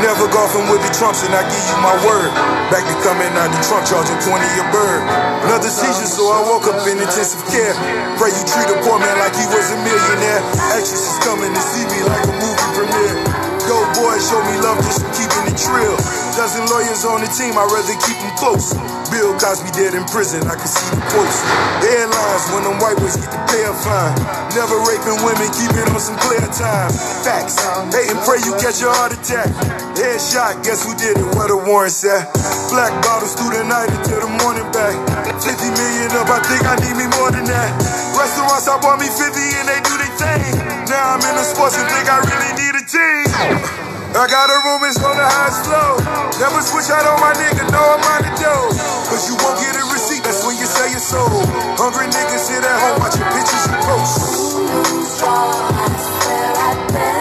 Never 0.00 0.24
golfing 0.32 0.72
with 0.72 0.80
the 0.80 0.88
Trumps, 0.96 1.20
and 1.20 1.36
I 1.36 1.44
give 1.44 1.64
you 1.68 1.76
my 1.84 1.92
word. 2.00 2.32
Back 2.72 2.88
to 2.88 2.96
coming 3.04 3.28
out 3.36 3.52
the 3.52 3.60
trunk, 3.68 3.84
charging 3.84 4.16
20 4.24 4.40
a 4.40 4.64
bird. 4.72 5.04
Another 5.52 5.68
seizure, 5.68 6.08
so 6.08 6.24
I 6.32 6.40
woke 6.40 6.64
up 6.72 6.80
in 6.88 6.96
intensive 6.96 7.44
care. 7.52 7.76
Pray 8.16 8.32
you 8.32 8.44
treat 8.48 8.72
a 8.72 8.80
poor 8.88 8.96
man 8.96 9.20
like 9.20 9.36
he 9.36 9.44
was 9.52 9.68
a 9.68 9.76
millionaire. 9.84 10.40
Actresses 10.72 11.20
coming 11.20 11.52
to 11.52 11.60
see 11.60 11.84
me 11.92 12.08
like 12.08 12.24
a 12.24 12.32
movie 12.40 12.68
premiere. 12.72 13.20
Go 13.68 13.84
boy 14.00 14.16
show 14.16 14.40
me 14.48 14.56
love 14.64 14.80
just 14.80 15.04
keeping 15.12 15.44
it 15.44 15.60
trill. 15.60 15.92
Dozen 16.40 16.64
lawyers 16.72 17.04
on 17.04 17.20
the 17.20 17.28
team, 17.28 17.52
I'd 17.60 17.68
rather 17.68 17.92
keep 18.00 18.16
them 18.16 18.32
close. 18.40 18.72
Bill 19.10 19.34
Cosby 19.38 19.70
dead 19.74 19.94
in 19.98 20.06
prison, 20.06 20.46
I 20.46 20.54
can 20.54 20.70
see 20.70 20.86
the 20.94 21.02
quotes. 21.10 21.38
Airlines 21.82 22.44
when 22.54 22.62
them 22.62 22.78
white 22.78 22.94
boys 23.02 23.18
get 23.18 23.30
the 23.30 23.40
pay 23.50 23.66
a 23.66 23.74
fine. 23.74 24.14
Never 24.54 24.78
raping 24.86 25.18
women, 25.26 25.50
keep 25.50 25.74
it 25.74 25.86
on 25.90 25.98
some 25.98 26.18
clear 26.22 26.42
time. 26.54 26.90
Facts. 27.26 27.58
Hate 27.90 28.10
and 28.10 28.22
pray 28.22 28.38
you 28.46 28.54
catch 28.62 28.78
a 28.82 28.90
heart 28.90 29.10
attack. 29.10 29.50
Headshot, 29.98 30.62
guess 30.62 30.86
who 30.86 30.94
did 30.94 31.18
it? 31.18 31.26
Where 31.34 31.50
the 31.50 31.58
warrants 31.58 32.06
at? 32.06 32.30
Black 32.70 32.94
bottles 33.02 33.34
through 33.34 33.58
the 33.58 33.66
night 33.66 33.90
until 33.90 34.22
the 34.22 34.32
morning 34.40 34.66
back. 34.70 34.94
50 35.42 35.50
million 35.74 36.10
up, 36.14 36.30
I 36.30 36.38
think 36.46 36.62
I 36.62 36.78
need 36.78 36.96
me 36.96 37.06
more 37.18 37.34
than 37.34 37.44
that. 37.50 37.70
Restaurants, 38.14 38.70
I 38.70 38.78
bought 38.78 39.02
me 39.02 39.10
50 39.10 39.26
and 39.26 39.66
they 39.66 39.80
do 39.82 39.94
their 39.98 40.14
thing. 40.18 40.54
Now 40.86 41.18
I'm 41.18 41.22
in 41.26 41.34
the 41.34 41.46
sports 41.46 41.74
and 41.74 41.86
think 41.90 42.06
I 42.06 42.22
really 42.22 42.52
need 42.56 42.74
a 42.78 42.84
team. 42.86 43.80
I 44.10 44.26
got 44.26 44.50
a 44.50 44.58
room, 44.66 44.82
it's 44.90 44.98
on 44.98 45.14
the 45.14 45.22
highest 45.22 45.70
flow. 45.70 46.02
Never 46.42 46.60
switch 46.66 46.90
out 46.90 47.06
on 47.06 47.18
my 47.22 47.30
nigga, 47.38 47.62
no, 47.70 47.78
I'm 47.78 48.02
on 48.02 48.20
the 48.26 48.32
dough. 48.42 48.99
Cause 49.20 49.28
you 49.28 49.36
won't 49.36 49.60
get 49.60 49.76
a 49.76 49.84
receipt, 49.92 50.24
that's 50.24 50.46
when 50.46 50.56
you 50.56 50.64
sell 50.64 50.88
your 50.88 50.98
soul. 50.98 51.28
Hungry 51.76 52.06
niggas 52.08 52.40
sit 52.40 52.64
at 52.64 52.80
home 52.80 53.04
watching 53.04 53.20
pictures 53.36 53.68
you 53.68 53.76
post. 53.84 54.56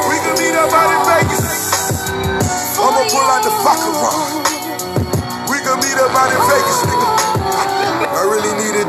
We 0.07 0.15
can 0.23 0.35
meet 0.39 0.55
up 0.55 0.71
out 0.71 0.95
in 0.95 1.01
Vegas. 1.11 1.91
I'ma 2.79 3.03
pull 3.03 3.27
out 3.27 3.43
the 3.43 3.51
Baccarat. 3.67 4.15
We 5.51 5.59
can 5.59 5.75
meet 5.83 5.99
up 5.99 6.15
out 6.15 6.31
in 6.31 6.39
Vegas, 6.47 6.79
nigga 6.87 7.18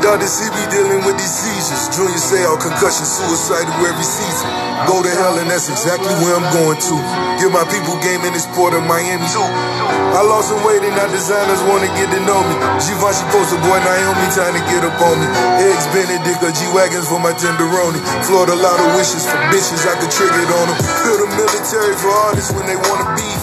to 0.01 0.25
see 0.25 0.49
me 0.49 0.63
dealing 0.73 1.05
with 1.05 1.13
seizures. 1.21 1.85
Junior 1.93 2.17
Seau 2.17 2.57
concussion, 2.57 3.05
suicidal 3.05 3.69
every 3.85 4.01
season. 4.01 4.49
Go 4.89 4.97
to 4.97 5.11
hell, 5.13 5.37
and 5.37 5.45
that's 5.45 5.69
exactly 5.69 6.09
where 6.25 6.33
I'm 6.33 6.49
going 6.57 6.81
to. 6.89 6.95
Give 7.37 7.53
my 7.53 7.61
people 7.69 7.93
game 8.01 8.25
in 8.25 8.33
this 8.33 8.49
port 8.57 8.73
of 8.73 8.81
Miami. 8.89 9.21
I 9.21 10.25
lost 10.25 10.49
some 10.49 10.59
weight, 10.65 10.81
and 10.81 10.97
now 10.97 11.05
designers 11.05 11.61
wanna 11.69 11.85
get 11.93 12.09
to 12.17 12.19
know 12.25 12.41
me. 12.49 12.55
Givenchy 12.81 13.25
poster 13.29 13.61
boy, 13.61 13.77
Naomi 13.85 14.25
trying 14.33 14.57
to 14.57 14.63
get 14.73 14.81
up 14.81 14.97
on 15.05 15.21
me. 15.21 15.27
Eggs 15.69 15.85
Benedict 15.93 16.41
or 16.41 16.49
G 16.49 16.65
Wagons 16.73 17.05
for 17.05 17.21
my 17.21 17.31
tenderoni. 17.37 18.01
Florida 18.25 18.57
lot 18.57 18.81
of 18.81 18.97
wishes 18.97 19.21
for 19.29 19.37
bitches, 19.53 19.85
I 19.85 19.95
could 20.01 20.09
trigger 20.09 20.41
it 20.41 20.49
on 20.49 20.65
them. 20.65 20.77
Build 21.05 21.21
a 21.23 21.29
military 21.37 21.95
for 22.01 22.09
artists 22.25 22.49
when 22.51 22.65
they 22.65 22.79
wanna 22.89 23.05
beef. 23.13 23.41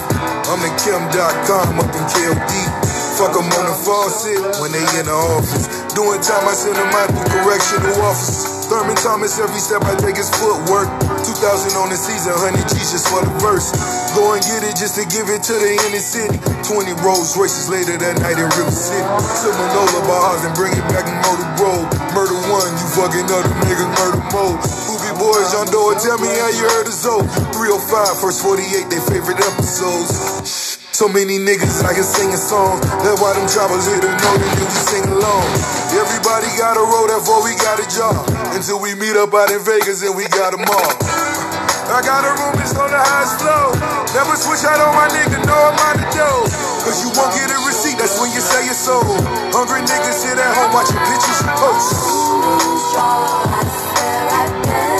I'm 0.51 0.59
the 0.59 0.71
Kim 0.75 1.01
Dotcom 1.15 1.79
up 1.79 1.93
in 1.95 2.03
KLD. 2.11 2.53
Fuck 3.15 3.31
them 3.33 3.47
on 3.47 3.65
the 3.67 3.77
faucet 3.79 4.59
when 4.59 4.71
they 4.71 4.83
in 4.99 5.07
the 5.07 5.15
office. 5.15 5.78
Doing 5.99 6.23
time, 6.23 6.47
I 6.47 6.55
send 6.55 6.79
them 6.79 6.95
out 6.95 7.11
through 7.11 7.27
correctional 7.27 7.91
officers. 8.07 8.71
Thurman 8.71 8.95
Thomas, 9.03 9.35
every 9.35 9.59
step 9.59 9.83
I 9.83 9.99
take 9.99 10.15
is 10.15 10.31
footwork. 10.31 10.87
2000 11.27 11.75
on 11.75 11.91
the 11.91 11.99
season, 11.99 12.31
100 12.39 12.55
G's 12.71 12.95
just 12.95 13.11
for 13.11 13.19
the 13.19 13.27
verse. 13.43 13.75
Go 14.15 14.31
and 14.31 14.39
get 14.47 14.63
it 14.63 14.79
just 14.79 14.95
to 14.95 15.03
give 15.11 15.27
it 15.27 15.43
to 15.51 15.59
the 15.59 15.75
inner 15.75 15.99
city. 15.99 16.39
20 16.63 17.03
Rolls 17.03 17.35
Royces 17.35 17.67
later 17.67 17.99
that 17.99 18.15
night 18.23 18.39
in 18.39 18.47
River 18.47 18.71
City. 18.71 19.03
Seminola 19.43 19.99
bars 20.07 20.47
and 20.47 20.55
bring 20.55 20.71
it 20.71 20.87
back 20.87 21.03
in 21.03 21.19
Murder 21.19 21.51
Road. 21.59 21.83
Murder 22.15 22.39
one, 22.47 22.71
you 22.79 22.87
fucking 22.95 23.27
other 23.27 23.51
nigga, 23.67 23.83
murder 23.99 24.23
mode. 24.31 24.55
Movie 24.87 25.15
boys, 25.19 25.51
John 25.51 25.67
Doe, 25.67 25.99
tell 25.99 26.15
me 26.23 26.31
how 26.31 26.47
you 26.47 26.63
heard 26.79 26.87
of 26.87 26.95
Zoe. 26.95 27.27
305, 27.51 28.23
first 28.23 28.39
48, 28.39 28.87
they 28.87 29.03
favorite 29.03 29.43
episodes. 29.43 30.68
So 30.99 31.07
many 31.07 31.39
niggas 31.39 31.79
I 31.87 31.95
can 31.95 32.03
sing 32.03 32.27
a 32.35 32.35
song. 32.35 32.75
That's 32.99 33.23
why 33.23 33.31
them 33.31 33.47
choppers 33.47 33.87
here 33.87 34.03
to 34.03 34.11
know 34.19 34.35
that 34.35 34.51
we 34.51 34.67
sing 34.67 35.07
along. 35.07 35.47
Everybody 35.95 36.51
got 36.59 36.75
a 36.75 36.83
road, 36.83 37.07
therefore 37.07 37.39
we 37.39 37.55
got 37.55 37.79
a 37.79 37.87
job. 37.87 38.19
Until 38.51 38.83
we 38.83 38.91
meet 38.99 39.15
up 39.15 39.31
out 39.31 39.47
in 39.47 39.63
Vegas 39.63 40.03
and 40.03 40.11
we 40.11 40.27
got 40.27 40.51
them 40.51 40.67
all. 40.67 40.91
I 41.87 42.03
got 42.03 42.27
a 42.27 42.35
room 42.43 42.51
that's 42.59 42.75
on 42.75 42.91
the 42.91 42.99
highest 42.99 43.39
floor. 43.39 43.79
Never 44.11 44.35
switch 44.35 44.67
out 44.67 44.75
on 44.75 44.91
my 44.91 45.07
nigga, 45.15 45.39
no 45.47 45.55
I'm 45.55 45.79
on 45.87 45.95
the 46.03 46.07
dough. 46.11 46.43
Cause 46.83 46.99
you 46.99 47.15
won't 47.15 47.31
get 47.31 47.47
a 47.47 47.59
receipt, 47.63 47.95
that's 47.95 48.19
when 48.19 48.35
you 48.35 48.43
say 48.43 48.67
it's 48.67 48.83
sold. 48.83 49.23
Hungry 49.55 49.79
niggas 49.79 50.19
sit 50.19 50.35
at 50.35 50.51
home 50.51 50.75
watching 50.75 50.99
pictures 50.99 51.39
you 51.39 51.51
post. 51.63 51.95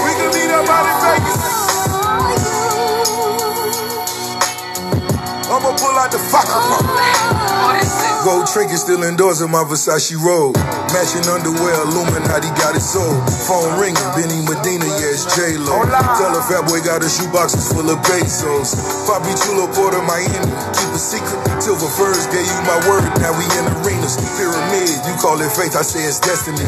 We 0.08 0.12
can 0.16 0.32
meet 0.32 0.48
up 0.48 0.64
out 0.64 0.88
in 0.88 0.96
Vegas. 1.04 1.39
I'ma 5.70 5.78
pull 5.78 6.02
out 6.02 6.10
the 6.10 6.18
up. 6.18 6.82
Gold 8.26 8.50
trinkets 8.50 8.82
still 8.82 9.06
indoors 9.06 9.46
in 9.46 9.54
my 9.54 9.62
Versace 9.62 10.18
robe. 10.18 10.58
Matching 10.90 11.22
underwear, 11.30 11.86
Illuminati 11.86 12.50
got 12.58 12.74
it 12.74 12.82
sold. 12.82 13.22
Phone 13.46 13.78
ringing, 13.78 14.02
Benny 14.18 14.42
Medina, 14.50 14.90
yeah, 14.98 15.14
it's 15.14 15.30
J-Lo. 15.38 15.86
Tell 16.18 16.34
a 16.34 16.42
fat 16.42 16.66
boy 16.66 16.82
got 16.82 17.06
a 17.06 17.10
shoeboxes 17.10 17.70
full 17.70 17.86
of 17.86 18.02
pesos. 18.02 18.74
Papi 19.06 19.30
Chulo, 19.46 19.70
Port 19.70 19.94
of 19.94 20.02
Miami, 20.10 20.50
keep 20.74 20.90
a 20.90 20.98
secret. 20.98 21.38
Silver 21.62 21.86
Furs 21.86 22.26
gave 22.34 22.50
you 22.50 22.62
my 22.66 22.82
word, 22.90 23.06
now 23.22 23.30
we 23.38 23.46
in 23.54 23.66
arenas. 23.86 24.18
Pyramid, 24.42 24.90
you 25.06 25.14
call 25.22 25.38
it 25.38 25.54
faith, 25.54 25.78
I 25.78 25.86
say 25.86 26.02
it's 26.02 26.18
destiny. 26.18 26.66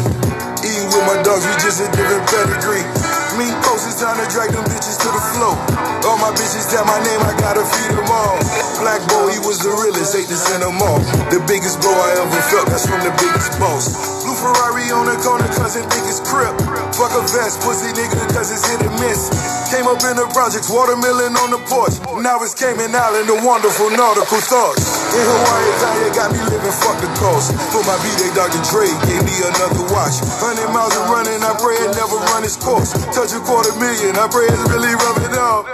Eating 0.61 0.93
with 0.93 1.05
my 1.09 1.17
dogs, 1.25 1.41
we 1.41 1.53
just 1.57 1.81
a 1.81 1.89
different 1.97 2.21
pedigree. 2.29 2.85
Posts, 3.31 3.87
it's 3.87 4.01
time 4.01 4.19
to 4.19 4.27
drag 4.29 4.51
them 4.51 4.65
bitches 4.65 4.99
to 4.99 5.07
the 5.07 5.23
floor. 5.31 5.55
All 6.03 6.17
my 6.19 6.35
bitches 6.35 6.69
tell 6.69 6.83
my 6.83 6.99
name, 6.99 7.21
I 7.21 7.31
gotta 7.39 7.63
feed 7.63 7.95
them 7.95 8.11
all. 8.11 8.35
Black 8.83 8.99
boy, 9.07 9.31
he 9.31 9.39
was 9.39 9.57
the 9.63 9.71
realest, 9.71 10.17
hate 10.17 10.27
to 10.27 10.35
send 10.35 10.63
them 10.63 10.75
off. 10.83 10.99
The 11.31 11.39
biggest 11.47 11.79
blow 11.79 11.95
I 11.95 12.27
ever 12.27 12.41
felt, 12.51 12.67
that's 12.67 12.85
from 12.85 12.99
the 12.99 13.11
biggest 13.15 13.57
boss. 13.57 14.10
Ferrari 14.41 14.89
on 14.89 15.05
the 15.05 15.13
corner, 15.21 15.45
cousin 15.53 15.85
think 15.93 16.09
it's 16.09 16.17
crip. 16.25 16.49
Fuck 16.97 17.13
a 17.13 17.21
vest, 17.29 17.61
pussy 17.61 17.93
nigga, 17.93 18.17
cause 18.33 18.49
it's 18.49 18.65
hit 18.65 18.81
and 18.81 18.97
miss. 18.97 19.29
Came 19.69 19.85
up 19.85 20.01
in 20.01 20.17
the 20.17 20.25
projects, 20.33 20.65
watermelon 20.65 21.37
on 21.37 21.53
the 21.53 21.61
porch. 21.69 21.93
Now 22.25 22.41
it's 22.41 22.57
Cayman 22.57 22.89
Island, 22.89 23.29
the 23.29 23.37
wonderful 23.45 23.93
nautical 23.93 24.41
thoughts. 24.41 24.81
In 25.13 25.21
Hawaii, 25.21 25.71
Zaya 25.77 26.09
got 26.17 26.29
me 26.33 26.41
living, 26.49 26.75
fuck 26.81 26.97
the 27.05 27.11
coast. 27.21 27.53
For 27.69 27.85
my 27.85 27.95
B-Day, 28.01 28.33
Dr. 28.33 28.61
Dre 28.73 28.89
gave 29.05 29.21
me 29.21 29.35
another 29.45 29.85
watch. 29.93 30.17
100 30.41 30.73
miles 30.73 30.97
of 30.97 31.05
running, 31.13 31.39
I 31.45 31.53
pray 31.61 31.77
it 31.77 31.93
never 31.93 32.17
run 32.33 32.41
its 32.41 32.57
course. 32.57 32.97
Touch 33.13 33.37
a 33.37 33.39
quarter 33.45 33.71
million, 33.77 34.17
I 34.17 34.25
pray 34.25 34.49
it's 34.49 34.65
really 34.73 34.97
rubbing 34.97 35.37
off. 35.37 35.69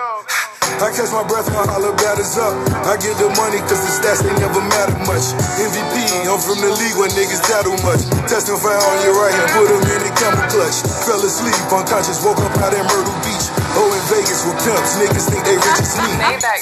I 0.78 0.94
catch 0.94 1.10
my 1.10 1.26
breath 1.26 1.50
when 1.50 1.66
holler 1.66 1.90
batters 1.98 2.38
up. 2.38 2.54
I 2.86 3.02
get 3.02 3.18
the 3.18 3.34
money 3.34 3.58
cause 3.66 3.82
the 3.82 3.90
stats 3.98 4.22
they 4.22 4.30
never 4.38 4.62
matter 4.62 4.94
much. 5.10 5.26
MVP, 5.58 6.30
I'm 6.30 6.38
from 6.38 6.62
the 6.62 6.70
league 6.70 6.94
where 7.02 7.10
niggas 7.18 7.42
tattle 7.50 7.74
much. 7.82 8.06
Testing 8.30 8.62
for 8.62 8.70
on 8.70 8.98
your 9.02 9.18
right 9.18 9.34
hand, 9.34 9.50
put 9.58 9.74
him 9.74 9.82
in 9.90 10.02
the 10.06 10.14
camel 10.14 10.46
clutch. 10.54 10.78
Fell 11.02 11.18
asleep, 11.18 11.58
unconscious, 11.74 12.22
woke 12.22 12.38
up 12.46 12.54
out 12.62 12.78
in 12.78 12.86
Myrtle 12.94 13.18
Beach. 13.26 13.46
Oh, 13.74 13.90
in 13.90 14.04
Vegas 14.06 14.46
with 14.46 14.58
pimps, 14.62 15.02
niggas 15.02 15.26
think 15.34 15.42
they 15.50 15.58
rich 15.58 15.82
as 15.82 15.98
me. 15.98 16.14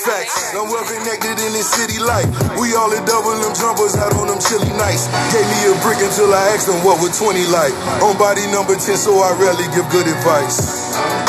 Facts, 0.08 0.56
I'm 0.56 0.72
well 0.72 0.88
connected 0.88 1.36
in 1.36 1.52
this 1.52 1.68
city 1.76 2.00
life. 2.00 2.32
We 2.56 2.72
all 2.72 2.96
in 2.96 3.04
double 3.04 3.36
them 3.36 3.52
jumpers 3.52 4.00
out 4.00 4.16
on 4.16 4.32
them 4.32 4.40
chilly 4.40 4.72
nights. 4.80 5.12
Gave 5.36 5.44
me 5.44 5.60
a 5.68 5.76
brick 5.84 6.00
until 6.00 6.32
I 6.32 6.56
asked 6.56 6.72
them 6.72 6.80
what 6.88 7.04
would 7.04 7.12
20 7.12 7.52
like. 7.52 7.76
On 8.00 8.16
body 8.16 8.48
number 8.48 8.80
10, 8.80 8.96
so 8.96 9.20
I 9.20 9.36
rarely 9.36 9.68
give 9.76 9.84
good 9.92 10.08
advice. 10.08 11.25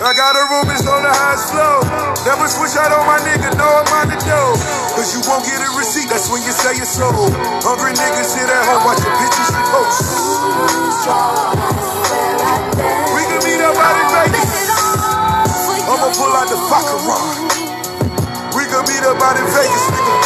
I 0.00 0.16
got 0.16 0.32
a 0.32 0.48
room 0.48 0.64
that's 0.64 0.88
on 0.88 1.04
the 1.04 1.12
highest 1.12 1.52
floor. 1.52 1.84
Never 2.24 2.48
switch 2.48 2.72
out 2.80 2.88
on 2.88 3.04
my 3.04 3.20
nigga, 3.20 3.52
no 3.60 3.68
I'm 3.68 3.84
on 4.00 4.08
the 4.08 4.16
dough. 4.24 4.56
Cause 4.96 5.12
you 5.12 5.20
won't 5.28 5.44
get 5.44 5.60
a 5.60 5.68
receipt, 5.76 6.08
that's 6.08 6.32
when 6.32 6.40
you 6.40 6.56
say 6.56 6.72
it's 6.80 6.96
sold. 6.96 7.36
Hungry 7.60 7.92
niggas 7.92 8.32
sit 8.32 8.48
at 8.48 8.64
home 8.64 8.80
watching 8.88 9.12
pictures 9.20 9.52
you 9.52 9.60
post. 9.68 10.00
We 13.12 13.28
can 13.28 13.44
meet 13.44 13.60
up 13.60 13.76
out 13.76 13.96
in 14.00 14.08
Vegas. 14.08 14.72
I'ma 15.84 16.08
pull 16.16 16.32
out 16.32 16.48
the 16.48 16.56
Baccarat. 16.72 17.20
We 18.56 18.64
can 18.72 18.80
meet 18.88 19.04
up 19.04 19.20
out 19.20 19.36
in 19.36 19.44
Vegas, 19.52 19.84
nigga. 19.92 20.16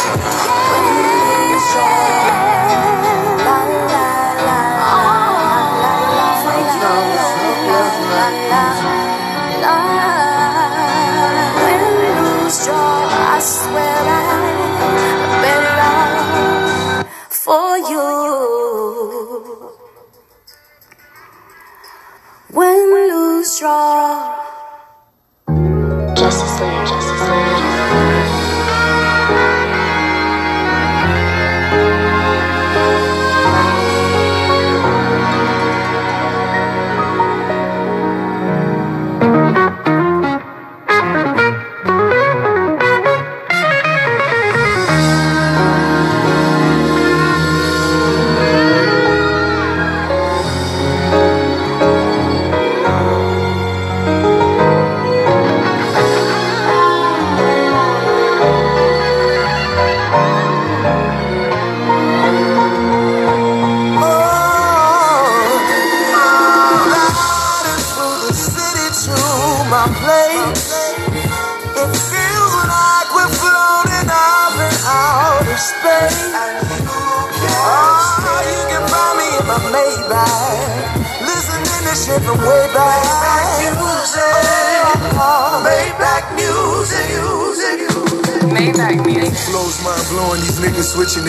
Lose 23.65 24.24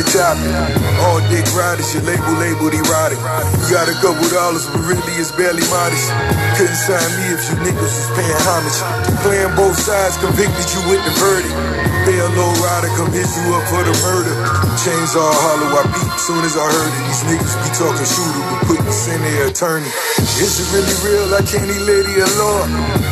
the. 0.03 0.37
All 1.07 1.21
dick 1.33 1.47
riders, 1.57 1.95
your 1.95 2.05
label 2.05 2.35
labeled 2.37 2.75
erotic. 2.75 3.17
You 3.17 3.67
got 3.73 3.89
a 3.89 3.97
couple 4.05 4.27
dollars, 4.29 4.67
but 4.69 4.85
really 4.85 5.15
it's 5.17 5.33
barely 5.33 5.65
modest. 5.73 6.13
Couldn't 6.61 6.77
sign 6.77 7.09
me 7.17 7.25
if 7.33 7.41
you 7.49 7.57
niggas 7.65 7.93
was 7.97 8.09
paying 8.13 8.41
homage. 8.45 8.79
Playing 9.25 9.55
both 9.57 9.79
sides, 9.79 10.17
convicted 10.21 10.67
you 10.75 10.81
with 10.93 11.01
the 11.05 11.13
verdict. 11.17 11.57
Bail 12.05 12.29
low 12.39 12.53
rider, 12.63 12.93
come 12.95 13.11
hit 13.11 13.27
you 13.27 13.45
up 13.57 13.65
for 13.67 13.83
the 13.83 13.95
murder. 14.05 14.35
Chains 14.85 15.17
all 15.17 15.33
hollow, 15.33 15.81
I 15.81 15.83
beat 15.91 16.13
soon 16.21 16.43
as 16.45 16.55
I 16.55 16.67
heard 16.69 16.93
it. 16.93 17.03
These 17.09 17.23
niggas 17.33 17.55
be 17.65 17.71
talking 17.75 18.07
shooter, 18.07 18.43
but 18.53 18.61
put 18.69 18.81
this 18.85 19.09
in 19.09 19.21
their 19.23 19.49
attorney. 19.49 19.91
Is 20.39 20.61
it 20.61 20.69
really 20.71 20.97
real? 21.03 21.29
I 21.35 21.43
can't 21.43 21.67
eat 21.67 21.83
lady 21.83 22.21
a 22.21 22.29
law. 22.39 22.63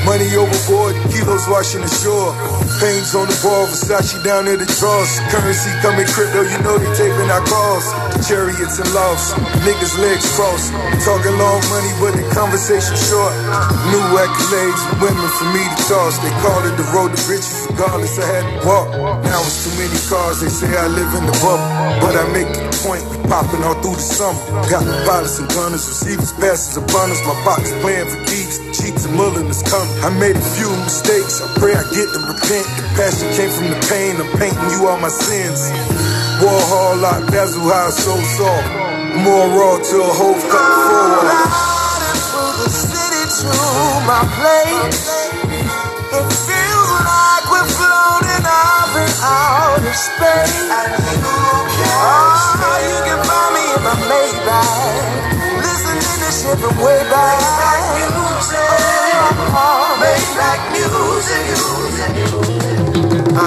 Money 0.04 0.28
overboard, 0.36 0.94
kilos 1.10 1.48
washing 1.48 1.82
the 1.82 1.90
shore. 1.90 2.36
Pains 2.84 3.16
on 3.16 3.24
the 3.24 3.38
ball, 3.40 3.64
Versace 3.64 4.20
down 4.20 4.44
in 4.44 4.60
the 4.60 4.68
drawers. 4.76 5.16
Currency 5.32 5.72
coming 5.80 6.04
crypto, 6.04 6.44
you 6.44 6.60
know 6.60 6.76
they 6.76 6.92
taping 6.92 7.32
our 7.32 7.40
calls. 7.48 7.88
Chariots 8.28 8.76
and 8.76 8.92
lofts, 8.92 9.32
niggas 9.64 9.96
legs 10.04 10.28
crossed. 10.36 10.68
Talking 11.00 11.32
long 11.40 11.64
money, 11.72 11.88
but 11.96 12.12
the 12.12 12.28
conversation 12.36 12.92
short. 13.08 13.32
New 13.88 14.04
accolades, 14.20 14.84
women 15.00 15.30
for 15.32 15.48
me 15.56 15.64
to 15.64 15.80
toss. 15.88 16.20
They 16.20 16.28
call 16.44 16.60
it 16.68 16.76
the 16.76 16.84
road 16.92 17.16
to 17.16 17.20
riches, 17.24 17.64
regardless 17.72 18.20
I 18.20 18.28
had 18.28 18.44
to 18.52 18.68
walk. 18.68 18.92
Now 19.24 19.40
it's 19.40 19.64
too 19.64 19.72
many 19.80 19.96
cars, 20.04 20.44
they 20.44 20.52
say 20.52 20.68
I 20.76 20.84
live 20.84 21.08
in 21.16 21.24
the 21.24 21.36
bubble. 21.40 21.64
But 22.04 22.20
I 22.20 22.28
make 22.36 22.52
it 22.52 22.68
point, 22.84 23.00
we 23.08 23.16
popping 23.32 23.64
all 23.64 23.80
through 23.80 23.96
the 23.96 24.04
summer. 24.04 24.36
Got 24.68 24.84
pilots 25.08 25.40
and 25.40 25.48
gunners, 25.56 25.88
receivers, 25.88 26.36
passes 26.36 26.76
us. 26.76 27.20
My 27.24 27.32
box 27.48 27.72
playing 27.80 28.12
for 28.12 28.20
keeps, 28.28 28.60
cheeks 28.76 29.08
and 29.08 29.16
mulling 29.16 29.48
is 29.48 29.64
coming. 29.64 29.88
I 30.04 30.12
made 30.20 30.36
a 30.36 30.46
few 30.60 30.68
mistakes, 30.84 31.40
I 31.40 31.48
pray 31.56 31.72
I 31.72 31.84
get 31.96 32.12
to 32.12 32.33
repent. 32.44 32.66
The 32.76 32.82
passion 32.96 33.28
came 33.34 33.50
from 33.50 33.70
the 33.70 33.80
pain, 33.88 34.16
I'm 34.20 34.30
painting 34.38 34.70
you 34.70 34.86
all 34.86 34.98
my 34.98 35.08
sins. 35.08 35.70
Warhol, 36.40 37.00
lock, 37.00 37.30
dazzle, 37.30 37.62
high, 37.62 37.90
so 37.90 38.16
soft. 38.36 38.68
More 39.16 39.48
raw 39.48 39.78
till 39.78 40.02
a 40.02 40.12
whole 40.12 40.34
forward. 40.34 41.30
through 42.28 42.54
the 42.64 42.70
city 42.70 43.22
to 43.40 43.52
my 44.06 44.22
place. 44.36 45.30
It 46.12 46.26
feels 46.46 46.90
like 47.08 47.44
we're 47.50 47.70
floating 47.78 48.44
up 48.44 48.92
in 48.98 49.10
outer 49.22 49.94
space. 49.94 51.23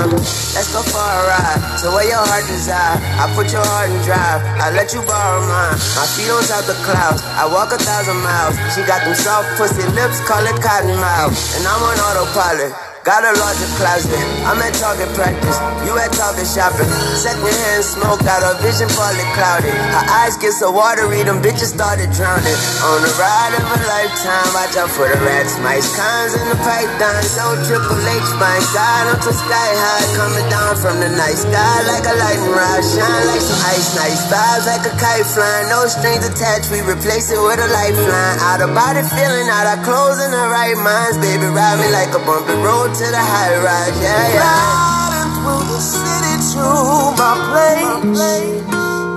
Let's 0.06 0.70
go 0.74 0.82
for 0.86 1.02
a 1.02 1.20
ride. 1.26 1.62
So 1.82 1.90
where 1.94 2.06
your 2.06 2.22
heart 2.22 2.46
desire, 2.46 2.98
I 3.18 3.26
put 3.34 3.50
your 3.50 3.66
heart 3.66 3.90
in 3.90 3.98
drive. 4.06 4.42
I 4.62 4.70
let 4.72 4.94
you 4.94 5.02
borrow 5.02 5.42
mine. 5.42 5.78
My 5.98 6.06
feet 6.14 6.30
on 6.30 6.44
top 6.46 6.66
the 6.70 6.78
clouds. 6.86 7.22
I 7.24 7.50
walk 7.50 7.74
a 7.74 7.80
thousand 7.82 8.22
miles. 8.22 8.56
She 8.76 8.86
got 8.86 9.02
them 9.02 9.16
soft 9.16 9.58
pussy 9.58 9.86
lips, 9.98 10.22
call 10.28 10.46
it 10.46 10.58
cotton 10.62 10.94
mouth. 11.02 11.34
And 11.58 11.66
I'm 11.66 11.82
on 11.82 11.98
autopilot. 11.98 12.87
Got 13.08 13.24
a 13.24 13.32
larger 13.40 13.72
closet. 13.80 14.20
I'm 14.44 14.60
at 14.60 14.76
target 14.76 15.08
practice. 15.16 15.56
You 15.88 15.96
at 15.96 16.12
target 16.12 16.44
shopping. 16.44 16.92
Second 17.16 17.56
hand 17.56 17.80
smoke, 17.80 18.20
got 18.20 18.44
her 18.44 18.60
vision 18.60 18.92
partly 19.00 19.24
clouded. 19.32 19.72
Her 19.72 20.06
eyes 20.12 20.36
get 20.36 20.52
so 20.52 20.76
watery, 20.76 21.24
them 21.24 21.40
bitches 21.40 21.72
started 21.72 22.12
drowning. 22.12 22.60
On 22.84 23.00
the 23.00 23.08
ride 23.16 23.56
of 23.56 23.64
a 23.64 23.80
lifetime, 23.88 24.52
watch 24.52 24.76
out 24.76 24.92
for 24.92 25.08
the 25.08 25.16
rats, 25.24 25.56
mice, 25.64 25.88
cons 25.96 26.36
and 26.36 26.52
the 26.52 26.60
pythons. 26.60 27.32
So 27.32 27.48
triple 27.64 27.96
H, 27.96 28.28
my 28.44 28.60
God, 28.76 29.16
until 29.16 29.32
sky 29.40 29.56
high, 29.56 30.08
coming 30.20 30.48
down 30.52 30.76
from 30.76 31.00
the 31.00 31.08
night 31.08 31.40
sky 31.40 31.78
like 31.88 32.04
a 32.04 32.12
lightning 32.12 32.52
rod. 32.52 32.84
Shine 32.84 33.24
like 33.32 33.40
some 33.40 33.64
ice, 33.72 33.88
nice 33.96 34.20
vibes 34.28 34.68
like 34.68 34.84
a 34.84 34.92
kite 35.00 35.24
flying. 35.24 35.72
No 35.72 35.88
strings 35.88 36.28
attached, 36.28 36.76
we 36.76 36.84
replace 36.84 37.32
it 37.32 37.40
with 37.40 37.56
a 37.56 37.72
lifeline. 37.72 38.36
Out 38.44 38.60
of 38.60 38.76
body 38.76 39.00
feeling, 39.16 39.48
out 39.48 39.80
of 39.80 39.80
clothes 39.88 40.20
in 40.20 40.36
the 40.36 40.46
right 40.52 40.76
minds. 40.76 41.16
Baby, 41.24 41.48
ride 41.56 41.80
me 41.80 41.88
like 41.96 42.12
a 42.12 42.20
bumpy 42.28 42.52
road 42.60 42.97
to 42.98 43.06
the 43.14 43.22
high 43.22 43.54
rise, 43.62 43.94
yeah, 44.02 44.34
yeah. 44.34 44.42
Riding 44.42 45.30
through 45.38 45.70
the 45.70 45.78
city 45.78 46.34
to 46.58 46.66
my 47.14 47.38
place. 47.46 48.42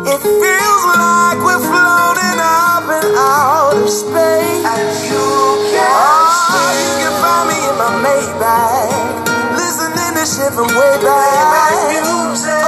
It 0.05 0.20
feels 0.20 0.85
like 1.01 1.41
we're 1.41 1.64
floating 1.64 2.39
up 2.45 2.85
in 2.93 3.09
outer 3.16 3.89
space. 3.89 4.68
And 4.68 4.85
you 5.09 5.24
can, 5.72 5.97
oh, 5.97 6.76
you 6.76 6.93
can 7.01 7.14
find 7.24 7.49
me 7.49 7.57
in 7.57 7.76
my 7.81 7.89
Maybach, 8.05 9.57
listening 9.57 10.12
to 10.12 10.24
shit 10.28 10.53
from 10.53 10.68
way 10.76 10.95
back. 11.01 11.41
Maybach 11.57 11.89
music, 11.89 12.61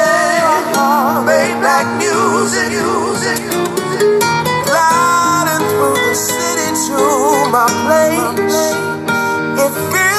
oh, 0.81 1.21
Maybach 1.29 1.89
music, 2.01 2.73
music. 2.73 3.41
Gliding 4.65 5.61
through 5.77 6.01
the 6.09 6.17
city 6.17 6.73
to 6.89 7.05
my 7.53 7.69
place. 7.85 8.81
It 9.61 9.73
feels 9.93 10.12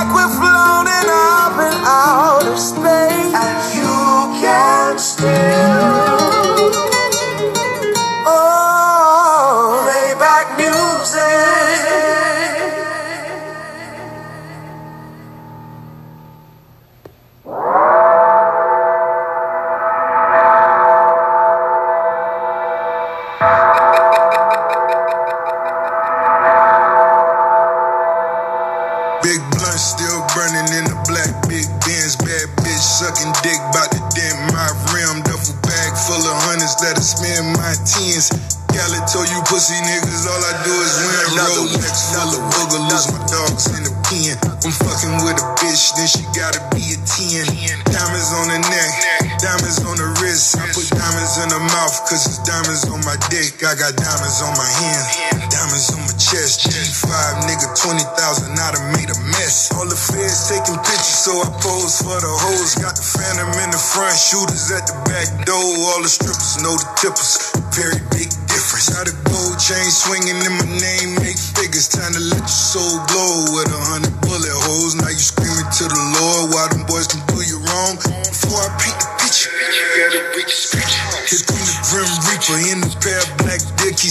like 0.00 0.14
we're 0.14 0.34
floating 0.40 1.08
up 1.10 1.54
in 1.60 1.74
outer 1.84 2.56
space. 2.56 3.34
And 3.34 3.74
you 3.74 4.40
can 4.40 4.98
still. 4.98 6.19
Big 29.20 29.40
blunt 29.52 29.76
still 29.76 30.20
burning 30.32 30.68
in 30.80 30.84
the 30.88 30.96
black 31.04 31.28
big 31.44 31.68
Benz. 31.84 32.16
Bad 32.16 32.48
bitch 32.64 32.84
sucking 33.00 33.32
dick, 33.44 33.60
bout 33.72 33.92
to 33.92 34.00
dent 34.16 34.36
my 34.56 34.68
rim. 34.96 35.20
Duffel 35.28 35.56
bag 35.60 35.92
full 35.92 36.24
of 36.24 36.36
hundreds 36.48 36.72
that'll 36.80 37.04
spend 37.04 37.52
my 37.60 37.76
tens. 37.84 38.32
Khaled 38.72 39.04
told 39.12 39.28
you 39.28 39.40
pussy 39.44 39.76
niggas, 39.82 40.24
all 40.24 40.40
I 40.40 40.54
do 40.64 40.72
is 40.72 40.94
win. 41.04 41.26
Rolex 41.36 41.96
full 42.16 42.32
of 42.32 42.50
lose 42.88 43.06
my 43.12 43.20
dogs 43.28 43.66
in 43.76 43.82
the 43.84 43.92
pen. 44.08 44.36
I'm 44.64 44.72
fucking 44.72 45.14
with 45.26 45.36
a 45.36 45.46
bitch, 45.60 45.92
then 45.96 46.08
she 46.08 46.24
gotta 46.32 46.60
be 46.72 46.80
a 46.92 46.98
10. 47.00 47.44
Diamonds 47.92 48.30
on 48.36 48.46
the 48.48 48.60
neck, 48.72 48.92
diamonds 49.40 49.80
on 49.84 49.96
the 50.00 50.08
wrist. 50.20 50.56
I 50.56 50.64
put 50.72 50.88
diamonds 50.92 51.34
in 51.44 51.48
the 51.52 51.60
mouth, 51.60 51.96
cause 52.08 52.24
it's 52.24 52.40
diamonds 52.46 52.88
on 52.88 53.04
my 53.04 53.16
dick. 53.28 53.60
I 53.64 53.76
got 53.76 53.96
diamonds 53.96 54.40
on 54.40 54.54
my 54.56 54.70
hand, 54.80 55.44
diamonds 55.50 55.88
on 55.92 56.00
my 56.08 56.14
chest. 56.30 56.70
G5 56.70 57.10
nigga, 57.50 57.66
20,000, 57.74 58.54
I 58.54 58.70
done 58.70 58.88
made 58.94 59.10
a 59.10 59.18
mess. 59.34 59.74
All 59.74 59.86
the 59.86 59.98
feds 59.98 60.46
taking 60.46 60.78
pictures, 60.86 61.26
so 61.26 61.34
I 61.42 61.50
pose 61.58 61.98
for 61.98 62.18
the 62.22 62.30
hoes. 62.30 62.78
Got 62.78 62.94
the 62.94 63.02
phantom 63.02 63.50
in 63.58 63.70
the 63.74 63.82
front, 63.82 64.14
shooters 64.14 64.70
at 64.70 64.86
the 64.86 64.94
back 65.10 65.26
door. 65.42 65.58
All 65.58 66.00
the 66.02 66.10
strippers 66.10 66.62
know 66.62 66.78
the 66.78 66.86
tippers. 67.02 67.50
Very 67.74 67.98
big 68.14 68.30
difference. 68.46 68.94
How 68.94 69.02
the 69.02 69.14
gold 69.26 69.58
chain 69.58 69.86
swinging 69.90 70.38
in 70.38 70.54
my 70.54 70.68
name, 70.78 71.18
make 71.18 71.38
figures. 71.38 71.90
Time 71.90 72.14
to 72.14 72.22
let 72.22 72.46
your 72.46 72.60
soul 72.70 73.02
glow 73.10 73.34
with 73.58 73.74
a 73.74 73.80
hundred 73.90 74.14
bullet 74.22 74.54
holes. 74.70 74.94
Now 74.94 75.10
you 75.10 75.18
screaming 75.18 75.66
to 75.82 75.84
the 75.90 76.02
Lord 76.14 76.54
while 76.54 76.70
them 76.70 76.86
boys 76.86 77.10
can 77.10 77.22
do 77.26 77.42
you 77.42 77.58
wrong. 77.58 77.98
Before 77.98 78.62
I 78.62 78.70
paint 78.78 78.98
the 79.02 79.08
picture, 79.18 79.50
you 79.50 79.84
gotta 79.98 80.22
reach 80.38 80.70
the. 80.70 80.78
Here 81.30 81.46
come 81.46 81.62
the 81.62 81.76
Grim 81.86 82.10
Reaper 82.26 82.58
in 82.74 82.78
a 82.82 82.90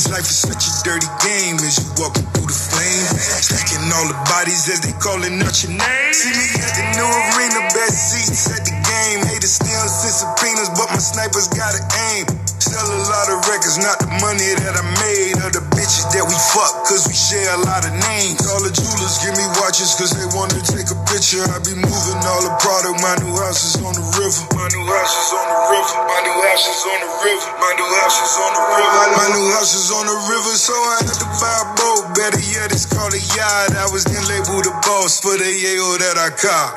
Life 0.09 0.25
is 0.25 0.41
such 0.41 0.65
a 0.65 0.73
dirty 0.81 1.05
game 1.21 1.61
as 1.61 1.77
you 1.77 1.85
walking 2.01 2.25
through 2.33 2.49
the 2.49 2.57
flames. 2.57 3.13
Stacking 3.45 3.85
all 3.93 4.09
the 4.09 4.17
bodies 4.25 4.65
as 4.65 4.81
they 4.81 4.89
calling 4.97 5.37
out 5.37 5.53
your 5.61 5.77
name. 5.77 6.13
See 6.17 6.33
me 6.33 6.49
at 6.65 6.73
the 6.73 6.85
new 6.97 7.05
arena, 7.05 7.69
best 7.77 8.09
seats 8.09 8.49
at 8.49 8.65
the 8.65 8.73
game. 8.73 9.21
Haters 9.29 9.61
still 9.61 9.85
send 9.85 10.17
subpoenas, 10.17 10.69
but 10.73 10.89
my 10.89 10.97
snipers 10.97 11.47
gotta 11.53 11.85
aim. 12.09 12.25
Sell 12.59 12.83
a 12.91 13.01
lot 13.07 13.27
of 13.31 13.39
records, 13.47 13.79
not 13.79 14.03
the 14.03 14.11
money 14.19 14.51
that 14.59 14.75
I 14.75 14.83
made. 14.99 15.39
Or 15.39 15.51
the 15.51 15.63
bitches 15.71 16.11
that 16.11 16.27
we 16.27 16.35
fuck, 16.51 16.83
cause 16.83 17.07
we 17.07 17.15
share 17.15 17.47
a 17.55 17.61
lot 17.63 17.87
of 17.87 17.95
names. 17.95 18.43
All 18.51 18.59
the 18.59 18.71
jewelers 18.75 19.15
give 19.23 19.31
me 19.39 19.47
watches, 19.63 19.95
cause 19.95 20.11
they 20.11 20.27
want 20.35 20.51
to 20.51 20.61
take 20.67 20.91
a 20.91 20.97
picture. 21.07 21.39
I 21.47 21.63
be 21.63 21.71
moving 21.79 22.19
all 22.27 22.43
the 22.43 22.51
product, 22.59 22.99
my 22.99 23.15
new 23.23 23.31
house 23.39 23.63
is 23.63 23.79
on 23.79 23.95
the 23.95 24.03
river. 24.19 24.43
My 24.59 24.67
new 24.75 24.83
house 24.91 25.15
is 25.15 25.31
on 25.31 25.47
the 25.47 25.59
river. 25.71 25.95
My 26.03 26.19
new 26.27 26.37
house 26.43 26.67
is 26.67 26.83
on 26.83 26.99
the 26.99 27.11
river. 27.23 27.47
My 27.63 27.71
new 27.79 27.91
house 27.95 28.19
is 28.19 28.35
on 28.43 28.51
the 28.51 28.63
river. 28.75 29.03
My 29.15 29.27
new 29.31 29.47
house 29.55 29.73
is 29.79 29.87
on 29.95 30.05
the 30.11 30.17
river, 30.27 30.53
so 30.59 30.75
I 30.75 30.95
had 31.07 31.15
to 31.15 31.27
buy 31.39 31.55
a 31.63 31.67
boat. 31.79 32.03
Better 32.19 32.43
yet, 32.43 32.75
it's 32.75 32.83
called 32.83 33.15
a 33.15 33.23
yacht. 33.39 33.71
I 33.79 33.87
was 33.95 34.03
then 34.03 34.19
labeled 34.27 34.67
the 34.67 34.75
boss 34.83 35.23
for 35.23 35.39
the 35.39 35.47
yayo 35.47 35.95
that 36.03 36.19
I 36.19 36.29
caught. 36.35 36.75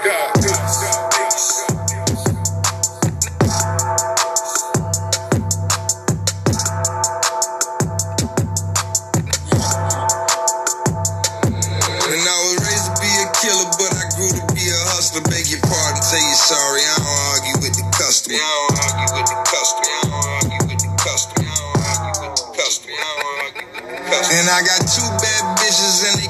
sorry, 16.43 16.83
I 16.83 16.99
don't 16.99 17.23
argue 17.31 17.57
with 17.63 17.75
the 17.79 17.87
customer. 17.95 18.35
I 18.35 18.43
don't 18.43 18.83
argue 18.83 19.11
with 19.15 19.29
the 19.31 19.39
customer. 19.47 19.87
I 19.87 20.03
don't 20.03 20.27
argue 20.27 20.63
with 20.67 20.83
the 20.83 20.91
customer. 20.99 21.47
I 21.47 21.55
don't 21.55 21.87
argue 21.87 22.19
with 22.19 22.35
the 22.35 22.47
customer. 22.59 22.99
I 22.99 23.07
don't 23.15 23.31
argue 23.47 23.69
with 23.71 23.87
the 23.87 23.95
customer. 24.03 24.33
And 24.35 24.47
I 24.51 24.59
got 24.67 24.83
two 24.91 25.07
bad 25.23 25.43
bitches 25.63 26.03
in 26.03 26.15
the 26.19 26.22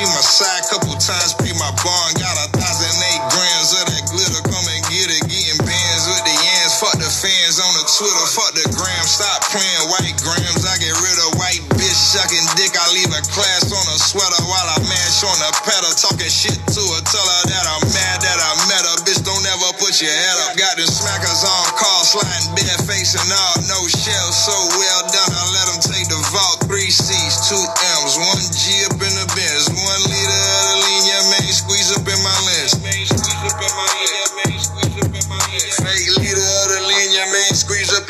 she 0.00 0.08
my 0.08 0.24
side. 0.24 0.64
Couple 0.72 0.96
times 0.96 1.36
pay 1.36 1.52
my 1.60 1.68
bond, 1.84 2.12
got 2.16 2.36
a 2.40 2.46
thousand 2.56 2.96
eight 3.12 3.24
grams 3.28 3.70
of 3.76 3.84
that 3.84 4.04
glitter. 4.08 4.40
Come 4.48 4.64
and 4.64 4.82
get 4.88 5.08
it, 5.12 5.22
getting 5.28 5.60
bands 5.60 6.04
with 6.08 6.24
the 6.24 6.36
yams. 6.36 6.74
Fuck 6.80 6.96
the 6.96 7.10
fans 7.10 7.60
on 7.60 7.72
the 7.76 7.84
Twitter, 7.84 8.26
fuck 8.32 8.52
the 8.56 8.66
gram. 8.72 9.04
Stop 9.04 9.44
playing 9.52 9.84
white 9.92 10.16
grams. 10.24 10.64
I 10.64 10.74
get 10.80 10.94
rid 11.04 11.18
of 11.28 11.36
white 11.36 11.60
bitch 11.76 12.00
sucking 12.16 12.48
dick. 12.56 12.72
I 12.72 12.86
leave 12.96 13.12
a 13.12 13.22
class 13.28 13.68
on 13.68 13.84
a 13.92 13.98
sweater 14.00 14.42
while 14.48 14.68
I 14.72 14.78
mash 14.88 15.20
on 15.26 15.36
the 15.36 15.50
pedal. 15.68 15.92
Talking 15.92 16.32
shit 16.32 16.56
to 16.56 16.82
her, 16.96 17.02
tell 17.04 17.26
her 17.26 17.42
that 17.52 17.64
I'm 17.68 17.84
mad 17.92 18.24
that 18.24 18.38
I 18.40 18.52
met 18.72 18.84
her. 18.86 18.96
Bitch, 19.04 19.20
don't 19.20 19.44
ever 19.52 19.76
put 19.76 20.00
your 20.00 20.14
head 20.14 20.36
up. 20.48 20.56
Got 20.56 20.80
the 20.80 20.86
smackers 20.88 21.44
on 21.44 21.66
call, 21.76 22.02
sliding 22.06 22.56
bare 22.56 22.80
facing 22.88 23.28
all. 23.28 23.56
No 23.68 23.80
shell, 23.90 24.28
so 24.32 24.54
well 24.80 25.02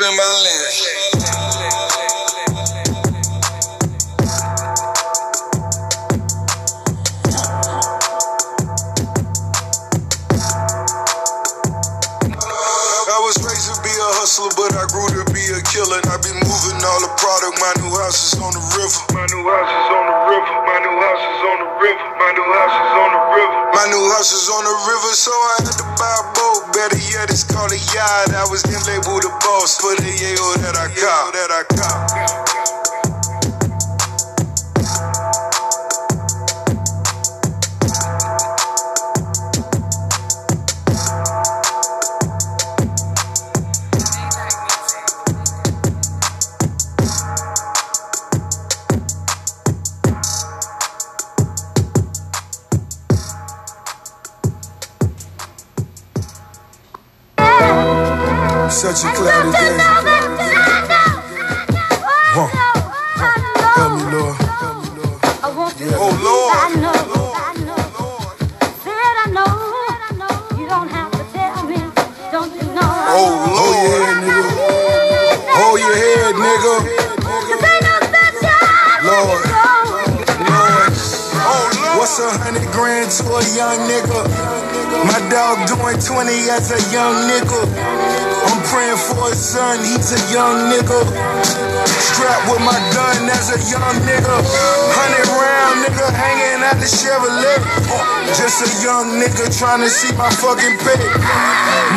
in 0.03 0.15
my 0.17 0.23
lens. 0.43 0.77
I 13.11 13.19
was 13.21 13.37
raised 13.45 13.69
to 13.69 13.77
be 13.83 13.93
a 13.93 14.09
hustler, 14.17 14.49
but 14.57 14.73
I 14.73 14.89
grew 14.89 15.05
to 15.21 15.23
be 15.33 15.43
a 15.53 15.61
killer. 15.69 16.01
And 16.01 16.07
I've 16.09 16.23
been 16.25 16.39
moving 16.41 16.81
all 16.81 17.01
the 17.05 17.11
product. 17.21 17.61
My 17.61 17.73
new 17.85 17.93
house 18.01 18.33
is 18.33 18.39
on 18.41 18.53
the 18.57 18.63
river. 18.73 19.01
My 19.13 19.25
new 19.29 19.45
house 19.45 19.69
is 19.69 19.89
on 19.93 20.05
the 20.09 20.17
river. 20.33 20.55
My 20.65 20.79
new 20.81 20.97
house 20.97 21.23
is 21.29 21.41
on 21.45 21.57
the 21.61 21.69
river. 21.77 22.05
My 22.17 22.31
new 22.33 22.49
house 22.49 22.73
is 22.73 22.93
on 22.97 23.09
the 23.13 23.23
river. 23.37 23.60
My 23.81 23.89
new 23.89 24.11
house 24.13 24.31
is 24.31 24.47
on 24.47 24.63
the 24.63 24.77
river, 24.93 25.13
so 25.17 25.31
I 25.33 25.65
had 25.65 25.73
to 25.73 25.83
buy 25.97 26.13
a 26.21 26.25
boat. 26.37 26.69
Better 26.71 27.01
yet, 27.01 27.31
it's 27.31 27.43
called 27.43 27.71
a 27.71 27.81
yacht. 27.97 28.29
I 28.29 28.45
was 28.45 28.61
then 28.61 28.77
labeled 28.85 29.23
the 29.25 29.33
boss 29.41 29.81
for 29.81 29.97
the 29.97 30.05
yayo 30.05 30.53
that 30.61 30.77
I. 30.77 30.85
That 31.33 31.49
I 31.49 31.63
caught. 31.73 32.50
Such 58.81 59.05
a 59.05 59.13
cloudy 59.13 59.51
day. 59.51 59.77
Huh. 62.33 62.47
Help 63.77 63.93
me, 63.93 64.01
Lord. 64.09 64.33
Oh, 66.01 66.09
Lord. 66.25 66.49
Oh, 73.13 73.37
yeah, 73.85 74.17
nigga. 74.17 74.49
Hold 75.53 75.77
your 75.77 75.93
head, 75.93 76.33
nigga. 76.41 76.81
Lord. 79.05 79.45
Oh, 81.37 81.37
Lord. 81.37 81.77
What's 81.99 82.17
a 82.17 82.31
hundred 82.33 82.65
grand 82.73 83.11
to 83.11 83.23
a 83.29 83.43
young 83.53 83.77
nigga? 83.85 84.25
My 85.05 85.19
dog 85.29 85.67
doing 85.69 85.99
20 86.01 86.49
as 86.49 86.71
a 86.71 86.79
young 86.91 87.29
nigga. 87.29 87.61
Praying 88.71 89.03
for 89.03 89.27
his 89.27 89.35
son, 89.35 89.83
he's 89.83 90.15
a 90.15 90.21
young 90.31 90.71
nigga. 90.71 91.03
Strapped 91.83 92.47
with 92.47 92.63
my 92.63 92.79
gun 92.95 93.27
as 93.27 93.51
a 93.51 93.59
young 93.67 93.99
nigga. 94.07 94.31
Hundred 94.95 95.27
round 95.27 95.83
nigga 95.83 96.07
hanging 96.15 96.63
out 96.63 96.79
the 96.79 96.87
Chevrolet. 96.87 97.59
Just 98.31 98.63
a 98.63 98.69
young 98.79 99.19
nigga 99.19 99.51
trying 99.59 99.83
to 99.83 99.91
see 99.91 100.15
my 100.15 100.31
fucking 100.31 100.79
pay. 100.87 101.03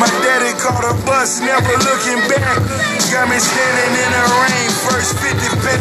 My 0.03 0.11
daddy 0.19 0.51
caught 0.59 0.83
a 0.83 0.91
bus, 1.07 1.39
never 1.39 1.79
looking 1.87 2.19
back. 2.27 2.59
Got 3.07 3.31
me 3.31 3.39
standing 3.39 3.95
in 3.95 4.09
the 4.11 4.23
rain, 4.43 4.69
first 4.83 5.15
50 5.23 5.47
pack. 5.63 5.79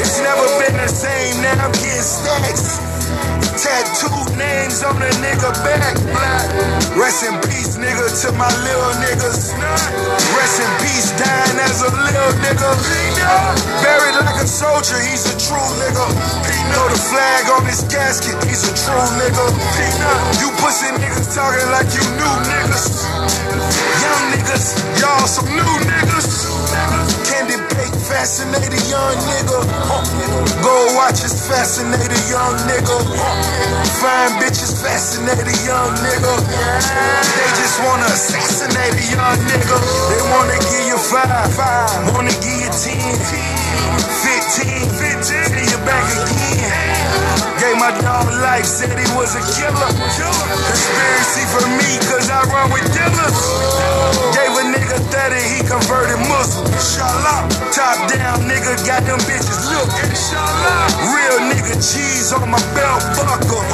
It's 0.00 0.16
never 0.24 0.48
been 0.64 0.80
the 0.80 0.88
same, 0.88 1.44
now 1.44 1.60
I'm 1.60 1.72
getting 1.76 2.00
stacks. 2.00 2.89
Tattooed 3.60 4.40
names 4.40 4.80
on 4.80 4.96
a 4.96 5.10
nigga 5.20 5.52
back. 5.60 5.92
Black. 6.08 6.48
Rest 6.96 7.28
in 7.28 7.36
peace, 7.44 7.76
nigga, 7.76 8.08
to 8.24 8.32
my 8.40 8.48
little 8.64 8.94
niggas. 9.04 9.52
Rest 10.32 10.64
in 10.64 10.72
peace, 10.80 11.12
dying 11.20 11.60
as 11.60 11.84
a 11.84 11.92
little 11.92 12.32
nigga. 12.40 12.70
Buried 13.84 14.16
like 14.24 14.40
a 14.40 14.48
soldier, 14.48 14.96
he's 15.04 15.28
a 15.28 15.36
true 15.36 15.60
nigga. 15.76 16.08
Know 16.72 16.88
the 16.88 16.96
flag 16.96 17.52
on 17.52 17.68
his 17.68 17.84
casket, 17.92 18.40
he's 18.48 18.64
a 18.64 18.72
true 18.72 19.06
nigga. 19.20 19.44
You 20.40 20.48
pussy 20.56 20.88
niggas 20.96 21.28
talking 21.36 21.68
like 21.68 21.92
you 21.92 22.04
new 22.16 22.34
niggas. 22.48 23.04
Young 24.00 24.24
niggas, 24.32 24.72
y'all 25.04 25.28
some 25.28 25.52
new 25.52 25.72
niggas. 25.84 26.48
Candy 27.28 27.59
bake, 28.10 28.18
fascinated 28.18 28.82
young 28.90 29.16
nigga. 29.30 29.58
Gold 30.62 30.94
watches, 30.96 31.34
fascinated 31.48 32.18
young 32.28 32.54
nigga. 32.66 32.96
Fine 34.00 34.40
bitches, 34.40 34.82
fascinated 34.82 35.54
young 35.66 35.94
nigga. 36.02 36.34
They 37.36 37.48
just 37.58 37.78
wanna 37.82 38.06
assassinate 38.06 38.94
a 38.94 39.06
young 39.14 39.38
nigga. 39.46 39.76
They 40.10 40.22
wanna 40.30 40.58
give 40.58 40.86
you 40.90 40.98
five, 40.98 41.54
five. 41.54 42.14
wanna 42.14 42.34
give 42.42 42.60
you 42.60 42.70
ten, 42.70 43.14
fifteen, 44.24 44.88
fifteen. 44.98 45.46
See 45.54 45.70
you 45.70 45.78
back 45.84 46.04
again. 46.10 46.90
Gave 47.60 47.76
my 47.78 47.92
dog 48.00 48.26
life, 48.42 48.64
said 48.64 48.90
he 48.98 49.06
was 49.16 49.34
a 49.36 49.42
killer. 49.54 49.88
Down, 58.08 58.46
nigga, 58.48 58.72
got 58.86 59.02
them 59.04 59.18
bitches 59.28 59.68
look. 59.68 59.90
Real 61.10 61.38
nigga, 61.50 61.74
cheese 61.80 62.32
on 62.32 62.48
my 62.48 62.60
belt 62.72 63.02
buckle. 63.18 63.64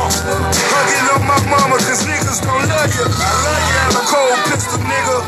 Hugging 0.72 1.06
on 1.14 1.22
my 1.28 1.38
mama, 1.46 1.76
cause 1.84 2.02
niggas 2.06 2.42
don't 2.42 2.64
love 2.66 2.90
you. 2.96 3.06
I 3.06 3.30
love 3.44 3.62
you. 3.70 4.02
Cold 4.08 4.38
pistol, 4.50 4.80
nigga. 4.82 5.18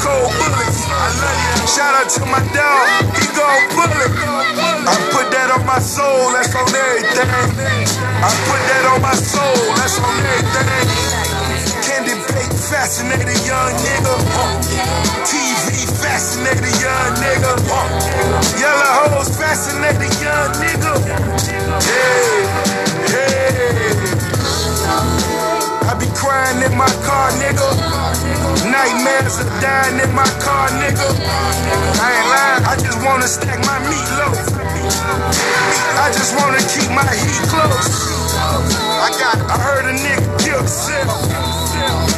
Cold 0.00 0.32
bullets. 0.40 0.80
I 0.88 1.08
love 1.20 1.38
you. 1.38 1.68
Shout 1.68 1.94
out 1.94 2.08
to 2.16 2.22
my 2.26 2.42
dog, 2.50 2.86
he 3.14 3.26
go 3.36 3.46
bullet. 3.76 4.10
I 4.90 4.96
put 5.12 5.30
that 5.30 5.50
on 5.54 5.66
my 5.66 5.78
soul, 5.78 6.32
that's 6.32 6.54
on 6.54 6.66
everything. 6.66 7.28
I 8.24 8.30
put 8.48 8.60
that 8.66 8.84
on 8.90 9.02
my 9.02 9.14
soul, 9.14 9.74
that's 9.76 9.98
on 10.00 10.16
everything. 10.24 11.29
Fascinated 12.70 13.34
young 13.50 13.74
nigga. 13.82 14.14
TV, 15.26 15.90
fascinated 15.90 16.70
young 16.78 17.12
nigga. 17.18 17.52
Yellow 18.62 19.10
hoes, 19.10 19.28
fascinated 19.36 20.14
young 20.22 20.54
nigga. 20.62 20.94
Hey, 21.82 22.46
hey. 23.10 23.60
I 25.82 25.98
be 25.98 26.06
crying 26.14 26.62
in 26.62 26.78
my 26.78 26.86
car, 27.02 27.34
nigga. 27.42 27.68
Nightmares 28.70 29.42
of 29.42 29.50
dying 29.58 29.98
in 29.98 30.14
my 30.14 30.30
car, 30.38 30.70
nigga. 30.78 31.10
I 31.98 32.08
ain't 32.14 32.28
lying, 32.30 32.64
I 32.70 32.76
just 32.78 33.02
wanna 33.04 33.26
stack 33.26 33.58
my 33.66 33.82
meat 33.90 34.08
low. 34.14 34.30
I 35.98 36.06
just 36.14 36.38
wanna 36.38 36.62
keep 36.70 36.86
my 36.94 37.02
heat 37.18 37.42
close. 37.50 38.14
I 39.02 39.10
got, 39.18 39.42
I 39.50 39.58
heard 39.58 39.84
a 39.90 39.94
nigga 39.98 40.38
kill 40.38 40.58
himself. 40.58 42.09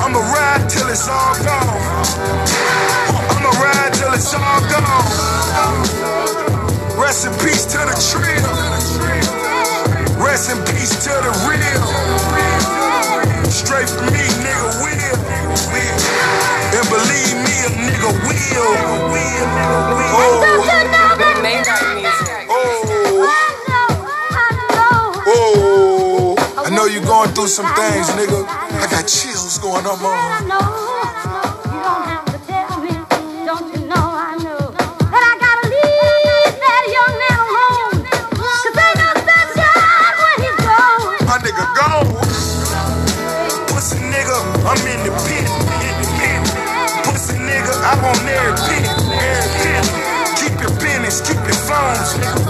I'ma 0.00 0.20
ride 0.32 0.64
till 0.70 0.88
it's 0.88 1.06
all 1.06 1.34
gone. 1.44 1.68
I'ma 3.12 3.50
ride 3.60 3.92
till 3.92 4.12
it's 4.14 4.32
all 4.34 4.60
gone. 4.72 5.12
Rest 6.98 7.26
in 7.26 7.32
peace 7.44 7.66
to 7.66 7.78
the 7.78 7.94
tree. 8.08 8.40
Rest 10.24 10.50
in 10.50 10.58
peace 10.64 10.96
to 11.04 11.10
the 11.10 11.32
real. 11.44 11.84
Straight 13.50 13.88
from 13.88 14.06
me, 14.06 14.24
nigga, 14.40 14.68
will. 14.82 15.18
And 16.72 16.88
believe 16.88 17.36
me, 17.44 17.54
a 17.66 17.70
nigga 17.84 18.10
will. 18.28 20.01
We 27.22 27.28
through 27.28 27.46
some 27.46 27.70
things, 27.76 28.08
nigga. 28.18 28.42
I 28.82 28.90
got 28.90 29.06
chills 29.06 29.58
going 29.58 29.86
on, 29.86 29.94
I 29.94 30.42
know, 30.42 30.58
I 30.58 31.22
know. 31.22 31.54
You 31.70 31.78
don't 31.78 32.02
have 32.10 32.26
to 32.34 32.38
tell 32.50 32.82
me. 32.82 32.90
Don't 33.46 33.70
you 33.70 33.86
know 33.86 34.10
I 34.10 34.34
know? 34.42 34.74
But 34.74 35.22
I 35.22 35.38
gotta 35.38 35.70
leave 35.70 36.58
that 36.58 36.84
young 36.90 37.14
man. 37.22 37.38
Alone. 37.46 38.02
Cause 38.34 38.74
they 38.74 38.90
know 38.98 39.14
the 39.14 39.22
best 39.22 39.54
job 39.54 40.18
when 40.18 40.34
he's. 40.42 40.66
My 41.30 41.38
nigga 41.46 41.62
gone. 41.78 42.10
Pussy 43.70 44.02
nigga, 44.02 44.38
I'm 44.66 44.82
in 44.82 45.06
the 45.06 45.14
pit. 45.22 45.46
In 45.78 45.94
the 46.02 46.08
pit. 46.18 46.42
Pussy 47.06 47.38
nigga, 47.38 47.70
I'm 47.86 48.02
on 48.02 48.18
every 48.26 48.58
pit. 48.66 48.82
Every 48.98 49.46
pit. 49.62 49.86
Keep 50.42 50.58
your 50.58 50.74
business, 50.74 51.22
keep 51.22 51.38
your 51.38 51.54
phones, 51.70 52.18
nigga. 52.18 52.41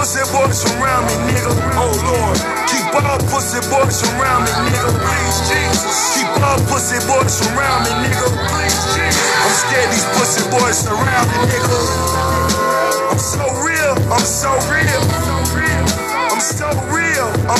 Pussy 0.00 0.24
boys 0.32 0.64
around 0.72 1.04
me, 1.04 1.12
nigga. 1.28 1.52
Oh 1.76 1.92
Lord. 2.08 2.36
Keep 2.72 2.88
all 3.04 3.20
pussy 3.28 3.60
boys 3.68 4.00
around 4.16 4.48
me, 4.48 4.52
nigga. 4.72 4.96
Please, 4.96 5.38
Jesus. 5.44 6.16
Keep 6.16 6.40
all 6.40 6.56
pussy 6.72 6.96
boys 7.04 7.36
around 7.52 7.84
me, 7.84 8.08
nigga. 8.08 8.26
Please, 8.48 8.80
Jesus. 8.96 9.20
I'm 9.44 9.52
scared 9.60 9.90
these 9.92 10.08
pussy 10.16 10.42
boys 10.48 10.78
surround 10.80 11.28
me, 11.28 11.52
nigga. 11.52 11.78
I'm 13.12 13.18
so 13.18 13.44
real, 13.60 13.92
I'm 14.08 14.24
so 14.24 14.50
real. 14.72 15.02
I'm 15.04 15.20
so 15.20 15.36
real, 15.52 15.84
I'm 16.32 16.40
so 16.40 16.68
real. 16.96 17.09
I 17.50 17.58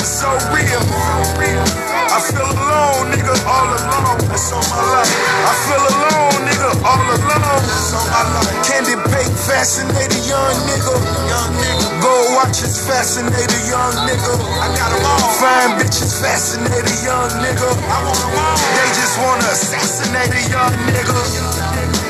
feel 2.23 2.47
alone, 2.47 3.11
nigga, 3.11 3.35
all 3.43 3.67
alone. 3.75 4.23
That's 4.31 4.47
on 4.55 4.63
my 4.71 4.79
life. 4.87 5.11
I 5.43 5.51
feel 5.67 5.83
alone, 5.83 6.47
nigga, 6.47 6.71
all 6.79 6.95
alone. 7.11 7.63
That's 7.67 7.91
on 7.91 8.07
my 8.07 8.23
life. 8.39 8.55
Candy 8.71 8.95
bake, 9.11 9.35
fascinated 9.35 10.23
young 10.31 10.55
nigga. 10.63 10.95
Young 11.27 11.51
nigga. 11.59 11.91
Gold 11.99 12.39
watches, 12.39 12.79
fascinated 12.87 13.63
young 13.67 13.91
nigga. 14.07 14.31
I 14.63 14.71
got 14.79 14.95
them 14.95 15.03
all. 15.03 15.27
Fine 15.43 15.83
bitches, 15.83 16.23
fascinated 16.23 17.03
young 17.03 17.27
nigga. 17.43 17.67
I 17.91 17.99
want 18.07 18.15
them 18.15 18.31
all. 18.31 18.55
They 18.79 18.87
just 18.95 19.19
wanna 19.19 19.43
assassinate 19.51 20.31
a 20.31 20.43
young 20.55 20.71
nigga. 20.87 21.60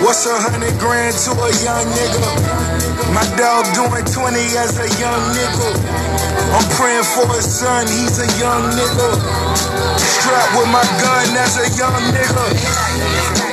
What's 0.02 0.26
a 0.26 0.34
hundred 0.34 0.74
grand 0.80 1.14
to 1.14 1.32
a 1.32 1.52
young 1.62 1.86
nigga? 1.93 2.34
My 3.14 3.22
dog 3.38 3.70
doing 3.78 4.02
20 4.02 4.58
as 4.58 4.74
a 4.82 4.89
young 4.97 5.22
nigga. 5.38 5.70
I'm 6.58 6.66
praying 6.74 7.06
for 7.06 7.30
his 7.36 7.45
son, 7.45 7.86
he's 7.86 8.18
a 8.18 8.26
young 8.41 8.66
nigga. 8.74 9.10
Strapped 10.02 10.58
with 10.58 10.70
my 10.74 10.82
gun 11.06 11.38
as 11.38 11.56
a 11.62 11.70
young 11.78 12.02
nigga. 12.18 13.51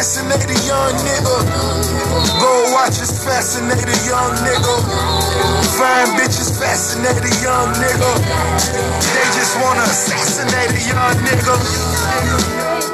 Bake, 0.00 0.06
fascinated 0.06 0.64
young 0.66 0.94
nigga. 1.04 1.36
Gold 2.40 2.72
watches, 2.72 3.10
fascinated 3.24 4.00
young 4.06 4.34
nigga. 4.36 4.74
Fine 5.76 6.16
bitches, 6.18 6.58
fascinated 6.58 7.42
young 7.42 7.72
nigga. 7.74 8.10
They 9.12 9.24
just 9.36 9.56
wanna 9.60 9.82
assassinate 9.82 10.70
a 10.70 10.88
young 10.88 11.16
nigga. 11.24 12.89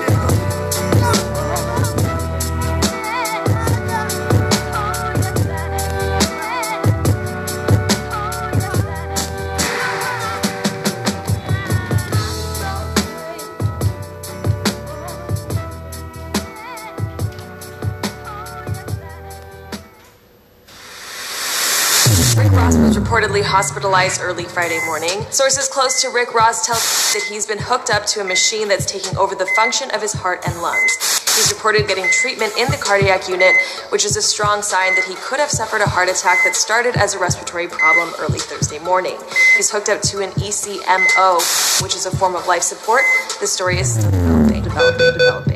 Rick 22.37 22.53
Ross 22.53 22.77
was 22.77 22.99
reportedly 22.99 23.43
hospitalized 23.43 24.21
early 24.21 24.45
Friday 24.45 24.79
morning. 24.85 25.25
Sources 25.31 25.69
close 25.69 26.03
to 26.03 26.11
Rick 26.11 26.35
Ross 26.35 26.67
tell 26.67 26.77
that 26.77 27.27
he's 27.31 27.47
been 27.47 27.59
hooked 27.59 27.89
up 27.89 28.05
to 28.09 28.21
a 28.21 28.25
machine 28.25 28.69
that's 28.69 28.85
taking 28.85 29.17
over 29.17 29.35
the 29.35 29.47
function 29.57 29.91
of 29.93 30.03
his 30.03 30.13
heart 30.13 30.43
and 30.47 30.61
lungs. 30.61 30.99
He's 31.35 31.51
reported 31.51 31.89
getting 31.89 32.05
treatment 32.11 32.53
in 32.59 32.71
the 32.71 32.77
cardiac 32.77 33.27
unit, 33.27 33.57
which 33.89 34.05
is 34.05 34.19
a 34.19 34.23
strong 34.23 34.61
sign 34.61 34.95
that 34.97 35.05
he 35.05 35.15
could 35.15 35.41
have 35.41 35.49
suffered 35.49 35.81
a 35.81 35.89
heart 35.89 36.11
attack 36.11 36.45
that 36.45 36.55
started 36.55 36.95
as 36.97 37.15
a 37.15 37.19
respiratory 37.19 37.69
problem 37.69 38.13
early 38.19 38.39
Thursday 38.39 38.81
morning. 38.81 39.17
He's 39.57 39.71
hooked 39.71 39.89
up 39.89 40.03
to 40.03 40.21
an 40.21 40.31
ECMO, 40.33 41.83
which 41.83 41.97
is 41.97 42.05
a 42.05 42.11
form 42.11 42.37
of 42.37 42.47
life 42.47 42.63
support. 42.63 43.03
The 43.41 43.47
story 43.47 43.79
is 43.79 43.95
still 43.95 44.11
developing, 44.11 44.63
developing, 44.63 45.13
developing. 45.13 45.56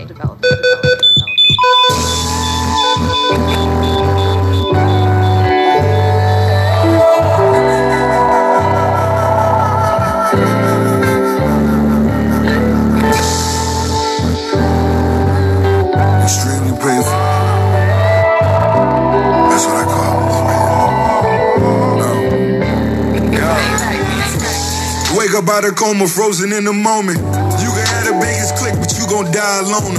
Up 25.40 25.48
out 25.48 25.64
coma, 25.76 26.04
frozen 26.04 26.52
in 26.52 26.68
the 26.68 26.72
moment. 26.72 27.16
You 27.16 27.70
can 27.72 27.86
have 27.88 28.04
the 28.04 28.16
biggest 28.20 28.60
click, 28.60 28.76
but 28.76 28.92
you 29.00 29.08
gon' 29.08 29.32
die 29.32 29.60
alone. 29.64 29.96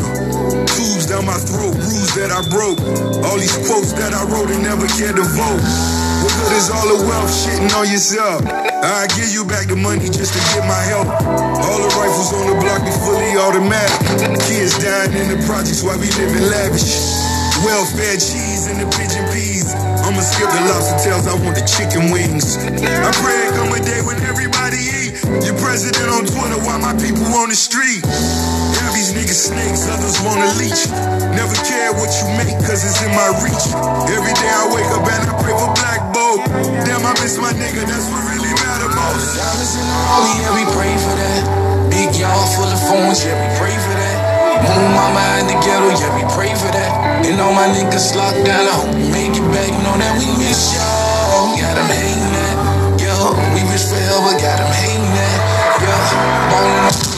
Tubes 0.69 1.09
down 1.09 1.25
my 1.25 1.37
throat, 1.41 1.73
bruised 1.81 2.13
that 2.13 2.29
I 2.29 2.45
broke. 2.53 2.77
All 3.25 3.41
these 3.41 3.57
quotes 3.65 3.89
that 3.97 4.13
I 4.13 4.21
wrote 4.29 4.53
and 4.53 4.61
never 4.61 4.85
cared 4.93 5.17
to 5.17 5.25
vote. 5.25 5.61
What 6.21 6.29
good 6.37 6.53
is 6.53 6.69
all 6.69 6.85
the 6.93 6.99
wealth 7.09 7.33
shitting 7.33 7.73
on 7.73 7.89
yourself? 7.89 8.45
I 8.45 9.09
give 9.17 9.33
you 9.33 9.41
back 9.41 9.65
the 9.65 9.77
money 9.77 10.13
just 10.13 10.37
to 10.37 10.41
get 10.53 10.61
my 10.69 10.77
help. 10.85 11.09
All 11.09 11.79
the 11.81 11.89
rifles 11.97 12.29
on 12.37 12.45
the 12.45 12.57
block 12.61 12.85
be 12.85 12.93
fully 13.01 13.33
automatic. 13.41 13.97
Kids 14.45 14.77
dying 14.77 15.17
in 15.17 15.25
the 15.33 15.41
projects 15.49 15.81
while 15.81 15.97
we 15.97 16.13
living 16.21 16.45
lavish. 16.53 17.01
Welfare 17.65 18.17
cheese 18.21 18.69
and 18.69 18.77
the 18.77 18.87
pigeon 18.93 19.25
peas. 19.33 19.73
I'ma 20.05 20.21
skip 20.21 20.49
the 20.53 20.61
lobster 20.69 20.97
tails, 21.01 21.25
I 21.25 21.33
want 21.41 21.57
the 21.57 21.65
chicken 21.65 22.13
wings. 22.13 22.61
I 22.61 23.09
pray 23.25 23.49
come 23.57 23.73
a 23.73 23.81
day 23.81 24.05
when 24.05 24.21
everybody. 24.21 24.50
Your 25.39 25.55
president 25.55 26.11
on 26.11 26.27
Twitter 26.27 26.59
while 26.67 26.83
my 26.83 26.91
people 26.99 27.23
on 27.39 27.47
the 27.47 27.55
street. 27.55 28.03
Have 28.03 28.91
these 28.91 29.15
niggas 29.15 29.47
snakes, 29.47 29.87
others 29.87 30.19
wanna 30.27 30.51
leech. 30.59 30.91
Never 31.31 31.55
care 31.63 31.95
what 31.95 32.11
you 32.19 32.27
make, 32.35 32.51
cause 32.67 32.83
it's 32.83 32.99
in 32.99 33.15
my 33.15 33.31
reach. 33.39 33.65
Every 34.11 34.35
day 34.35 34.51
I 34.51 34.67
wake 34.75 34.91
up 34.91 35.07
and 35.07 35.31
I 35.31 35.33
pray 35.39 35.55
for 35.55 35.71
black 35.71 36.03
boat. 36.11 36.43
Damn, 36.83 37.07
I 37.07 37.15
miss 37.23 37.39
my 37.39 37.55
nigga, 37.55 37.87
that's 37.87 38.11
what 38.11 38.19
really 38.27 38.51
matter 38.59 38.91
most. 38.91 39.39
Diamonds 39.39 39.71
yeah, 40.43 40.51
we 40.51 40.67
pray 40.75 40.91
for 40.99 41.15
that. 41.15 41.41
Big 41.87 42.11
y'all 42.19 42.47
full 42.51 42.67
of 42.67 42.81
phones, 42.91 43.23
yeah, 43.23 43.31
we 43.39 43.47
pray 43.55 43.75
for 43.87 43.95
that. 43.95 44.17
Moon 44.67 44.91
mama 44.91 45.23
in 45.39 45.47
the 45.47 45.57
ghetto, 45.63 45.95
yeah, 45.95 46.11
we 46.19 46.27
pray 46.35 46.51
for 46.59 46.67
that. 46.75 46.91
And 47.23 47.39
all 47.39 47.55
my 47.55 47.71
niggas 47.71 48.15
locked 48.19 48.43
down, 48.43 48.67
I 48.67 48.73
hope 48.83 48.95
we 48.99 49.07
make 49.15 49.31
it 49.31 49.47
back. 49.55 49.71
Know 49.79 49.95
that 49.95 50.13
we 50.19 50.27
miss 50.43 50.75
y'all. 50.75 51.00
Wish 53.71 53.85
forever, 53.85 54.37
got 54.37 54.57
them 54.59 54.73
hating 54.73 55.01
ballin' 56.51 56.85
up. 56.85 57.10